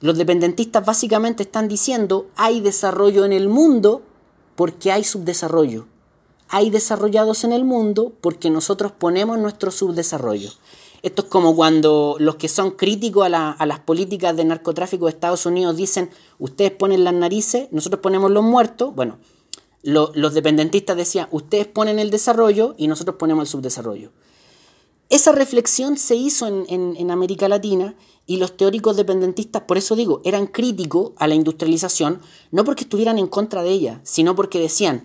Los 0.00 0.16
dependentistas 0.16 0.84
básicamente 0.84 1.42
están 1.42 1.66
diciendo 1.66 2.28
hay 2.36 2.60
desarrollo 2.60 3.24
en 3.24 3.32
el 3.32 3.48
mundo 3.48 4.02
porque 4.54 4.92
hay 4.92 5.02
subdesarrollo. 5.02 5.86
Hay 6.50 6.70
desarrollados 6.70 7.44
en 7.44 7.52
el 7.52 7.64
mundo 7.64 8.12
porque 8.20 8.50
nosotros 8.50 8.92
ponemos 8.92 9.38
nuestro 9.38 9.70
subdesarrollo. 9.70 10.50
Esto 11.02 11.22
es 11.22 11.28
como 11.28 11.54
cuando 11.54 12.16
los 12.18 12.36
que 12.36 12.48
son 12.48 12.72
críticos 12.72 13.28
a, 13.32 13.66
las 13.66 13.80
políticas 13.80 14.36
de 14.36 14.44
narcotráfico 14.44 15.06
de 15.06 15.12
Estados 15.12 15.46
Unidos 15.46 15.76
dicen, 15.76 16.10
ustedes 16.38 16.72
ponen 16.72 17.04
las 17.04 17.14
narices, 17.14 17.68
nosotros 17.70 18.00
ponemos 18.00 18.30
los 18.30 18.42
muertos. 18.42 18.94
Bueno, 18.94 19.18
los 19.82 20.34
dependentistas 20.34 20.96
decían, 20.96 21.28
ustedes 21.30 21.66
ponen 21.66 21.98
el 21.98 22.10
desarrollo 22.10 22.74
y 22.76 22.88
nosotros 22.88 23.16
ponemos 23.16 23.42
el 23.42 23.48
subdesarrollo. 23.48 24.10
Esa 25.08 25.32
reflexión 25.32 25.96
se 25.96 26.16
hizo 26.16 26.46
en, 26.46 27.10
América 27.10 27.48
Latina 27.48 27.94
y 28.26 28.36
los 28.36 28.56
teóricos 28.58 28.96
dependentistas, 28.96 29.62
por 29.62 29.78
eso 29.78 29.96
digo, 29.96 30.20
eran 30.24 30.46
críticos 30.46 31.12
a 31.16 31.26
la 31.26 31.34
industrialización, 31.34 32.20
no 32.50 32.64
porque 32.64 32.84
estuvieran 32.84 33.18
en 33.18 33.26
contra 33.26 33.62
de 33.62 33.70
ella, 33.70 34.00
sino 34.04 34.36
porque 34.36 34.60
decían, 34.60 35.04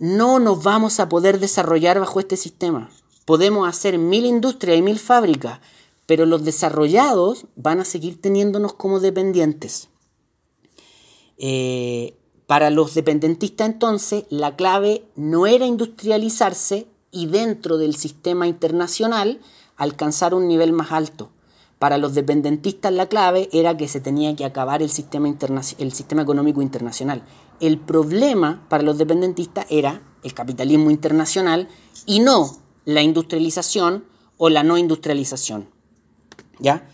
no 0.00 0.40
nos 0.40 0.64
vamos 0.64 0.98
a 0.98 1.08
poder 1.08 1.38
desarrollar 1.38 2.00
bajo 2.00 2.18
este 2.18 2.36
sistema. 2.36 2.90
Podemos 3.24 3.68
hacer 3.68 3.98
mil 3.98 4.26
industrias 4.26 4.76
y 4.78 4.82
mil 4.82 4.98
fábricas, 4.98 5.60
pero 6.06 6.26
los 6.26 6.44
desarrollados 6.44 7.46
van 7.54 7.78
a 7.78 7.84
seguir 7.84 8.20
teniéndonos 8.20 8.72
como 8.72 8.98
dependientes. 8.98 9.90
Eh, 11.38 12.16
para 12.48 12.70
los 12.70 12.94
dependentistas 12.94 13.68
entonces, 13.68 14.24
la 14.28 14.56
clave 14.56 15.04
no 15.14 15.46
era 15.46 15.66
industrializarse 15.66 16.88
y 17.12 17.26
dentro 17.26 17.78
del 17.78 17.94
sistema 17.96 18.46
internacional 18.46 19.40
alcanzar 19.76 20.34
un 20.34 20.48
nivel 20.48 20.72
más 20.72 20.92
alto. 20.92 21.30
Para 21.78 21.96
los 21.96 22.14
dependentistas 22.14 22.92
la 22.92 23.06
clave 23.06 23.48
era 23.52 23.76
que 23.76 23.88
se 23.88 24.00
tenía 24.00 24.36
que 24.36 24.44
acabar 24.44 24.82
el 24.82 24.90
sistema, 24.90 25.34
el 25.78 25.92
sistema 25.92 26.22
económico 26.22 26.60
internacional. 26.60 27.22
El 27.58 27.78
problema 27.78 28.66
para 28.68 28.82
los 28.82 28.98
dependentistas 28.98 29.66
era 29.70 30.02
el 30.22 30.34
capitalismo 30.34 30.90
internacional 30.90 31.68
y 32.04 32.20
no 32.20 32.58
la 32.84 33.02
industrialización 33.02 34.04
o 34.36 34.50
la 34.50 34.62
no 34.62 34.76
industrialización. 34.76 35.68
¿Ya? 36.58 36.88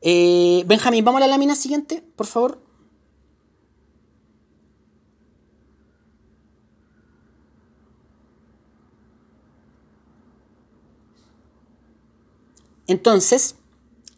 Eh, 0.00 0.64
Benjamín, 0.66 1.04
vamos 1.04 1.22
a 1.22 1.26
la 1.26 1.30
lámina 1.30 1.54
siguiente, 1.54 2.04
por 2.16 2.26
favor. 2.26 2.61
Entonces, 12.86 13.56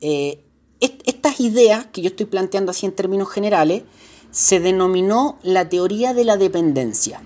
eh, 0.00 0.44
estas 0.80 1.40
ideas 1.40 1.86
que 1.86 2.02
yo 2.02 2.08
estoy 2.08 2.26
planteando 2.26 2.70
así 2.70 2.86
en 2.86 2.92
términos 2.92 3.30
generales, 3.30 3.84
se 4.30 4.60
denominó 4.60 5.38
la 5.42 5.68
teoría 5.68 6.12
de 6.12 6.24
la 6.24 6.36
dependencia. 6.36 7.22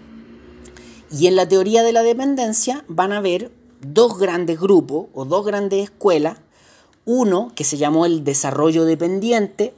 Y 1.11 1.27
en 1.27 1.37
la 1.37 1.49
teoría 1.49 1.83
de 1.83 1.93
la 1.93 2.03
dependencia 2.03 2.85
van 2.87 3.13
a 3.13 3.19
haber 3.19 3.51
dos 3.81 4.19
grandes 4.19 4.61
grupos 4.61 5.07
o 5.15 5.25
dos 5.25 5.45
grandes 5.47 5.85
escuelas. 5.85 6.39
Uno 7.05 7.53
que 7.55 7.65
se 7.65 7.79
llamó 7.79 8.05
el 8.05 8.25
desarrollo 8.25 8.85
dependiente, 8.85 9.75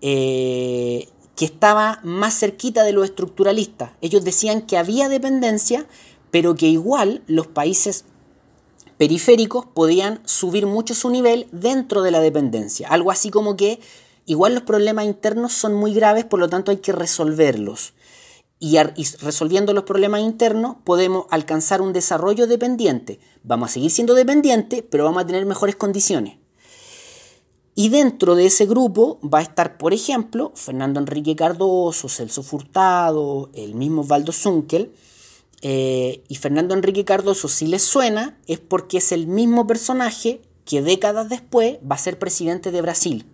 eh, 0.00 1.08
que 1.36 1.44
estaba 1.44 2.00
más 2.02 2.38
cerquita 2.38 2.82
de 2.82 2.92
los 2.92 3.04
estructuralistas. 3.04 3.92
Ellos 4.00 4.24
decían 4.24 4.62
que 4.62 4.76
había 4.76 5.08
dependencia, 5.08 5.86
pero 6.30 6.56
que 6.56 6.66
igual 6.66 7.22
los 7.26 7.46
países 7.46 8.04
periféricos 8.96 9.66
podían 9.66 10.20
subir 10.24 10.66
mucho 10.66 10.94
su 10.94 11.10
nivel 11.10 11.46
dentro 11.52 12.02
de 12.02 12.10
la 12.10 12.20
dependencia. 12.20 12.88
Algo 12.88 13.10
así 13.10 13.30
como 13.30 13.56
que 13.56 13.80
igual 14.26 14.54
los 14.54 14.62
problemas 14.62 15.04
internos 15.04 15.52
son 15.52 15.74
muy 15.74 15.94
graves, 15.94 16.24
por 16.24 16.40
lo 16.40 16.48
tanto 16.48 16.70
hay 16.70 16.78
que 16.78 16.92
resolverlos. 16.92 17.94
Y, 18.60 18.78
resolviendo 19.20 19.74
los 19.74 19.84
problemas 19.84 20.22
internos 20.22 20.76
podemos 20.84 21.26
alcanzar 21.30 21.82
un 21.82 21.92
desarrollo 21.92 22.46
dependiente. 22.46 23.20
Vamos 23.42 23.70
a 23.70 23.72
seguir 23.74 23.90
siendo 23.90 24.14
dependientes, 24.14 24.82
pero 24.88 25.04
vamos 25.04 25.22
a 25.22 25.26
tener 25.26 25.44
mejores 25.44 25.76
condiciones. 25.76 26.38
Y 27.74 27.88
dentro 27.88 28.36
de 28.36 28.46
ese 28.46 28.66
grupo 28.66 29.18
va 29.22 29.40
a 29.40 29.42
estar, 29.42 29.76
por 29.76 29.92
ejemplo, 29.92 30.52
Fernando 30.54 31.00
Enrique 31.00 31.34
Cardoso, 31.34 32.08
Celso 32.08 32.42
Furtado, 32.44 33.50
el 33.52 33.74
mismo 33.74 34.04
Valdo 34.04 34.32
Zunkel, 34.32 34.94
eh, 35.66 36.22
y 36.28 36.34
Fernando 36.34 36.74
Enrique 36.74 37.06
Cardoso, 37.06 37.48
si 37.48 37.66
les 37.66 37.82
suena, 37.82 38.38
es 38.46 38.60
porque 38.60 38.98
es 38.98 39.12
el 39.12 39.26
mismo 39.26 39.66
personaje 39.66 40.42
que 40.66 40.82
décadas 40.82 41.30
después 41.30 41.78
va 41.90 41.94
a 41.94 41.98
ser 41.98 42.18
presidente 42.18 42.70
de 42.70 42.82
Brasil, 42.82 43.24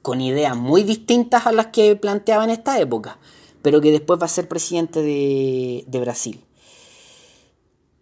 con 0.00 0.20
ideas 0.20 0.56
muy 0.56 0.84
distintas 0.84 1.48
a 1.48 1.52
las 1.52 1.66
que 1.66 1.96
planteaba 1.96 2.44
en 2.44 2.50
esta 2.50 2.78
época, 2.78 3.18
pero 3.62 3.80
que 3.80 3.90
después 3.90 4.20
va 4.20 4.26
a 4.26 4.28
ser 4.28 4.46
presidente 4.46 5.02
de, 5.02 5.98
Brasil. 5.98 6.44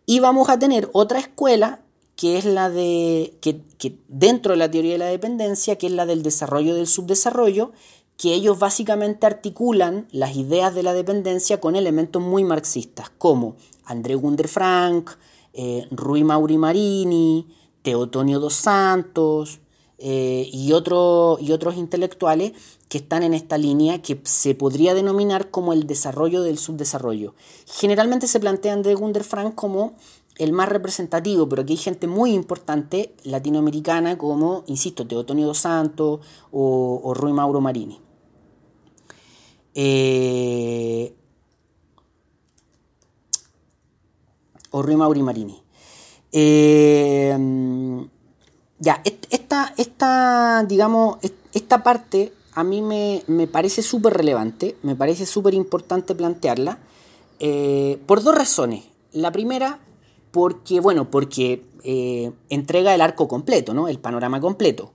Y 0.04 0.20
vamos 0.20 0.50
a 0.50 0.58
tener 0.58 0.90
otra 0.92 1.18
escuela 1.18 1.80
que 2.16 2.36
es 2.36 2.44
la 2.44 2.68
de, 2.68 3.38
que, 3.40 3.62
que 3.78 3.96
dentro 4.08 4.52
de 4.52 4.58
la 4.58 4.70
teoría 4.70 4.92
de 4.92 4.98
la 4.98 5.06
dependencia, 5.06 5.76
que 5.76 5.86
es 5.86 5.92
la 5.94 6.04
del 6.04 6.22
desarrollo 6.22 6.74
del 6.74 6.86
subdesarrollo, 6.86 7.72
que 8.16 8.34
ellos 8.34 8.58
básicamente 8.58 9.26
articulan 9.26 10.06
las 10.12 10.36
ideas 10.36 10.74
de 10.74 10.82
la 10.82 10.92
dependencia 10.92 11.60
con 11.60 11.76
elementos 11.76 12.22
muy 12.22 12.44
marxistas, 12.44 13.10
como 13.18 13.56
André 13.84 14.14
Gunder 14.14 14.48
Frank, 14.48 15.10
eh, 15.52 15.86
Rui 15.90 16.24
Mauri 16.24 16.58
Marini, 16.58 17.46
Teotonio 17.82 18.38
dos 18.38 18.54
Santos 18.54 19.60
eh, 19.98 20.48
y, 20.52 20.68
y 20.68 20.72
otros 20.72 21.76
intelectuales 21.76 22.52
que 22.88 22.98
están 22.98 23.22
en 23.22 23.34
esta 23.34 23.56
línea 23.58 24.02
que 24.02 24.20
se 24.24 24.54
podría 24.54 24.94
denominar 24.94 25.50
como 25.50 25.72
el 25.72 25.86
desarrollo 25.86 26.42
del 26.42 26.58
subdesarrollo. 26.58 27.34
Generalmente 27.66 28.26
se 28.26 28.38
plantean 28.38 28.82
de 28.82 28.94
Gunder 28.94 29.24
Frank 29.24 29.54
como 29.54 29.94
el 30.38 30.52
más 30.52 30.68
representativo, 30.68 31.48
pero 31.48 31.62
aquí 31.62 31.74
hay 31.74 31.78
gente 31.78 32.06
muy 32.06 32.32
importante 32.32 33.14
latinoamericana 33.24 34.16
como, 34.18 34.64
insisto, 34.66 35.06
Teotonio 35.06 35.46
dos 35.46 35.58
Santos 35.58 36.20
o, 36.50 37.12
Rui 37.14 37.32
Mauro 37.32 37.60
Marini. 37.60 38.00
Eh, 39.74 41.14
o 44.70 44.82
Rui 44.82 44.96
Mauri 44.96 45.22
Marini. 45.22 45.62
Eh, 46.32 47.36
ya, 48.78 49.00
esta, 49.04 49.74
esta, 49.76 50.64
digamos, 50.64 51.18
esta 51.52 51.82
parte 51.82 52.32
a 52.54 52.64
mí 52.64 52.82
me, 52.82 53.46
parece 53.46 53.82
súper 53.82 54.14
relevante, 54.14 54.76
me 54.82 54.96
parece 54.96 55.24
súper 55.24 55.54
importante 55.54 56.14
plantearla, 56.14 56.78
eh, 57.38 58.00
por 58.06 58.22
dos 58.22 58.34
razones. 58.34 58.84
La 59.12 59.30
primera, 59.30 59.78
porque, 60.32 60.80
bueno, 60.80 61.10
porque 61.10 61.64
eh, 61.84 62.32
entrega 62.48 62.94
el 62.94 63.00
arco 63.00 63.28
completo, 63.28 63.74
¿no? 63.74 63.86
El 63.86 64.00
panorama 64.00 64.40
completo. 64.40 64.92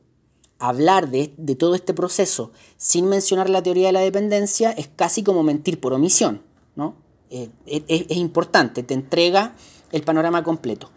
Hablar 0.60 1.10
de, 1.10 1.28
todo 1.58 1.76
este 1.76 1.94
proceso 1.94 2.52
sin 2.76 3.08
mencionar 3.08 3.48
la 3.50 3.62
teoría 3.62 3.88
de 3.88 3.94
la 3.94 4.02
dependencia 4.02 4.72
es 4.72 4.88
casi 4.88 5.24
como 5.24 5.44
mentir 5.44 5.80
por 5.80 5.94
omisión, 5.94 6.42
¿no? 6.76 6.96
Eh, 7.30 7.50
es, 7.68 8.18
importante, 8.18 8.82
te 8.82 8.96
entrega 8.96 9.56
el 9.92 10.02
panorama 10.02 10.44
completo. 10.44 10.90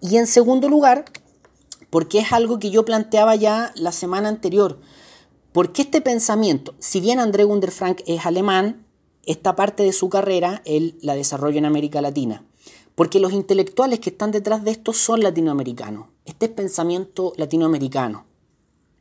Y 0.00 0.16
en 0.16 0.26
segundo 0.26 0.70
lugar, 0.70 1.04
porque 1.90 2.20
es 2.20 2.32
algo 2.32 2.58
que 2.58 2.70
yo 2.70 2.86
planteaba 2.86 3.34
ya 3.34 3.72
la 3.76 3.92
semana 3.92 4.30
anterior, 4.30 4.80
porque 5.52 5.82
este 5.82 6.00
pensamiento, 6.00 6.74
si 6.78 7.00
bien 7.00 7.20
André 7.20 7.44
Gunder 7.44 7.70
Frank 7.70 8.00
es 8.06 8.24
alemán, 8.24 8.86
esta 9.26 9.54
parte 9.56 9.82
de 9.82 9.92
su 9.92 10.08
carrera 10.08 10.62
él 10.64 10.98
la 11.02 11.14
desarrolla 11.14 11.58
en 11.58 11.66
América 11.66 12.00
Latina. 12.00 12.44
Porque 12.94 13.20
los 13.20 13.32
intelectuales 13.32 14.00
que 14.00 14.10
están 14.10 14.30
detrás 14.30 14.64
de 14.64 14.70
esto 14.70 14.92
son 14.92 15.20
latinoamericanos. 15.20 16.06
Este 16.24 16.46
es 16.46 16.52
pensamiento 16.52 17.32
latinoamericano, 17.36 18.24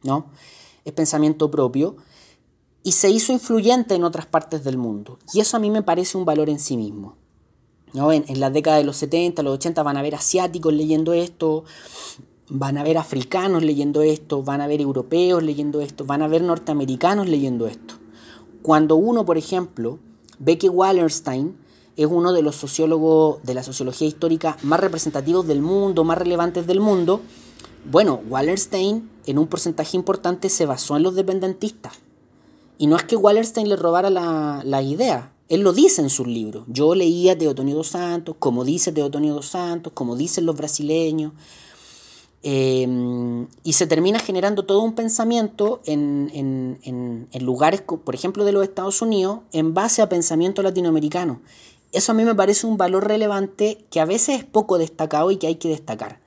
¿no? 0.04 0.28
Es 0.84 0.94
pensamiento 0.94 1.50
propio 1.52 1.96
y 2.84 2.92
se 2.92 3.10
hizo 3.10 3.32
influyente 3.32 3.96
en 3.96 4.04
otras 4.04 4.26
partes 4.26 4.64
del 4.64 4.78
mundo. 4.78 5.18
Y 5.34 5.40
eso 5.40 5.58
a 5.58 5.60
mí 5.60 5.72
me 5.72 5.82
parece 5.82 6.18
un 6.18 6.26
valor 6.26 6.50
en 6.50 6.60
sí 6.60 6.76
mismo. 6.76 7.16
¿no? 7.94 8.12
En, 8.12 8.26
en 8.28 8.40
las 8.40 8.52
décadas 8.52 8.80
de 8.80 8.86
los 8.86 8.98
70, 8.98 9.42
los 9.44 9.54
80 9.56 9.84
van 9.84 9.96
a 9.96 10.02
haber 10.02 10.16
asiáticos 10.16 10.74
leyendo 10.74 11.14
esto, 11.14 11.64
van 12.50 12.78
a 12.78 12.82
haber 12.82 12.98
africanos 12.98 13.64
leyendo 13.64 14.02
esto, 14.02 14.44
van 14.44 14.62
a 14.62 14.66
haber 14.66 14.82
europeos 14.82 15.42
leyendo 15.42 15.80
esto, 15.80 16.04
van 16.06 16.22
a 16.22 16.26
haber 16.26 16.42
norteamericanos 16.42 17.30
leyendo 17.30 17.68
esto. 17.68 17.96
Cuando 18.62 18.96
uno, 18.96 19.26
por 19.26 19.38
ejemplo, 19.38 20.00
ve 20.40 20.58
que 20.58 20.70
Wallerstein 20.70 21.56
es 21.96 22.08
uno 22.10 22.34
de 22.34 22.42
los 22.42 22.56
sociólogos 22.56 23.44
de 23.44 23.54
la 23.54 23.64
sociología 23.64 24.08
histórica 24.08 24.58
más 24.64 24.80
representativos 24.80 25.48
del 25.48 25.62
mundo, 25.62 26.04
más 26.04 26.18
relevantes 26.18 26.66
del 26.66 26.80
mundo. 26.80 27.22
Bueno, 27.90 28.22
Wallerstein 28.30 29.10
en 29.26 29.38
un 29.38 29.48
porcentaje 29.48 29.98
importante 29.98 30.50
se 30.50 30.66
basó 30.66 30.96
en 30.96 31.04
los 31.04 31.16
dependentistas. 31.16 31.94
Y 32.78 32.88
no 32.88 32.96
es 32.96 33.04
que 33.04 33.16
Wallerstein 33.16 33.70
le 33.70 33.76
robara 33.76 34.10
la, 34.10 34.82
idea, 34.82 35.32
él 35.48 35.62
lo 35.62 35.74
dice 35.74 36.02
en 36.02 36.10
sus 36.10 36.28
libros. 36.28 36.66
Yo 36.68 36.96
leía 36.96 37.38
Teotonio 37.38 37.76
dos 37.76 37.88
Santos, 37.88 38.36
como 38.40 38.66
dice 38.66 38.92
Teotonio 38.92 39.34
dos 39.34 39.46
Santos, 39.48 39.94
como 39.94 40.16
dicen 40.16 40.46
los 40.46 40.56
brasileños. 40.56 41.34
Eh, 42.46 43.46
y 43.64 43.74
se 43.74 43.88
termina 43.88 44.20
generando 44.20 44.66
todo 44.66 44.82
un 44.82 44.96
pensamiento 44.96 45.82
en, 45.86 46.30
en, 46.34 47.28
en, 47.32 47.46
lugares, 47.46 47.82
por 47.82 48.16
ejemplo, 48.16 48.44
de 48.44 48.52
los 48.52 48.64
Estados 48.64 49.02
Unidos, 49.02 49.40
en 49.54 49.74
base 49.74 50.02
a 50.02 50.10
pensamiento 50.10 50.62
latinoamericano. 50.62 51.40
Eso 51.94 52.12
a 52.12 52.16
mí 52.16 52.26
me 52.26 52.34
parece 52.34 52.66
un 52.66 52.76
valor 52.76 53.08
relevante 53.08 53.86
que 53.92 54.02
a 54.02 54.06
veces 54.06 54.40
es 54.40 54.44
poco 54.44 54.80
destacado 54.80 55.30
y 55.30 55.38
que 55.38 55.46
hay 55.46 55.56
que 55.56 55.70
destacar. 55.70 56.20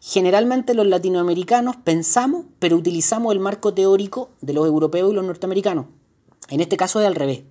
Generalmente 0.00 0.74
los 0.74 0.84
latinoamericanos 0.84 1.76
pensamos, 1.76 2.46
pero 2.58 2.76
utilizamos 2.76 3.32
el 3.32 3.38
marco 3.38 3.72
teórico 3.72 4.30
de 4.40 4.52
los 4.52 4.66
europeos 4.66 5.12
y 5.12 5.14
los 5.14 5.24
norteamericanos. 5.24 5.86
En 6.48 6.60
este 6.60 6.76
caso 6.76 7.00
es 7.00 7.06
al 7.06 7.14
revés. 7.14 7.44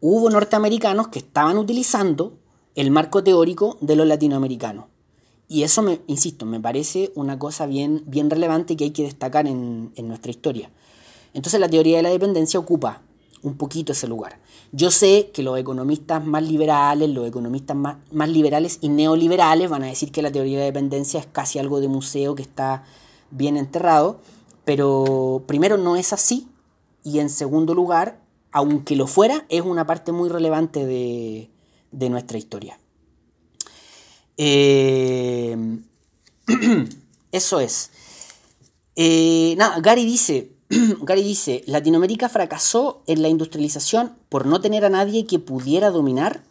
Hubo 0.00 0.30
norteamericanos 0.30 1.08
que 1.08 1.18
estaban 1.18 1.58
utilizando 1.58 2.38
el 2.74 2.90
marco 2.90 3.22
teórico 3.22 3.76
de 3.82 3.96
los 3.96 4.06
latinoamericanos. 4.06 4.86
Y 5.46 5.62
eso, 5.62 5.82
me, 5.82 6.00
insisto, 6.06 6.46
me 6.46 6.58
parece 6.58 7.12
una 7.16 7.38
cosa 7.38 7.66
bien, 7.66 8.02
bien 8.06 8.30
relevante 8.30 8.76
que 8.76 8.84
hay 8.84 8.92
que 8.92 9.02
destacar 9.02 9.46
en, 9.46 9.92
en 9.94 10.08
nuestra 10.08 10.30
historia. 10.30 10.70
Entonces 11.34 11.60
la 11.60 11.68
teoría 11.68 11.98
de 11.98 12.02
la 12.02 12.08
dependencia 12.08 12.58
ocupa 12.58 13.02
un 13.42 13.58
poquito 13.58 13.92
ese 13.92 14.08
lugar. 14.08 14.40
Yo 14.76 14.90
sé 14.90 15.30
que 15.32 15.44
los 15.44 15.56
economistas 15.56 16.26
más 16.26 16.42
liberales, 16.42 17.08
los 17.08 17.28
economistas 17.28 17.76
más, 17.76 18.28
liberales 18.28 18.78
y 18.80 18.88
neoliberales 18.88 19.70
van 19.70 19.84
a 19.84 19.86
decir 19.86 20.10
que 20.10 20.20
la 20.20 20.32
teoría 20.32 20.58
de 20.58 20.64
dependencia 20.64 21.20
es 21.20 21.26
casi 21.26 21.60
algo 21.60 21.80
de 21.80 21.86
museo 21.86 22.34
que 22.34 22.42
está 22.42 22.82
bien 23.30 23.56
enterrado, 23.56 24.18
pero 24.64 25.44
primero 25.46 25.76
no 25.76 25.94
es 25.94 26.12
así 26.12 26.48
y 27.04 27.20
en 27.20 27.30
segundo 27.30 27.72
lugar, 27.72 28.20
aunque 28.50 28.96
lo 28.96 29.06
fuera, 29.06 29.46
es 29.48 29.62
una 29.62 29.86
parte 29.86 30.10
muy 30.10 30.28
relevante 30.28 30.84
de, 30.84 31.50
de 31.92 32.10
nuestra 32.10 32.36
historia. 32.36 32.76
Eh, 34.36 35.56
eso 37.30 37.60
es. 37.60 37.92
Eh, 38.96 39.56
Gary 39.82 40.04
dice, 40.04 40.50
Gary 41.02 41.22
dice, 41.22 41.62
Latinoamérica 41.66 42.28
fracasó 42.28 43.02
en 43.06 43.22
la 43.22 43.28
industrialización 43.28 44.12
por 44.28 44.46
no 44.46 44.60
tener 44.60 44.84
a 44.84 44.90
nadie 44.90 45.26
que 45.26 45.38
pudiera 45.38 45.90
dominar. 45.90 46.42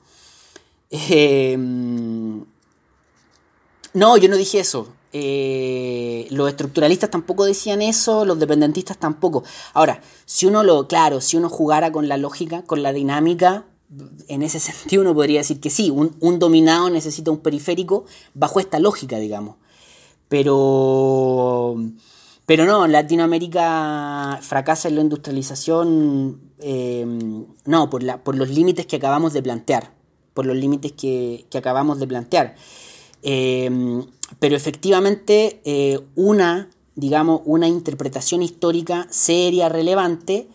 Em, 0.90 2.46
no, 3.94 4.18
yo 4.18 4.30
no 4.30 4.38
dije 4.38 4.60
eso. 4.60 4.90
Eh, 5.16 6.28
los 6.32 6.50
estructuralistas 6.50 7.12
tampoco 7.12 7.46
decían 7.46 7.82
eso, 7.82 8.26
los 8.26 8.40
dependentistas 8.40 8.98
tampoco. 8.98 9.44
Ahora, 9.74 10.02
si 10.26 10.46
uno 10.46 10.64
lo, 10.64 10.88
claro, 10.88 11.22
si 11.22 11.38
uno 11.38 11.50
jugara 11.50 11.92
con 11.92 12.08
la 12.08 12.18
lógica, 12.18 12.64
con 12.64 12.82
la 12.82 12.94
dinámica, 12.94 13.66
en 14.28 14.42
ese 14.42 14.60
sentido 14.60 15.02
uno 15.02 15.14
podría 15.14 15.40
decir 15.40 15.60
que 15.60 15.70
sí, 15.70 15.90
un, 15.90 16.16
un 16.20 16.40
dominado 16.40 16.90
necesita 16.90 17.32
un 17.32 17.40
periférico 17.40 18.06
bajo 18.34 18.60
esta 18.60 18.80
lógica, 18.80 19.18
digamos. 19.18 19.56
Pero 20.30 21.78
pero 22.46 22.66
no, 22.66 22.88
Latinoamérica 22.88 24.40
fracasa 24.42 24.90
en 24.90 24.96
la 24.96 25.02
industrialización, 25.02 26.42
eh, 26.60 27.06
no, 27.66 27.90
por, 27.90 28.04
la, 28.04 28.22
por 28.24 28.36
los 28.36 28.50
límites 28.50 28.86
que 28.86 28.98
acabamos 28.98 29.32
de 29.32 29.42
plantear, 29.42 29.94
por 30.34 30.46
los 30.46 30.58
límites 30.58 30.92
que, 30.92 31.46
acabamos 31.54 32.00
de 32.00 32.08
plantear. 32.08 32.56
Eh, 33.22 33.72
pero 34.40 34.58
efectivamente 34.58 35.62
eh, 35.64 36.02
una, 36.16 36.70
digamos, 36.96 37.42
una 37.46 37.70
interpretación 37.70 38.42
histórica 38.42 39.08
seria, 39.10 39.70
relevante, 39.70 40.50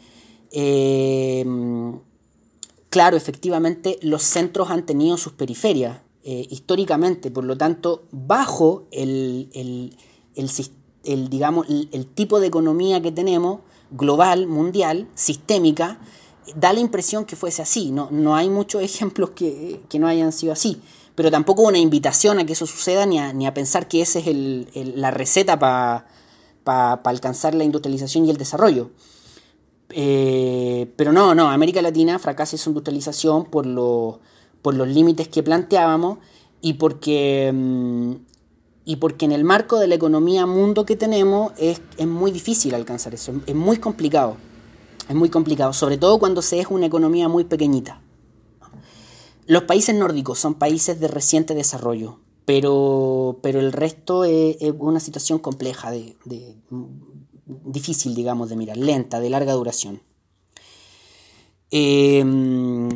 claro, 2.90 3.16
efectivamente 3.16 3.98
los 4.02 4.22
centros 4.22 4.70
han 4.70 4.86
tenido 4.86 5.18
sus 5.18 5.34
periferias 5.34 6.00
históricamente, 6.24 7.30
por 7.30 7.44
lo 7.44 7.56
tanto, 7.56 8.04
bajo 8.10 8.86
el, 8.90 9.50
el, 9.54 9.96
el 10.34 10.48
sistema 10.48 10.77
el, 11.08 11.30
digamos, 11.30 11.66
el, 11.68 12.06
tipo 12.06 12.38
de 12.38 12.46
economía 12.46 13.00
que 13.00 13.10
tenemos, 13.10 13.60
global, 13.90 14.46
mundial, 14.46 15.08
sistémica, 15.14 15.98
da 16.54 16.72
la 16.72 16.80
impresión 16.80 17.24
que 17.24 17.34
fuese 17.34 17.62
así. 17.62 17.90
No, 17.90 18.08
no 18.10 18.36
hay 18.36 18.50
muchos 18.50 18.82
ejemplos 18.90 19.30
que, 19.30 19.80
no 19.98 20.06
hayan 20.06 20.32
sido 20.32 20.52
así. 20.52 20.80
Pero 21.14 21.30
tampoco 21.30 21.62
una 21.62 21.78
invitación 21.78 22.38
a 22.38 22.46
que 22.46 22.52
eso 22.52 22.66
suceda 22.66 23.06
ni 23.06 23.18
a, 23.18 23.32
ni 23.32 23.46
a 23.46 23.54
pensar 23.54 23.88
que 23.88 24.02
esa 24.02 24.20
es 24.20 24.26
el, 24.28 24.68
la 24.94 25.10
receta 25.10 25.58
para 25.58 26.92
alcanzar 27.04 27.54
la 27.54 27.64
industrialización 27.64 28.26
y 28.26 28.30
el 28.30 28.36
desarrollo. 28.36 28.90
Eh, 29.90 30.92
pero 30.96 31.12
no, 31.12 31.34
no, 31.34 31.50
América 31.50 31.80
Latina 31.80 32.18
fracasa 32.18 32.58
su 32.58 32.70
industrialización 32.70 33.46
por, 33.46 33.66
por 34.62 34.74
los 34.74 34.86
límites 34.86 35.28
que 35.28 35.42
planteábamos 35.42 36.18
y 36.60 36.74
porque 36.74 37.50
mm, 37.52 38.12
y 38.88 38.96
porque 38.96 39.26
en 39.26 39.32
el 39.32 39.44
marco 39.44 39.78
de 39.78 39.86
la 39.86 39.96
economía 39.96 40.46
mundo 40.46 40.86
que 40.86 40.96
tenemos 40.96 41.52
es, 41.58 41.78
muy 42.06 42.30
difícil 42.30 42.74
alcanzar 42.74 43.12
eso, 43.12 43.34
es 43.46 43.54
muy 43.54 43.76
complicado, 43.76 44.38
es 45.06 45.14
muy 45.14 45.28
complicado, 45.28 45.74
sobre 45.74 45.98
todo 45.98 46.18
cuando 46.18 46.40
se 46.40 46.58
es 46.58 46.68
una 46.68 46.86
economía 46.86 47.28
muy 47.28 47.44
pequeñita. 47.44 48.00
Los 49.44 49.64
países 49.64 49.94
nórdicos 49.94 50.38
son 50.38 50.54
países 50.54 51.00
de 51.00 51.08
reciente 51.08 51.54
desarrollo, 51.54 52.20
pero, 52.46 53.40
pero 53.42 53.60
el 53.60 53.72
resto 53.72 54.24
es, 54.24 54.56
una 54.78 55.00
situación 55.00 55.38
compleja, 55.38 55.90
de, 55.90 56.16
difícil, 57.44 58.14
digamos, 58.14 58.48
de 58.48 58.56
mirar, 58.56 58.78
lenta, 58.78 59.20
de 59.20 59.28
larga 59.28 59.52
duración. 59.52 60.00
Em, 61.70 62.88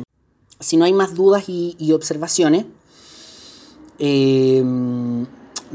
si 0.59 0.75
no 0.75 0.85
hay 0.85 0.93
más 0.93 1.13
dudas 1.13 1.43
y 1.47 1.91
observaciones, 1.91 2.65
em, 3.99 5.02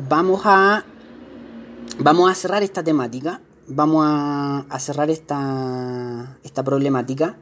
vamos 0.09 0.43
a 0.45 0.85
vamos 1.99 2.31
a 2.31 2.35
cerrar 2.35 2.63
esta 2.63 2.83
temática, 2.83 3.41
vamos 3.67 4.05
a, 4.07 4.79
cerrar 4.79 5.11
esta, 5.11 6.39
esta 6.43 6.65
problemática. 6.65 7.39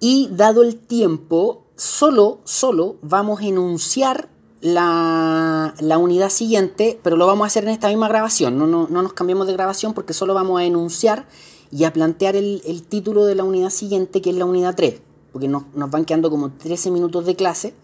Y 0.00 0.28
dado 0.32 0.62
el 0.62 0.76
tiempo, 0.76 1.64
solo, 1.76 2.40
solo 2.44 2.96
vamos 3.02 3.40
a 3.40 3.44
enunciar 3.44 4.28
la, 4.60 5.74
unidad 5.98 6.30
siguiente, 6.30 6.98
pero 7.02 7.16
lo 7.16 7.26
vamos 7.26 7.44
a 7.44 7.46
hacer 7.48 7.64
en 7.64 7.70
esta 7.70 7.88
misma 7.88 8.08
grabación, 8.08 8.58
no, 8.58 8.66
no, 8.66 8.86
nos 8.88 9.12
cambiemos 9.12 9.46
de 9.46 9.52
grabación 9.52 9.94
porque 9.94 10.12
solo 10.12 10.34
vamos 10.34 10.60
a 10.60 10.64
enunciar 10.64 11.26
y 11.70 11.84
a 11.84 11.92
plantear 11.92 12.36
el, 12.36 12.82
título 12.88 13.26
de 13.26 13.34
la 13.34 13.44
unidad 13.44 13.70
siguiente, 13.70 14.20
que 14.20 14.30
es 14.30 14.36
la 14.36 14.44
unidad 14.44 14.74
3, 14.74 15.00
porque 15.32 15.48
nos, 15.48 15.64
van 15.74 16.04
quedando 16.04 16.30
como 16.30 16.50
13 16.50 16.90
minutos 16.90 17.26
de 17.26 17.36
clase, 17.36 17.74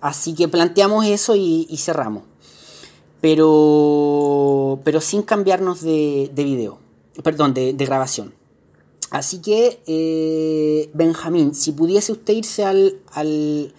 así 0.00 0.34
que 0.34 0.48
planteamos 0.48 1.06
eso 1.06 1.34
y 1.34 1.76
cerramos 1.78 2.22
pero, 3.20 4.80
pero 4.84 5.00
sin 5.00 5.22
cambiarnos 5.22 5.82
de, 5.82 6.30
de 6.34 6.44
video, 6.44 6.78
perdón, 7.22 7.54
de, 7.54 7.72
grabación. 7.72 8.34
Así 9.10 9.40
que, 9.40 9.80
eh, 9.86 10.90
Benjamín, 10.92 11.54
si 11.54 11.72
pudiese 11.72 12.12
usted 12.12 12.34
irse 12.34 12.64
al, 12.64 13.00
al, 13.12 13.72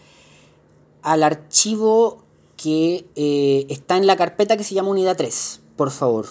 al 1.03 1.23
archivo 1.23 2.23
que 2.57 3.05
eh, 3.15 3.65
está 3.69 3.97
en 3.97 4.07
la 4.07 4.17
carpeta 4.17 4.57
que 4.57 4.63
se 4.63 4.73
llama 4.73 4.89
Unidad 4.89 5.15
3, 5.15 5.61
por 5.75 5.91
favor. 5.91 6.27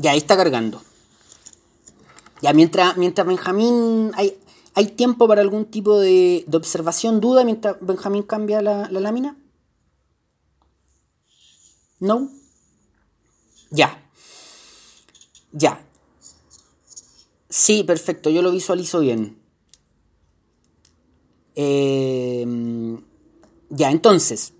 Ya, 0.00 0.12
ahí 0.12 0.18
está 0.18 0.36
cargando. 0.36 0.80
Ya, 2.40 2.52
mientras, 2.52 2.96
mientras 2.96 3.26
Benjamín. 3.26 4.12
Hay, 4.14 4.38
¿Hay 4.74 4.86
tiempo 4.86 5.26
para 5.26 5.40
algún 5.40 5.64
tipo 5.64 5.98
de, 5.98 6.44
observación, 6.52 7.20
duda 7.20 7.44
mientras 7.44 7.76
Benjamín 7.80 8.22
cambia 8.22 8.62
la, 8.62 8.88
lámina? 8.88 9.36
¿No? 11.98 12.30
Ya. 13.70 14.08
Ya. 15.50 15.84
Sí, 17.48 17.82
perfecto, 17.82 18.30
yo 18.30 18.40
lo 18.40 18.52
visualizo 18.52 19.00
bien. 19.00 19.36
Em, 21.56 23.02
ya, 23.70 23.90
entonces, 23.90 24.52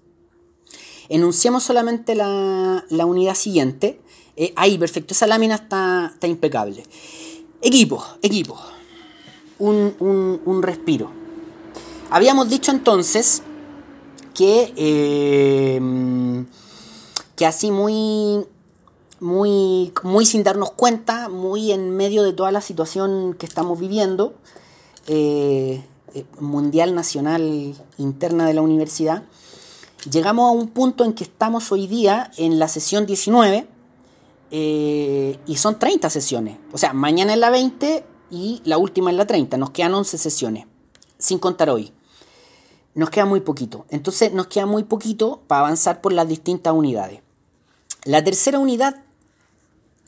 enunciamos 1.08 1.62
solamente 1.62 2.16
la, 2.16 2.84
la 2.90 3.06
unidad 3.06 3.36
siguiente 3.36 4.00
eh, 4.40 4.52
ahí, 4.54 4.78
perfecto. 4.78 5.14
Esa 5.14 5.26
lámina 5.26 5.56
está, 5.56 6.12
impecable. 6.22 6.84
Equipo, 7.60 8.04
equipo. 8.22 8.56
Un, 9.58 10.60
respiro. 10.62 11.10
Habíamos 12.08 12.48
dicho 12.48 12.70
entonces 12.70 13.42
que, 14.34 14.72
eh, 14.76 16.44
que 17.34 17.46
así 17.46 17.72
muy, 17.72 18.46
muy, 19.18 19.92
muy 20.04 20.24
sin 20.24 20.44
darnos 20.44 20.70
cuenta, 20.70 21.28
muy 21.28 21.72
en 21.72 21.90
medio 21.96 22.22
de 22.22 22.32
toda 22.32 22.52
la 22.52 22.60
situación 22.60 23.34
que 23.34 23.44
estamos 23.44 23.80
viviendo, 23.80 24.34
eh, 25.08 25.82
mundial, 26.38 26.94
nacional, 26.94 27.74
interna 27.98 28.46
de 28.46 28.54
la 28.54 28.62
universidad, 28.62 29.24
llegamos 30.08 30.48
a 30.48 30.52
un 30.52 30.68
punto 30.68 31.04
en 31.04 31.12
que 31.12 31.24
estamos 31.24 31.72
hoy 31.72 31.88
día 31.88 32.30
en 32.36 32.60
la 32.60 32.68
sesión 32.68 33.04
19 33.04 33.77
eh, 34.50 35.38
y 35.46 35.56
son 35.56 35.78
30 35.78 36.10
sesiones. 36.10 36.58
O 36.72 36.78
sea, 36.78 36.92
mañana 36.92 37.34
es 37.34 37.38
la 37.38 37.50
20 37.50 38.04
y 38.30 38.62
la 38.64 38.78
última 38.78 39.10
es 39.10 39.16
la 39.16 39.26
30. 39.26 39.56
Nos 39.56 39.70
quedan 39.70 39.94
11 39.94 40.18
sesiones, 40.18 40.66
sin 41.18 41.38
contar 41.38 41.70
hoy. 41.70 41.92
Nos 42.94 43.10
queda 43.10 43.26
muy 43.26 43.40
poquito. 43.40 43.86
Entonces 43.90 44.32
nos 44.32 44.46
queda 44.48 44.66
muy 44.66 44.84
poquito 44.84 45.42
para 45.46 45.60
avanzar 45.60 46.00
por 46.00 46.12
las 46.12 46.28
distintas 46.28 46.72
unidades. 46.72 47.20
La 48.04 48.24
tercera 48.24 48.58
unidad 48.58 49.02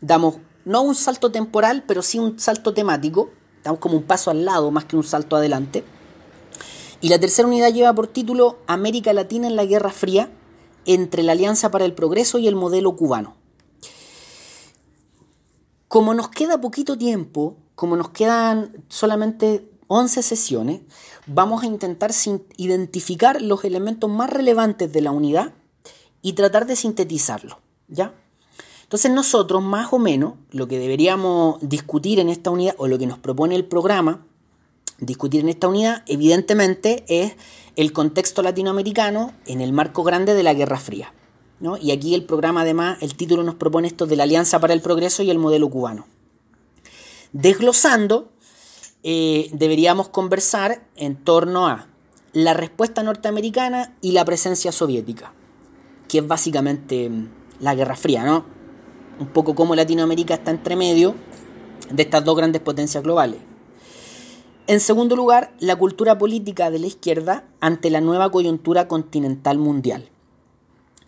damos 0.00 0.36
no 0.64 0.82
un 0.82 0.94
salto 0.94 1.30
temporal, 1.30 1.84
pero 1.86 2.02
sí 2.02 2.18
un 2.18 2.38
salto 2.38 2.74
temático. 2.74 3.30
Damos 3.62 3.80
como 3.80 3.96
un 3.96 4.04
paso 4.04 4.30
al 4.30 4.44
lado 4.44 4.70
más 4.70 4.84
que 4.86 4.96
un 4.96 5.04
salto 5.04 5.36
adelante. 5.36 5.84
Y 7.00 7.08
la 7.08 7.18
tercera 7.18 7.48
unidad 7.48 7.72
lleva 7.72 7.94
por 7.94 8.06
título 8.08 8.58
América 8.66 9.12
Latina 9.12 9.46
en 9.46 9.56
la 9.56 9.64
Guerra 9.64 9.90
Fría 9.90 10.30
entre 10.86 11.22
la 11.22 11.32
Alianza 11.32 11.70
para 11.70 11.84
el 11.84 11.94
Progreso 11.94 12.38
y 12.38 12.48
el 12.48 12.56
modelo 12.56 12.96
cubano. 12.96 13.39
Como 15.90 16.14
nos 16.14 16.28
queda 16.28 16.60
poquito 16.60 16.96
tiempo, 16.96 17.56
como 17.74 17.96
nos 17.96 18.10
quedan 18.10 18.84
solamente 18.88 19.68
11 19.88 20.22
sesiones, 20.22 20.82
vamos 21.26 21.64
a 21.64 21.66
intentar 21.66 22.12
identificar 22.56 23.42
los 23.42 23.64
elementos 23.64 24.08
más 24.08 24.30
relevantes 24.30 24.92
de 24.92 25.00
la 25.00 25.10
unidad 25.10 25.52
y 26.22 26.34
tratar 26.34 26.66
de 26.66 26.76
sintetizarlo, 26.76 27.58
¿ya? 27.88 28.14
Entonces 28.84 29.10
nosotros 29.10 29.64
más 29.64 29.92
o 29.92 29.98
menos 29.98 30.34
lo 30.52 30.68
que 30.68 30.78
deberíamos 30.78 31.58
discutir 31.60 32.20
en 32.20 32.28
esta 32.28 32.50
unidad 32.50 32.76
o 32.78 32.86
lo 32.86 32.96
que 32.96 33.08
nos 33.08 33.18
propone 33.18 33.56
el 33.56 33.64
programa 33.64 34.24
discutir 35.00 35.40
en 35.40 35.48
esta 35.48 35.66
unidad 35.66 36.04
evidentemente 36.06 37.04
es 37.08 37.34
el 37.74 37.92
contexto 37.92 38.42
latinoamericano 38.42 39.32
en 39.44 39.60
el 39.60 39.72
marco 39.72 40.04
grande 40.04 40.34
de 40.34 40.44
la 40.44 40.54
Guerra 40.54 40.78
Fría. 40.78 41.12
Y 41.80 41.90
aquí 41.90 42.14
el 42.14 42.24
programa 42.24 42.62
además, 42.62 42.98
el 43.02 43.14
título 43.14 43.42
nos 43.42 43.54
propone 43.54 43.88
esto 43.88 44.06
de 44.06 44.16
la 44.16 44.22
Alianza 44.22 44.60
para 44.60 44.72
el 44.72 44.80
Progreso 44.80 45.22
y 45.22 45.30
el 45.30 45.38
modelo 45.38 45.68
cubano. 45.68 46.06
Desglosando, 47.32 48.30
eh, 49.02 49.50
deberíamos 49.52 50.08
conversar 50.08 50.86
en 50.96 51.16
torno 51.16 51.68
a 51.68 51.86
la 52.32 52.54
respuesta 52.54 53.02
norteamericana 53.02 53.94
y 54.00 54.12
la 54.12 54.24
presencia 54.24 54.72
soviética, 54.72 55.32
que 56.08 56.18
es 56.18 56.26
básicamente 56.26 57.10
mm, 57.10 57.28
la 57.60 57.74
Guerra 57.74 57.96
Fría, 57.96 58.24
¿no? 58.24 58.44
Un 59.18 59.28
poco 59.28 59.54
como 59.54 59.74
Latinoamérica 59.74 60.34
está 60.34 60.50
entre 60.50 60.76
medio 60.76 61.14
de 61.90 62.02
estas 62.02 62.24
dos 62.24 62.36
grandes 62.36 62.62
potencias 62.62 63.02
globales. 63.02 63.40
En 64.66 64.80
segundo 64.80 65.14
lugar, 65.14 65.52
la 65.58 65.76
cultura 65.76 66.16
política 66.16 66.70
de 66.70 66.78
la 66.78 66.86
izquierda 66.86 67.44
ante 67.60 67.90
la 67.90 68.00
nueva 68.00 68.30
coyuntura 68.30 68.88
continental 68.88 69.58
mundial. 69.58 70.08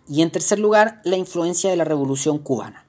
Y 0.07 0.21
en 0.21 0.31
tercer 0.31 0.59
lugar, 0.59 1.01
la 1.05 1.17
influencia 1.17 1.69
de 1.69 1.75
la 1.75 1.85
Revolución 1.85 2.37
cubana. 2.39 2.85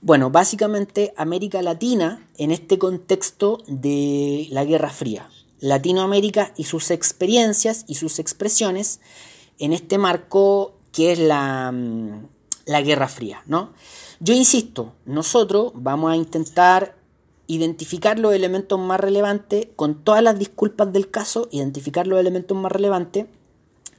Bueno, 0.00 0.30
básicamente 0.30 1.14
América 1.16 1.62
Latina 1.62 2.28
en 2.36 2.50
este 2.50 2.78
contexto 2.78 3.62
de 3.66 4.46
la 4.50 4.64
Guerra 4.64 4.90
Fría. 4.90 5.30
Latinoamérica 5.60 6.52
y 6.58 6.64
sus 6.64 6.90
experiencias 6.90 7.86
y 7.88 7.94
sus 7.94 8.18
expresiones 8.18 9.00
en 9.58 9.72
este 9.72 9.96
marco 9.96 10.74
que 10.92 11.12
es 11.12 11.18
la, 11.18 11.72
mm, 11.72 12.28
la 12.66 12.82
Guerra 12.82 13.08
Fría, 13.08 13.42
¿no? 13.46 13.72
Yo 14.20 14.34
insisto, 14.34 14.92
nosotros 15.06 15.72
vamos 15.74 16.12
a 16.12 16.16
intentar 16.16 16.96
identificar 17.46 18.18
los 18.18 18.34
elementos 18.34 18.78
más 18.78 19.00
relevantes, 19.00 19.68
con 19.74 20.04
todas 20.04 20.22
las 20.22 20.38
disculpas 20.38 20.92
del 20.92 21.10
caso, 21.10 21.48
identificar 21.50 22.06
los 22.06 22.20
elementos 22.20 22.56
más 22.56 22.72
relevantes 22.72 23.26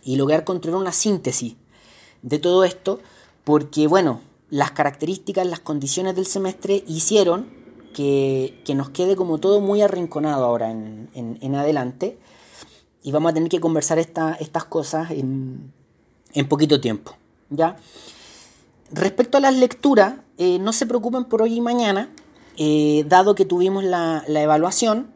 y 0.04 0.18
lograr 0.18 0.44
construir 0.44 0.78
una 0.78 0.92
síntesis 0.92 1.56
de 2.26 2.40
todo 2.40 2.64
esto, 2.64 3.00
porque 3.44 3.88
bueno, 3.88 4.20
las 4.50 4.72
características, 4.72 5.46
las 5.46 5.60
condiciones 5.60 6.16
del 6.16 6.26
semestre 6.26 6.84
hicieron 6.88 7.48
que, 7.94 8.62
nos 8.76 8.90
quede 8.90 9.16
como 9.16 9.38
todo 9.38 9.62
muy 9.62 9.82
arrinconado 9.82 10.44
ahora 10.44 10.72
en, 10.72 11.56
adelante 11.56 12.18
y 13.04 13.12
vamos 13.12 13.32
a 13.32 13.34
tener 13.36 13.48
que 13.48 13.60
conversar 13.62 14.00
estas 14.00 14.66
cosas 14.66 15.12
en, 15.12 15.72
poquito 16.50 16.82
tiempo. 16.82 17.16
¿ya? 17.52 17.78
Respecto 18.92 19.38
a 19.38 19.42
las 19.42 19.56
lecturas, 19.56 20.16
eh, 20.38 20.58
no 20.60 20.74
se 20.74 20.88
preocupen 20.88 21.26
por 21.26 21.44
hoy 21.44 21.54
y 21.54 21.62
mañana, 21.62 22.10
eh, 22.58 23.06
dado 23.08 23.36
que 23.36 23.46
tuvimos 23.46 23.84
la, 23.84 24.24
la 24.28 24.42
evaluación, 24.42 25.14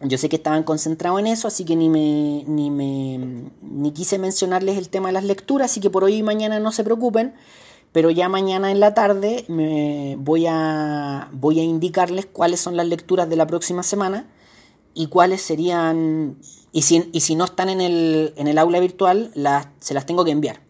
yo 0.00 0.18
sé 0.18 0.28
que 0.28 0.36
estaban 0.36 0.62
concentrados 0.62 1.18
en 1.18 1.26
eso, 1.26 1.48
así 1.48 1.64
que 1.64 1.74
ni 1.76 1.88
me, 1.88 2.44
ni 2.46 2.70
me 2.70 3.50
ni 3.62 3.92
quise 3.92 4.18
mencionarles 4.18 4.78
el 4.78 4.88
tema 4.88 5.08
de 5.08 5.14
las 5.14 5.24
lecturas, 5.24 5.70
así 5.70 5.80
que 5.80 5.90
por 5.90 6.04
hoy 6.04 6.16
y 6.16 6.22
mañana 6.22 6.60
no 6.60 6.70
se 6.72 6.84
preocupen, 6.84 7.34
pero 7.92 8.10
ya 8.10 8.28
mañana 8.28 8.70
en 8.70 8.80
la 8.80 8.94
tarde 8.94 9.44
me 9.48 10.16
voy 10.18 10.46
a 10.48 11.28
voy 11.32 11.60
a 11.60 11.64
indicarles 11.64 12.26
cuáles 12.26 12.60
son 12.60 12.76
las 12.76 12.86
lecturas 12.86 13.28
de 13.28 13.36
la 13.36 13.46
próxima 13.46 13.82
semana 13.82 14.28
y 14.94 15.08
cuáles 15.08 15.42
serían 15.42 16.36
y 16.72 16.82
si, 16.82 17.08
y 17.12 17.20
si 17.20 17.34
no 17.34 17.44
están 17.44 17.68
en 17.68 17.80
el, 17.80 18.34
en 18.36 18.46
el 18.46 18.58
aula 18.58 18.78
virtual, 18.80 19.30
las, 19.34 19.68
se 19.80 19.94
las 19.94 20.06
tengo 20.06 20.24
que 20.24 20.30
enviar. 20.30 20.60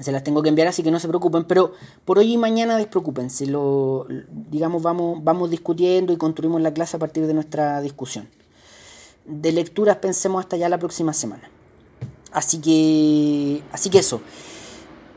Se 0.00 0.12
las 0.12 0.24
tengo 0.24 0.42
que 0.42 0.48
enviar, 0.48 0.66
así 0.66 0.82
que 0.82 0.90
no 0.90 0.98
se 0.98 1.08
preocupen. 1.08 1.44
Pero 1.44 1.72
por 2.04 2.18
hoy 2.18 2.32
y 2.32 2.38
mañana 2.38 2.76
despreocúpense. 2.76 3.46
Lo, 3.46 4.06
digamos, 4.50 4.82
vamos, 4.82 5.22
vamos 5.22 5.50
discutiendo 5.50 6.12
y 6.12 6.16
construimos 6.16 6.60
la 6.62 6.72
clase 6.72 6.96
a 6.96 7.00
partir 7.00 7.26
de 7.26 7.34
nuestra 7.34 7.80
discusión. 7.82 8.28
De 9.26 9.52
lecturas 9.52 9.98
pensemos 9.98 10.40
hasta 10.40 10.56
ya 10.56 10.68
la 10.68 10.78
próxima 10.78 11.12
semana. 11.12 11.50
Así 12.32 12.60
que, 12.60 13.62
así 13.72 13.90
que 13.90 13.98
eso. 13.98 14.20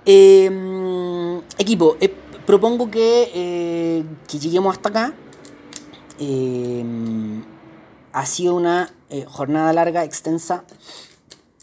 Em, 0.05 1.37
equipo, 1.57 1.95
eh, 2.01 2.13
propongo 2.45 2.91
que, 2.91 3.31
eh, 3.33 4.03
que, 4.27 4.39
lleguemos 4.39 4.75
hasta 4.75 4.89
acá. 4.89 5.13
Em, 6.19 7.43
ha 8.11 8.25
sido 8.25 8.55
una 8.55 8.93
eh, 9.09 9.25
jornada 9.27 9.71
larga, 9.73 10.03
extensa. 10.03 10.65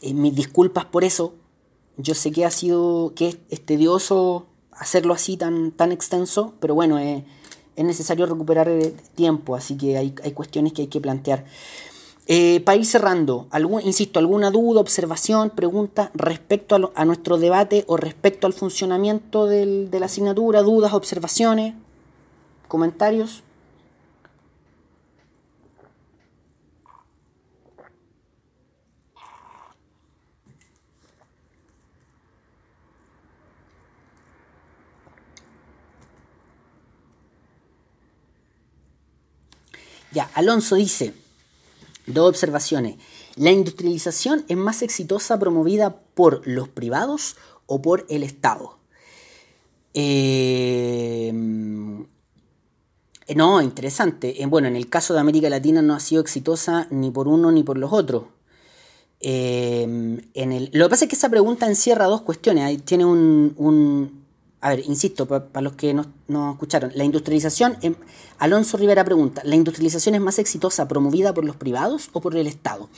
mis 0.03 0.35
disculpas 0.35 0.87
por 0.87 1.05
eso. 1.05 1.35
Yo 2.03 2.14
sé 2.14 2.30
que 2.32 2.44
ha 2.44 2.51
sido, 2.51 3.12
que 3.14 3.38
es, 3.48 3.61
tedioso 3.64 4.46
hacerlo 4.72 5.14
así 5.14 5.36
tan, 5.36 5.72
tan 5.72 5.92
extenso, 5.92 6.55
pero 6.61 6.74
bueno, 6.74 6.98
es 6.98 7.24
necesario 7.76 8.26
recuperar 8.26 8.70
tiempo, 9.14 9.55
así 9.55 9.76
que 9.76 9.98
hay, 9.98 10.14
hay 10.22 10.32
cuestiones 10.32 10.72
que 10.72 10.82
hay 10.82 10.88
que 10.88 11.01
plantear. 11.01 11.44
Eh, 12.32 12.61
para 12.61 12.76
ir 12.78 12.86
cerrando, 12.86 13.48
algún, 13.51 13.82
insisto, 13.82 14.20
alguna 14.20 14.53
duda, 14.53 14.80
observación, 14.80 15.51
pregunta 15.51 16.12
respecto 16.14 16.92
a, 16.94 17.05
nuestro 17.05 17.38
debate 17.38 17.84
o 17.88 17.96
respecto 17.96 18.46
al 18.46 18.53
funcionamiento 18.53 19.46
de 19.46 19.88
la 19.98 20.07
asignatura, 20.07 20.62
dudas, 20.62 20.92
observaciones, 20.92 21.74
comentarios. 22.68 23.42
Ya, 40.12 40.30
Alonso 40.34 40.76
dice, 40.76 41.14
Dos 42.06 42.28
observaciones. 42.28 42.96
¿La 43.36 43.50
industrialización 43.50 44.44
es 44.48 44.56
más 44.56 44.82
exitosa 44.82 45.38
promovida 45.38 45.96
por 46.14 46.46
los 46.46 46.68
privados 46.68 47.36
o 47.66 47.80
por 47.80 48.06
el 48.08 48.22
Estado? 48.22 48.78
Eh, 49.94 51.32
no, 53.36 53.62
interesante. 53.62 54.42
Eh, 54.42 54.46
bueno, 54.46 54.68
en 54.68 54.76
el 54.76 54.88
caso 54.88 55.14
de 55.14 55.20
América 55.20 55.48
Latina 55.48 55.82
no 55.82 55.94
ha 55.94 56.00
sido 56.00 56.20
exitosa 56.20 56.88
ni 56.90 57.11
por 57.11 57.28
uno 57.28 57.52
ni 57.52 57.62
por 57.62 57.78
los 57.78 57.92
otros. 57.92 58.24
Eh, 59.20 59.82
en 59.82 60.52
el, 60.52 60.70
lo 60.72 60.86
que 60.86 60.90
pasa 60.90 61.04
es 61.04 61.08
que 61.11 61.16
esa 61.16 61.28
pregunta 61.28 61.66
encierra 61.66 62.06
dos 62.06 62.22
cuestiones. 62.22 62.82
tiene 62.84 63.04
un, 63.04 64.20
a 64.62 64.68
ver, 64.70 64.80
insisto, 64.86 65.26
para 65.26 65.62
los 65.62 65.72
que 65.72 65.94
no, 65.94 66.52
escucharon, 66.52 66.92
la 66.94 67.04
industrialización, 67.04 67.78
Alonso 68.38 68.76
Rivera 68.76 69.04
pregunta, 69.04 69.40
¿la 69.44 69.56
industrialización 69.56 70.14
es 70.14 70.20
más 70.20 70.38
exitosa 70.38 70.86
promovida 70.86 71.32
por 71.32 71.44
los 71.44 71.56
privados 71.56 72.11
o 72.12 72.20
por 72.20 72.36
el 72.36 72.46
Estado? 72.46 72.90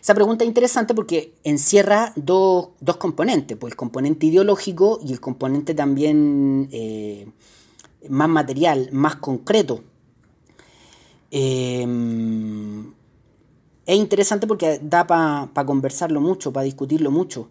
Esa 0.00 0.14
pregunta 0.14 0.44
es 0.44 0.48
interesante 0.48 0.94
porque 0.94 1.34
encierra 1.42 2.12
dos, 2.14 2.70
componentes, 2.98 3.56
pues 3.58 3.72
el 3.72 3.76
componente 3.76 4.26
ideológico 4.26 5.00
y 5.04 5.12
el 5.12 5.20
componente 5.20 5.74
también 5.74 6.68
eh, 6.70 7.28
más 8.08 8.28
material, 8.28 8.88
más 8.92 9.16
concreto. 9.16 9.82
Eh, 11.32 11.86
es 13.84 13.96
interesante 13.96 14.46
porque 14.46 14.78
da 14.80 15.08
para 15.08 15.66
conversarlo 15.66 16.20
mucho, 16.20 16.52
para 16.52 16.64
discutirlo 16.64 17.10
mucho 17.10 17.48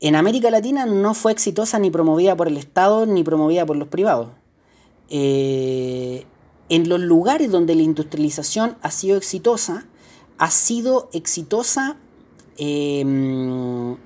en 0.00 0.16
América 0.16 0.50
Latina 0.50 0.86
no 0.86 1.14
fue 1.14 1.32
exitosa 1.32 1.78
ni 1.78 1.90
promovida 1.90 2.36
por 2.36 2.48
el 2.48 2.56
Estado 2.56 3.06
ni 3.06 3.22
promovida 3.24 3.64
por 3.64 3.76
los 3.76 3.88
privados. 3.88 4.28
Eh, 5.08 6.26
en 6.68 6.88
los 6.88 7.00
lugares 7.00 7.50
donde 7.50 7.74
la 7.74 7.82
industrialización 7.82 8.76
ha 8.82 8.90
sido 8.90 9.16
exitosa, 9.16 9.86
ha 10.38 10.50
sido 10.50 11.08
exitosa 11.12 11.96
em, 12.56 13.96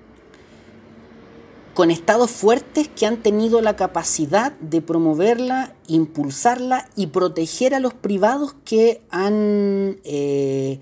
con 1.75 1.91
estados 1.91 2.31
fuertes 2.31 2.89
que 2.89 3.07
han 3.07 3.23
tenido 3.23 3.61
la 3.61 3.77
capacidad 3.77 4.53
de 4.59 4.83
promoverla, 4.83 5.77
impulsarla 5.87 6.89
y 6.97 7.07
proteger 7.07 7.75
a 7.75 7.81
los 7.81 7.95
privados 7.95 8.55
que 8.65 9.03
han, 9.11 10.01
eh, 10.03 10.81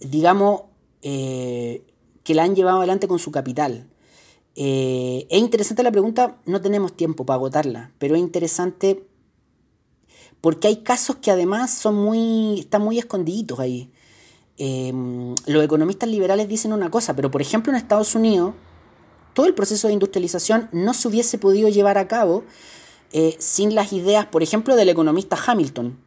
digamos, 0.00 0.62
eh, 1.00 1.82
que 2.22 2.34
la 2.34 2.42
han 2.42 2.54
llevado 2.54 2.78
adelante 2.78 3.08
con 3.08 3.18
su 3.18 3.30
capital. 3.30 3.88
Eh, 4.56 5.26
es 5.28 5.38
interesante 5.38 5.82
la 5.82 5.92
pregunta, 5.92 6.38
no 6.46 6.60
tenemos 6.62 6.94
tiempo 6.94 7.26
para 7.26 7.36
agotarla, 7.36 7.92
pero 7.98 8.14
es 8.14 8.20
interesante 8.20 9.06
porque 10.40 10.68
hay 10.68 10.76
casos 10.78 11.16
que 11.16 11.30
además 11.30 11.72
son 11.72 11.94
muy, 11.94 12.60
están 12.60 12.82
muy 12.82 12.98
escondiditos 12.98 13.60
ahí. 13.60 13.90
Em, 14.58 15.34
los 15.46 15.62
economistas 15.62 16.08
liberales 16.08 16.48
dicen 16.48 16.72
una 16.72 16.90
cosa, 16.90 17.14
pero 17.14 17.30
por 17.30 17.42
ejemplo 17.42 17.70
en 17.70 17.76
Estados 17.76 18.14
Unidos, 18.14 18.54
todo 19.34 19.46
el 19.46 19.54
proceso 19.54 19.88
de 19.88 19.92
industrialización 19.92 20.70
no 20.72 20.94
se 20.94 21.08
hubiese 21.08 21.36
podido 21.36 21.68
llevar 21.68 21.98
a 21.98 22.08
cabo 22.08 22.44
eh, 23.12 23.36
sin 23.38 23.74
las 23.74 23.92
ideas, 23.92 24.26
por 24.26 24.42
ejemplo, 24.42 24.76
del 24.76 24.88
economista 24.88 25.36
Hamilton, 25.46 25.98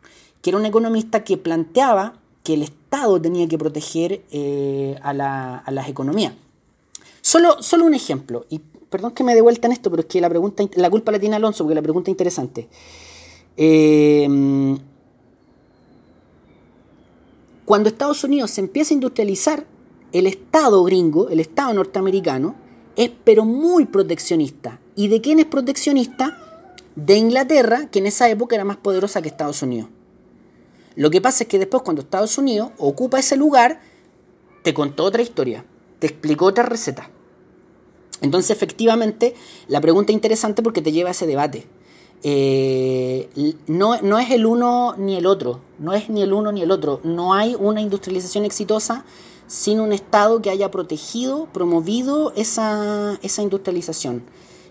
que 0.42 0.50
era 0.50 0.58
un 0.58 0.66
economista 0.66 1.24
que 1.24 1.38
planteaba 1.38 2.20
que 2.44 2.56
el 2.56 2.64
Estado 2.64 3.22
tenía 3.22 3.48
que 3.48 3.60
proteger 3.60 4.24
eh, 4.32 4.98
a, 5.04 5.60
a 5.60 5.72
las 5.72 5.88
economías. 5.88 6.34
Solo, 7.22 7.62
solo 7.62 7.86
un 7.86 7.94
ejemplo, 7.94 8.46
y 8.50 8.60
perdón 8.90 9.12
que 9.12 9.24
me 9.24 9.36
dé 9.36 9.42
vuelta 9.42 9.68
en 9.68 9.74
esto, 9.74 9.90
pero 9.90 10.02
es 10.02 10.08
que 10.08 10.22
la, 10.22 10.30
pregunta, 10.30 10.64
la 10.76 10.90
culpa 10.90 11.12
la 11.12 11.20
tiene 11.20 11.36
Alonso, 11.36 11.64
porque 11.64 11.76
la 11.76 11.82
pregunta 11.82 12.10
es 12.10 12.14
interesante. 12.14 12.68
Em, 13.56 14.78
cuando 17.66 17.90
Estados 17.90 18.24
Unidos 18.24 18.52
se 18.52 18.62
empieza 18.62 18.94
a 18.94 18.96
industrializar, 18.96 19.66
el 20.12 20.28
Estado 20.28 20.84
gringo, 20.84 21.30
el 21.30 21.40
Estado 21.40 21.74
norteamericano, 21.74 22.56
es 22.96 23.12
pero 23.24 23.46
muy 23.46 23.86
proteccionista. 23.86 24.80
¿Y 24.96 25.08
de 25.08 25.22
quién 25.22 25.40
es 25.40 25.46
proteccionista? 25.46 26.66
De 26.96 27.16
Inglaterra, 27.16 27.90
que 27.92 28.00
en 28.00 28.08
esa 28.08 28.28
época 28.30 28.56
era 28.56 28.66
más 28.66 28.78
poderosa 28.78 29.22
que 29.22 29.30
Estados 29.30 29.62
Unidos. 29.62 29.90
Lo 30.96 31.10
que 31.10 31.22
pasa 31.22 31.44
es 31.44 31.48
que 31.48 31.60
después 31.60 31.84
cuando 31.84 32.02
Estados 32.02 32.38
Unidos 32.38 32.72
ocupa 32.78 33.20
ese 33.20 33.38
lugar, 33.38 33.82
te 34.64 34.74
contó 34.74 35.06
otra 35.06 35.22
historia, 35.22 35.64
te 36.00 36.08
explicó 36.08 36.46
otra 36.46 36.64
receta. 36.64 37.10
Entonces, 38.22 38.52
efectivamente, 38.52 39.36
la 39.68 39.82
pregunta 39.82 40.12
es 40.12 40.16
interesante 40.16 40.62
porque 40.62 40.82
te 40.82 40.92
lleva 40.92 41.10
a 41.10 41.12
ese 41.12 41.28
debate. 41.28 41.68
Eh, 42.22 43.30
no, 43.68 44.02
no, 44.02 44.20
es 44.20 44.30
el 44.32 44.46
uno 44.46 44.94
ni 44.98 45.16
el 45.16 45.26
otro, 45.26 45.62
no 45.80 45.94
es 45.94 46.10
ni 46.10 46.22
el 46.22 46.34
uno 46.34 46.52
ni 46.52 46.62
el 46.62 46.72
otro. 46.72 47.00
No 47.04 47.34
hay 47.34 47.56
una 47.58 47.82
industrialización 47.82 48.44
exitosa 48.44 49.06
sin 49.48 49.80
un 49.80 49.94
Estado 49.94 50.42
que 50.42 50.50
haya 50.50 50.70
protegido, 50.70 51.48
promovido 51.54 52.34
esa, 52.36 53.18
esa 53.22 53.42
industrialización. 53.42 54.24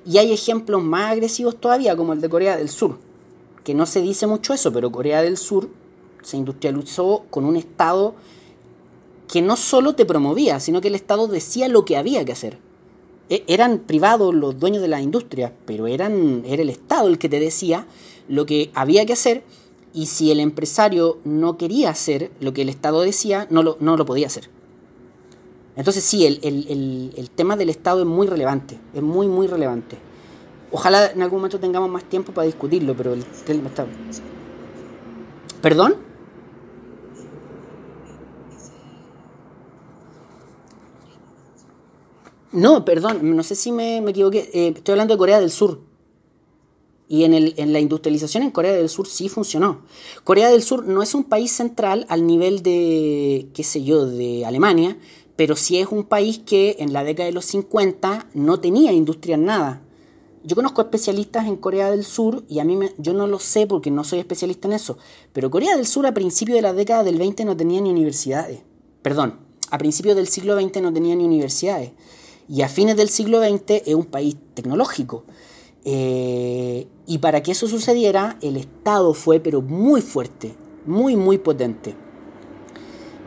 Y 0.07 0.19
hay 0.19 0.33
ejemplos 0.33 0.83
más 0.83 1.13
agresivos 1.13 1.57
todavía, 1.57 1.97
como 1.97 2.13
el 2.13 2.21
de 2.21 2.29
Corea 2.29 2.57
del 2.57 2.69
Sur, 2.69 2.99
que 3.65 3.75
no 3.75 3.87
se 3.87 4.03
dice 4.03 4.27
mucho 4.27 4.55
eso, 4.55 4.73
pero 4.73 4.93
Corea 4.93 5.23
del 5.23 5.37
Sur 5.37 5.69
se 6.23 6.37
industrializó 6.37 7.25
con 7.31 7.45
un 7.45 7.57
Estado 7.57 8.15
que 9.29 9.43
no 9.43 9.57
solo 9.57 9.95
te 9.95 10.07
promovía, 10.07 10.59
sino 10.59 10.81
que 10.81 10.89
el 10.89 10.95
Estado 10.95 11.29
decía 11.29 11.69
lo 11.69 11.85
que 11.85 11.97
había 11.97 12.25
que 12.25 12.33
hacer. 12.33 12.59
E, 13.29 13.45
eran 13.47 13.81
privados 13.81 14.35
los 14.35 14.59
dueños 14.59 14.83
de 14.83 14.89
la 14.89 15.01
industria, 15.01 15.53
pero 15.67 15.87
eran, 15.87 16.43
era 16.47 16.63
el 16.63 16.71
Estado 16.71 17.09
el 17.09 17.19
que 17.19 17.29
te 17.29 17.39
decía 17.39 17.87
lo 18.29 18.47
que 18.47 18.71
había 18.75 19.05
que 19.07 19.13
hacer 19.13 19.43
y 19.93 20.07
si 20.07 20.31
el 20.31 20.41
empresario 20.41 21.19
no 21.25 21.57
quería 21.57 21.91
hacer 21.91 22.31
lo 22.41 22.53
que 22.53 22.63
el 22.63 22.69
Estado 22.69 23.01
decía, 23.03 23.47
no 23.51 23.63
lo, 23.63 23.77
no 23.81 23.97
lo 23.97 24.07
podía 24.07 24.27
hacer. 24.27 24.51
Entonces 25.77 26.03
sí, 26.03 26.27
el, 26.27 26.41
el, 26.43 27.31
tema 27.31 27.57
del 27.57 27.71
Estado 27.71 28.01
es 28.01 28.07
muy 28.07 28.27
relevante, 28.27 28.79
es 28.95 29.03
muy, 29.03 29.29
muy 29.29 29.47
relevante. 29.47 29.97
Ojalá 30.73 31.13
en 31.13 31.23
algún 31.23 31.39
momento 31.39 31.61
tengamos 31.61 31.89
más 31.89 32.05
tiempo 32.05 32.33
para 32.33 32.47
discutirlo, 32.47 32.97
pero 32.97 33.13
el 33.13 33.25
tema 33.25 33.69
está... 33.69 33.87
¿Perdón? 35.63 36.08
No, 42.53 42.85
perdón, 42.85 43.37
no 43.37 43.43
sé 43.43 43.55
si 43.55 43.73
me, 43.73 43.99
equivoqué. 43.99 44.51
Eh, 44.53 44.73
estoy 44.77 44.93
hablando 44.93 45.15
de 45.15 45.19
Corea 45.19 45.41
del 45.41 45.51
Sur. 45.51 45.81
Y 47.11 47.25
en, 47.25 47.33
el, 47.33 47.55
en 47.57 47.73
la 47.73 47.81
industrialización 47.81 48.43
en 48.43 48.51
Corea 48.51 48.73
del 48.73 48.89
Sur 48.89 49.07
sí 49.07 49.29
funcionó. 49.29 49.83
Corea 50.25 50.51
del 50.51 50.63
Sur 50.63 50.87
no 50.87 51.03
es 51.03 51.15
un 51.15 51.25
país 51.25 51.53
central 51.53 52.05
al 52.09 52.27
nivel 52.27 52.63
de, 52.63 53.49
qué 53.55 53.65
sé 53.65 53.83
yo, 53.83 54.07
de 54.07 54.45
Alemania, 54.45 54.99
pero 55.37 55.57
sí 55.57 55.79
es 55.79 55.89
un 55.89 56.05
país 56.05 56.39
que 56.39 56.77
en 56.81 56.93
la 56.93 57.05
década 57.05 57.27
de 57.27 57.33
los 57.33 57.47
50 57.47 58.29
no 58.35 58.61
tenía 58.61 58.93
industria 58.93 59.37
en 59.37 59.47
nada. 59.47 59.83
Yo 60.45 60.55
conozco 60.55 60.83
especialistas 60.83 61.47
en 61.47 61.57
Corea 61.57 61.91
del 61.91 62.05
Sur 62.05 62.45
y 62.49 62.59
a 62.59 62.65
mí 62.65 62.77
me, 62.77 62.93
yo 62.99 63.13
no 63.13 63.27
lo 63.27 63.39
sé 63.39 63.67
porque 63.67 63.91
no 63.91 64.05
soy 64.05 64.19
especialista 64.19 64.69
en 64.69 64.75
eso, 64.75 64.99
pero 65.33 65.51
Corea 65.51 65.77
del 65.77 65.87
Sur 65.87 66.07
a 66.07 66.15
principios 66.15 66.57
de 66.57 66.63
la 66.63 66.73
década 66.73 67.05
del 67.05 67.19
20 67.19 67.45
no 67.45 67.57
tenía 67.57 67.81
ni 67.81 67.91
universidades. 67.91 68.61
Perdón, 69.03 69.39
a 69.71 69.79
principios 69.79 70.17
del 70.17 70.29
siglo 70.29 70.59
XX 70.59 70.83
no 70.83 70.93
tenía 70.93 71.15
ni 71.15 71.25
universidades. 71.25 71.93
Y 72.49 72.63
a 72.63 72.69
fines 72.69 72.97
del 72.97 73.09
siglo 73.09 73.41
XX 73.41 73.83
es 73.87 73.95
un 73.95 74.07
país 74.07 74.37
tecnológico. 74.55 75.25
Eh, 75.85 76.87
y 77.07 77.19
para 77.19 77.43
que 77.43 77.53
eso 77.53 77.69
sucediera, 77.69 78.39
el 78.43 78.57
Estado 78.57 79.15
fue, 79.15 79.41
pero 79.41 79.63
muy 79.63 80.01
fuerte, 80.01 80.55
muy, 80.87 81.17
muy 81.17 81.39
potente. 81.39 81.95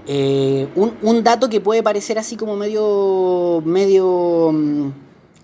Eh, 0.08 0.68
un, 0.76 1.24
dato 1.24 1.50
que 1.50 1.62
puede 1.62 1.84
parecer 1.84 2.18
así 2.18 2.36
como 2.36 2.56
medio, 2.56 3.62
medio, 3.66 4.52
mm, 4.52 4.92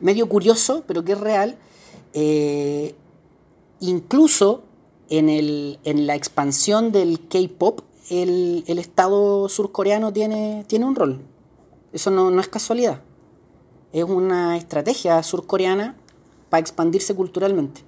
medio 0.01 0.28
curioso, 0.28 0.84
pero 0.88 1.03
que 1.03 1.13
es 1.13 1.19
real, 1.19 1.57
eh, 2.13 2.95
incluso 3.80 4.63
en, 5.09 5.30
el, 5.30 5.80
en, 5.84 6.07
la 6.07 6.15
expansión 6.15 6.91
del 6.91 7.28
K-Pop, 7.28 7.82
el, 8.09 8.63
el, 8.67 8.80
Estado 8.80 9.47
surcoreano 9.47 10.11
tiene, 10.11 10.65
tiene 10.67 10.86
un 10.86 10.95
rol. 10.95 11.21
Eso 11.93 12.09
no, 12.09 12.32
no 12.32 12.41
es 12.41 12.47
casualidad. 12.47 13.01
Es 13.97 14.03
una 14.03 14.57
estrategia 14.57 15.23
surcoreana 15.23 15.95
para 16.51 16.61
expandirse 16.61 17.15
culturalmente. 17.15 17.81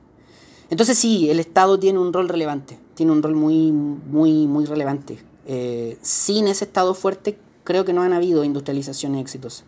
Entonces 0.72 0.98
sí, 0.98 1.30
el 1.30 1.40
Estado 1.40 1.78
tiene 1.78 2.00
un 2.00 2.12
rol 2.12 2.30
relevante, 2.30 2.80
tiene 2.96 3.12
un 3.12 3.22
rol 3.22 3.36
muy, 3.36 3.72
muy, 3.72 4.48
muy 4.48 4.66
relevante. 4.66 5.20
Eh, 5.46 6.00
sin 6.02 6.48
ese 6.48 6.66
Estado 6.66 6.96
fuerte, 6.96 7.38
creo 7.64 7.86
que 7.86 7.94
no 7.94 8.02
han 8.02 8.14
habido 8.14 8.44
industrializaciones 8.44 9.22
exitosas. 9.22 9.66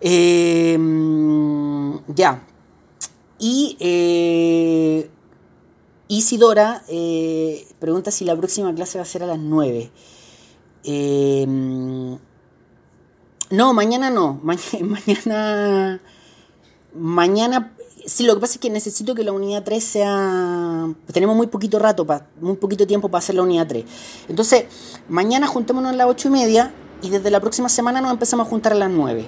Eh, 0.00 0.76
ya. 2.16 2.44
Y 3.38 3.76
eh, 3.78 5.08
Isidora 6.08 6.82
pregunta 7.78 8.10
si 8.10 8.24
la 8.24 8.36
próxima 8.36 8.74
clase 8.74 8.98
va 8.98 9.02
a 9.02 9.06
ser 9.06 9.22
a 9.22 9.26
las 9.26 9.38
9. 9.38 9.88
No, 13.50 13.72
mañana 13.74 14.10
no. 14.10 14.40
mañana. 14.42 16.00
Mañana 16.94 17.74
Sí, 18.08 18.24
lo 18.24 18.34
que 18.34 18.40
pasa 18.40 18.54
es 18.54 18.60
que 18.60 18.70
necesito 18.70 19.14
que 19.14 19.22
la 19.22 19.32
unidad 19.32 19.64
3 19.64 19.84
sea... 19.84 20.88
Tenemos 21.12 21.36
muy 21.36 21.46
poquito 21.46 21.78
rato, 21.78 22.06
muy 22.40 22.56
poquito 22.56 22.86
tiempo 22.86 23.10
para 23.10 23.18
hacer 23.18 23.34
la 23.34 23.42
unidad 23.42 23.66
3. 23.66 23.84
Entonces, 24.30 24.64
mañana 25.10 25.46
juntémonos 25.46 25.92
a 25.92 25.94
las 25.94 26.06
8 26.06 26.28
y 26.28 26.30
media 26.30 26.74
y 27.02 27.10
desde 27.10 27.30
la 27.30 27.38
próxima 27.40 27.68
semana 27.68 28.00
nos 28.00 28.10
empezamos 28.10 28.46
a 28.46 28.50
juntar 28.50 28.72
a 28.72 28.76
las 28.76 28.90
9. 28.90 29.26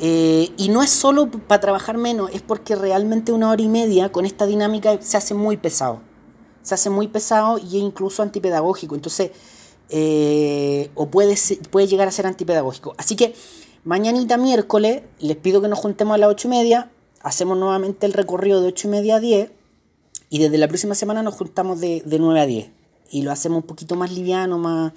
Eh, 0.00 0.50
y 0.56 0.68
no 0.68 0.82
es 0.82 0.90
solo 0.90 1.30
para 1.30 1.60
trabajar 1.60 1.96
menos, 1.96 2.30
es 2.32 2.42
porque 2.42 2.74
realmente 2.74 3.30
una 3.30 3.50
hora 3.50 3.62
y 3.62 3.68
media 3.68 4.10
con 4.10 4.26
esta 4.26 4.46
dinámica 4.46 5.00
se 5.00 5.16
hace 5.16 5.34
muy 5.34 5.56
pesado. 5.56 6.00
Se 6.62 6.74
hace 6.74 6.90
muy 6.90 7.06
pesado 7.06 7.58
y 7.58 7.76
es 7.76 7.82
incluso 7.84 8.22
antipedagógico. 8.22 8.96
Entonces, 8.96 9.30
eh, 9.90 10.90
o 10.94 11.08
puede, 11.08 11.36
puede 11.70 11.86
llegar 11.86 12.08
a 12.08 12.12
ser 12.12 12.26
antipedagógico. 12.26 12.94
Así 12.98 13.16
que 13.16 13.34
mañanita 13.84 14.36
miércoles 14.36 15.02
les 15.18 15.36
pido 15.36 15.60
que 15.60 15.68
nos 15.68 15.78
juntemos 15.78 16.14
a 16.14 16.18
las 16.18 16.30
8 16.30 16.48
y 16.48 16.50
media 16.50 16.90
hacemos 17.22 17.58
nuevamente 17.58 18.06
el 18.06 18.12
recorrido 18.12 18.60
de 18.60 18.68
8 18.68 18.88
y 18.88 18.90
media 18.90 19.16
a 19.16 19.20
10 19.20 19.50
y 20.30 20.38
desde 20.38 20.58
la 20.58 20.68
próxima 20.68 20.94
semana 20.94 21.22
nos 21.22 21.34
juntamos 21.34 21.80
de, 21.80 22.02
9 22.06 22.40
a 22.40 22.46
10 22.46 22.70
y 23.10 23.22
lo 23.22 23.32
hacemos 23.32 23.62
un 23.62 23.66
poquito 23.66 23.96
más 23.96 24.12
liviano, 24.12 24.58
más, 24.58 24.92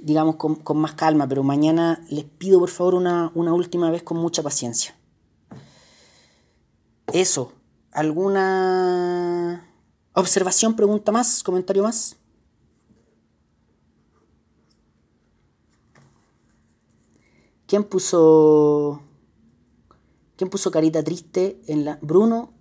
digamos, 0.00 0.36
con, 0.36 0.78
más 0.78 0.94
calma, 0.94 1.26
pero 1.28 1.42
mañana 1.42 2.04
les 2.08 2.24
pido 2.24 2.60
por 2.60 2.70
favor 2.70 2.94
una, 2.94 3.32
una 3.34 3.52
última 3.52 3.90
vez 3.90 4.02
con 4.02 4.18
mucha 4.18 4.42
paciencia. 4.42 4.94
Eso, 7.12 7.52
¿alguna 7.92 9.68
observación, 10.12 10.76
pregunta 10.76 11.12
más, 11.12 11.42
comentario 11.42 11.82
más? 11.82 12.16
¿Quién 17.66 17.84
puso 17.84 19.02
¿Quién 20.36 20.50
puso 20.50 20.70
carita 20.70 21.02
triste 21.02 21.60
en 21.66 21.84
la. 21.84 21.98
Bruno. 22.02 22.52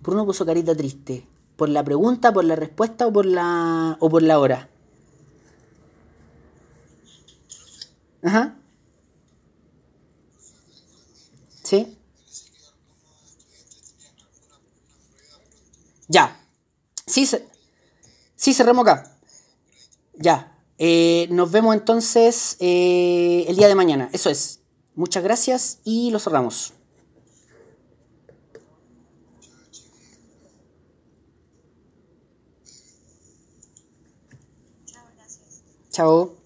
Bruno 0.00 0.24
puso 0.24 0.46
carita 0.46 0.74
triste. 0.74 1.26
¿Por 1.56 1.68
la 1.68 1.84
pregunta, 1.84 2.32
por 2.32 2.44
la 2.44 2.56
respuesta 2.56 3.06
o 3.06 3.12
por 3.12 3.26
la. 3.26 3.98
o 4.00 4.08
por 4.08 4.22
la 4.22 4.38
hora? 4.38 4.70
Ajá. 8.22 8.56
¿Sí? 11.62 11.98
Ya. 16.08 16.40
Sí, 17.06 17.28
sí 18.36 18.54
cerramos 18.54 18.86
acá. 18.86 19.16
Ya. 20.14 20.49
Eh, 20.82 21.28
nos 21.30 21.50
vemos 21.50 21.74
entonces 21.74 22.56
eh, 22.58 23.44
el 23.46 23.56
día 23.56 23.68
de 23.68 23.74
mañana. 23.74 24.08
Eso 24.14 24.30
es. 24.30 24.62
Muchas 24.94 25.22
gracias 25.22 25.80
y 25.84 26.10
lo 26.10 26.18
cerramos. 26.18 26.72
Chao. 35.90 36.39